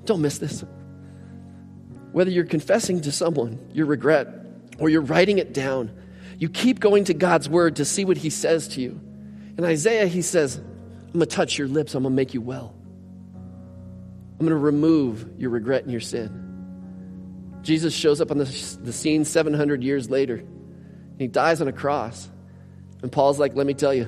Don't 0.06 0.22
miss 0.22 0.38
this. 0.38 0.64
Whether 2.12 2.30
you're 2.30 2.44
confessing 2.44 3.02
to 3.02 3.12
someone 3.12 3.58
your 3.74 3.84
regret 3.84 4.28
or 4.78 4.88
you're 4.88 5.02
writing 5.02 5.36
it 5.36 5.52
down, 5.52 5.92
you 6.38 6.48
keep 6.48 6.80
going 6.80 7.04
to 7.04 7.14
God's 7.14 7.48
word 7.48 7.76
to 7.76 7.84
see 7.84 8.04
what 8.04 8.16
he 8.16 8.30
says 8.30 8.68
to 8.68 8.80
you. 8.80 9.00
In 9.58 9.64
Isaiah, 9.64 10.06
he 10.06 10.22
says, 10.22 10.56
I'm 10.56 11.12
going 11.12 11.20
to 11.20 11.26
touch 11.26 11.58
your 11.58 11.66
lips, 11.66 11.94
I'm 11.94 12.04
going 12.04 12.12
to 12.12 12.16
make 12.16 12.32
you 12.32 12.40
well. 12.40 12.74
I'm 13.34 14.46
going 14.46 14.50
to 14.50 14.56
remove 14.56 15.28
your 15.36 15.50
regret 15.50 15.82
and 15.82 15.90
your 15.90 16.00
sin. 16.00 17.58
Jesus 17.62 17.92
shows 17.92 18.20
up 18.20 18.30
on 18.30 18.38
the, 18.38 18.44
the 18.82 18.92
scene 18.92 19.24
700 19.24 19.82
years 19.82 20.08
later. 20.08 20.36
And 20.36 21.20
he 21.20 21.26
dies 21.26 21.60
on 21.60 21.66
a 21.66 21.72
cross. 21.72 22.28
And 23.02 23.10
Paul's 23.10 23.40
like, 23.40 23.56
let 23.56 23.66
me 23.66 23.74
tell 23.74 23.92
you, 23.92 24.04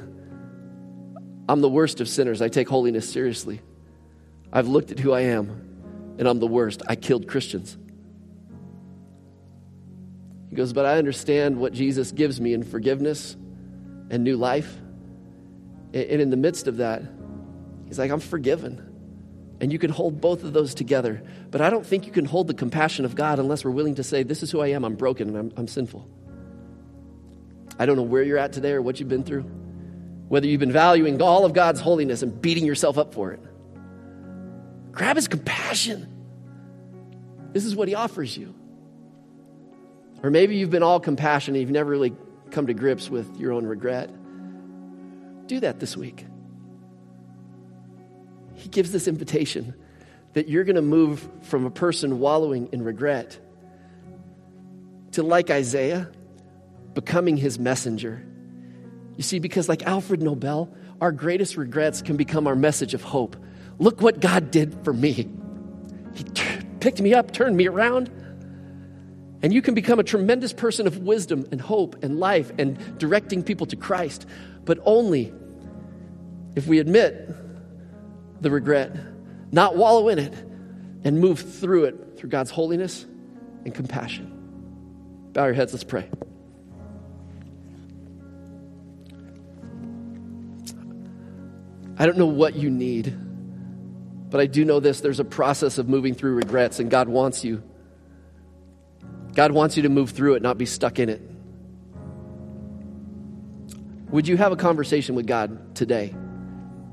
I'm 1.48 1.60
the 1.60 1.68
worst 1.68 2.00
of 2.00 2.08
sinners. 2.08 2.40
I 2.40 2.48
take 2.48 2.68
holiness 2.68 3.10
seriously. 3.10 3.60
I've 4.52 4.68
looked 4.68 4.92
at 4.92 5.00
who 5.00 5.12
I 5.12 5.22
am, 5.22 6.14
and 6.18 6.28
I'm 6.28 6.38
the 6.38 6.46
worst. 6.46 6.82
I 6.88 6.94
killed 6.94 7.26
Christians. 7.26 7.76
He 10.50 10.56
goes, 10.56 10.72
But 10.72 10.84
I 10.84 10.98
understand 10.98 11.58
what 11.58 11.72
Jesus 11.72 12.12
gives 12.12 12.40
me 12.40 12.52
in 12.52 12.62
forgiveness 12.64 13.36
and 14.10 14.24
new 14.24 14.36
life. 14.36 14.76
And 15.92 16.20
in 16.20 16.30
the 16.30 16.36
midst 16.36 16.66
of 16.66 16.78
that, 16.78 17.02
he's 17.86 17.98
like, 17.98 18.10
I'm 18.10 18.20
forgiven. 18.20 18.86
And 19.60 19.72
you 19.72 19.78
can 19.78 19.90
hold 19.90 20.20
both 20.20 20.44
of 20.44 20.52
those 20.52 20.74
together. 20.74 21.22
But 21.50 21.60
I 21.60 21.70
don't 21.70 21.84
think 21.84 22.06
you 22.06 22.12
can 22.12 22.24
hold 22.24 22.46
the 22.46 22.54
compassion 22.54 23.04
of 23.04 23.14
God 23.14 23.38
unless 23.38 23.64
we're 23.64 23.70
willing 23.70 23.96
to 23.96 24.02
say, 24.02 24.22
This 24.22 24.42
is 24.42 24.50
who 24.50 24.60
I 24.60 24.68
am. 24.68 24.84
I'm 24.84 24.96
broken 24.96 25.28
and 25.28 25.36
I'm, 25.36 25.52
I'm 25.56 25.68
sinful. 25.68 26.08
I 27.78 27.86
don't 27.86 27.96
know 27.96 28.02
where 28.02 28.22
you're 28.22 28.38
at 28.38 28.52
today 28.52 28.72
or 28.72 28.82
what 28.82 29.00
you've 29.00 29.08
been 29.08 29.24
through, 29.24 29.42
whether 30.28 30.46
you've 30.46 30.60
been 30.60 30.72
valuing 30.72 31.22
all 31.22 31.44
of 31.44 31.54
God's 31.54 31.80
holiness 31.80 32.22
and 32.22 32.40
beating 32.40 32.66
yourself 32.66 32.98
up 32.98 33.14
for 33.14 33.32
it. 33.32 33.40
Grab 34.92 35.16
his 35.16 35.28
compassion. 35.28 36.06
This 37.52 37.64
is 37.64 37.74
what 37.74 37.88
he 37.88 37.94
offers 37.94 38.36
you. 38.36 38.54
Or 40.22 40.30
maybe 40.30 40.56
you've 40.56 40.70
been 40.70 40.82
all 40.82 41.00
compassion 41.00 41.54
and 41.54 41.62
you've 41.62 41.70
never 41.70 41.90
really 41.90 42.14
come 42.50 42.66
to 42.66 42.74
grips 42.74 43.08
with 43.08 43.38
your 43.38 43.52
own 43.52 43.64
regret. 43.64 44.10
Do 45.46 45.60
that 45.60 45.80
this 45.80 45.96
week. 45.96 46.26
He 48.54 48.68
gives 48.68 48.92
this 48.92 49.08
invitation 49.08 49.74
that 50.34 50.48
you're 50.48 50.64
going 50.64 50.76
to 50.76 50.82
move 50.82 51.26
from 51.42 51.64
a 51.64 51.70
person 51.70 52.18
wallowing 52.20 52.68
in 52.72 52.82
regret 52.82 53.38
to, 55.12 55.22
like 55.22 55.50
Isaiah, 55.50 56.10
becoming 56.94 57.36
his 57.36 57.58
messenger. 57.58 58.24
You 59.16 59.22
see, 59.22 59.38
because 59.38 59.68
like 59.68 59.82
Alfred 59.84 60.22
Nobel, 60.22 60.72
our 61.00 61.12
greatest 61.12 61.56
regrets 61.56 62.02
can 62.02 62.16
become 62.16 62.46
our 62.46 62.54
message 62.54 62.94
of 62.94 63.02
hope. 63.02 63.36
Look 63.78 64.02
what 64.02 64.20
God 64.20 64.50
did 64.50 64.84
for 64.84 64.92
me. 64.92 65.28
He 66.14 66.24
t- 66.24 66.44
picked 66.80 67.00
me 67.00 67.14
up, 67.14 67.32
turned 67.32 67.56
me 67.56 67.66
around. 67.66 68.10
And 69.42 69.52
you 69.54 69.62
can 69.62 69.74
become 69.74 69.98
a 69.98 70.04
tremendous 70.04 70.52
person 70.52 70.86
of 70.86 70.98
wisdom 70.98 71.46
and 71.50 71.60
hope 71.60 72.02
and 72.02 72.20
life 72.20 72.52
and 72.58 72.98
directing 72.98 73.42
people 73.42 73.66
to 73.66 73.76
Christ, 73.76 74.26
but 74.64 74.78
only 74.84 75.32
if 76.56 76.66
we 76.66 76.78
admit 76.78 77.28
the 78.42 78.50
regret, 78.50 78.94
not 79.50 79.76
wallow 79.76 80.08
in 80.08 80.18
it, 80.18 80.34
and 81.04 81.18
move 81.18 81.40
through 81.40 81.84
it 81.84 82.18
through 82.18 82.28
God's 82.28 82.50
holiness 82.50 83.06
and 83.64 83.74
compassion. 83.74 85.30
Bow 85.32 85.46
your 85.46 85.54
heads, 85.54 85.72
let's 85.72 85.84
pray. 85.84 86.08
I 91.96 92.06
don't 92.06 92.18
know 92.18 92.26
what 92.26 92.54
you 92.54 92.70
need, 92.70 93.14
but 94.30 94.40
I 94.40 94.46
do 94.46 94.64
know 94.64 94.80
this 94.80 95.00
there's 95.00 95.20
a 95.20 95.24
process 95.24 95.78
of 95.78 95.88
moving 95.88 96.14
through 96.14 96.34
regrets, 96.34 96.78
and 96.78 96.90
God 96.90 97.08
wants 97.08 97.44
you 97.44 97.62
God 99.34 99.52
wants 99.52 99.76
you 99.76 99.84
to 99.84 99.88
move 99.88 100.10
through 100.10 100.34
it, 100.34 100.42
not 100.42 100.58
be 100.58 100.66
stuck 100.66 100.98
in 100.98 101.08
it. 101.08 101.22
Would 104.10 104.26
you 104.26 104.36
have 104.36 104.50
a 104.50 104.56
conversation 104.56 105.14
with 105.14 105.26
God 105.26 105.74
today? 105.74 106.14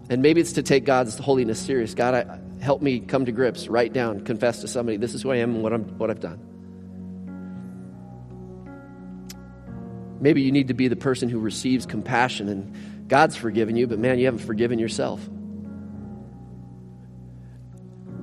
And 0.10 0.22
maybe 0.22 0.40
it's 0.40 0.54
to 0.54 0.64
take 0.64 0.86
God's 0.86 1.18
holiness 1.18 1.60
serious. 1.60 1.94
God, 1.96 2.14
I, 2.14 2.40
help 2.64 2.82
me 2.82 3.00
come 3.00 3.26
to 3.26 3.32
grips, 3.32 3.68
write 3.68 3.92
down, 3.92 4.24
confess 4.24 4.62
to 4.62 4.68
somebody, 4.68 4.98
this 4.98 5.14
is 5.14 5.24
who 5.24 5.32
I 5.32 5.38
am 5.38 5.56
and 5.56 5.64
what, 5.64 5.74
I'm, 5.74 5.98
what 5.98 6.10
I've 6.10 6.20
done. 6.20 6.40
Maybe 10.20 10.42
you 10.42 10.52
need 10.52 10.70
to 10.70 10.74
be 10.74 10.88
the 10.88 10.96
person 10.96 11.30
who 11.30 11.40
receives 11.40 11.86
compassion 11.86 12.50
and 12.50 13.08
God's 13.08 13.36
forgiven 13.36 13.76
you, 13.76 13.88
but 13.88 14.00
man, 14.00 14.20
you 14.20 14.26
haven't 14.26 14.46
forgiven 14.46 14.80
yourself. 14.80 15.28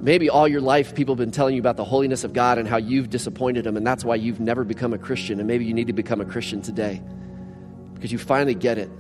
Maybe 0.05 0.29
all 0.29 0.47
your 0.47 0.61
life 0.61 0.95
people 0.95 1.15
have 1.15 1.19
been 1.19 1.31
telling 1.31 1.55
you 1.55 1.63
about 1.63 1.79
the 1.79 1.85
holiness 1.85 2.25
of 2.25 2.35
God 2.35 2.59
and 2.59 2.69
how 2.69 2.77
you've 2.77 3.09
disappointed 3.09 3.67
Him, 3.67 3.75
and 3.79 3.87
that's 3.87 4.05
why 4.05 4.17
you've 4.17 4.39
never 4.39 4.63
become 4.63 4.93
a 4.93 4.99
Christian. 4.99 5.39
And 5.39 5.49
maybe 5.49 5.65
you 5.65 5.73
need 5.73 5.87
to 5.87 5.95
become 5.95 6.21
a 6.21 6.27
Christian 6.27 6.61
today 6.61 7.03
because 7.95 8.13
you 8.13 8.19
finally 8.19 8.55
get 8.55 8.77
it. 8.77 8.91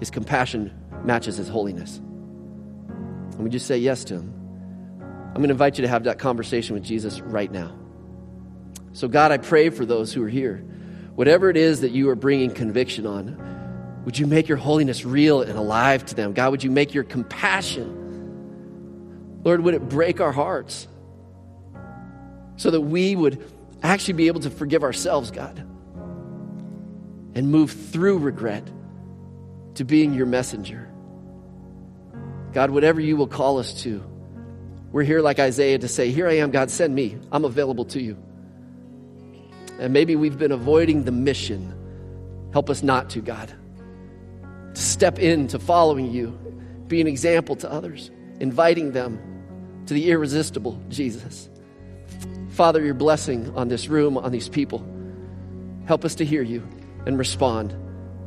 His 0.00 0.10
compassion 0.10 0.76
matches 1.04 1.36
His 1.36 1.48
holiness. 1.48 1.98
And 1.98 3.44
we 3.44 3.50
just 3.50 3.68
say 3.68 3.78
yes 3.78 4.02
to 4.06 4.14
Him. 4.14 4.34
I'm 5.28 5.34
going 5.34 5.46
to 5.46 5.52
invite 5.52 5.78
you 5.78 5.82
to 5.82 5.88
have 5.88 6.02
that 6.04 6.18
conversation 6.18 6.74
with 6.74 6.82
Jesus 6.82 7.20
right 7.20 7.52
now. 7.52 7.78
So, 8.94 9.06
God, 9.06 9.30
I 9.30 9.38
pray 9.38 9.70
for 9.70 9.86
those 9.86 10.12
who 10.12 10.24
are 10.24 10.28
here. 10.28 10.56
Whatever 11.14 11.50
it 11.50 11.56
is 11.56 11.82
that 11.82 11.92
you 11.92 12.10
are 12.10 12.16
bringing 12.16 12.50
conviction 12.50 13.06
on, 13.06 14.02
would 14.04 14.18
you 14.18 14.26
make 14.26 14.48
your 14.48 14.58
holiness 14.58 15.04
real 15.04 15.40
and 15.40 15.56
alive 15.56 16.04
to 16.06 16.16
them? 16.16 16.32
God, 16.32 16.50
would 16.50 16.64
you 16.64 16.70
make 16.72 16.94
your 16.94 17.04
compassion 17.04 18.07
Lord, 19.48 19.62
would 19.62 19.72
it 19.72 19.88
break 19.88 20.20
our 20.20 20.30
hearts 20.30 20.86
so 22.56 22.70
that 22.70 22.82
we 22.82 23.16
would 23.16 23.42
actually 23.82 24.12
be 24.12 24.26
able 24.26 24.40
to 24.40 24.50
forgive 24.50 24.82
ourselves, 24.82 25.30
God, 25.30 25.56
and 27.34 27.50
move 27.50 27.70
through 27.70 28.18
regret 28.18 28.68
to 29.76 29.86
being 29.86 30.12
your 30.12 30.26
messenger. 30.26 30.90
God, 32.52 32.70
whatever 32.70 33.00
you 33.00 33.16
will 33.16 33.26
call 33.26 33.58
us 33.58 33.72
to, 33.84 34.04
we're 34.92 35.02
here 35.02 35.22
like 35.22 35.38
Isaiah 35.38 35.78
to 35.78 35.88
say, 35.88 36.10
Here 36.10 36.28
I 36.28 36.34
am, 36.34 36.50
God, 36.50 36.70
send 36.70 36.94
me. 36.94 37.16
I'm 37.32 37.46
available 37.46 37.86
to 37.86 38.02
you. 38.02 38.18
And 39.80 39.94
maybe 39.94 40.14
we've 40.14 40.36
been 40.36 40.52
avoiding 40.52 41.04
the 41.04 41.12
mission. 41.12 41.74
Help 42.52 42.68
us 42.68 42.82
not 42.82 43.08
to, 43.10 43.22
God. 43.22 43.50
To 44.74 44.82
step 44.82 45.18
into 45.18 45.58
following 45.58 46.10
you, 46.12 46.38
be 46.86 47.00
an 47.00 47.06
example 47.06 47.56
to 47.56 47.72
others, 47.72 48.10
inviting 48.40 48.92
them 48.92 49.24
to 49.88 49.94
the 49.94 50.10
irresistible 50.10 50.80
Jesus. 50.90 51.48
Father, 52.50 52.84
your 52.84 52.94
blessing 52.94 53.50
on 53.56 53.68
this 53.68 53.88
room, 53.88 54.18
on 54.18 54.30
these 54.32 54.48
people. 54.48 54.86
Help 55.86 56.04
us 56.04 56.14
to 56.16 56.24
hear 56.24 56.42
you 56.42 56.62
and 57.06 57.18
respond. 57.18 57.72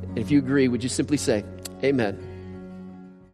And 0.03 0.18
if 0.18 0.32
you 0.32 0.39
agree, 0.39 0.68
would 0.68 0.82
you 0.82 0.89
simply 0.89 1.18
say, 1.18 1.45
Amen? 1.84 2.30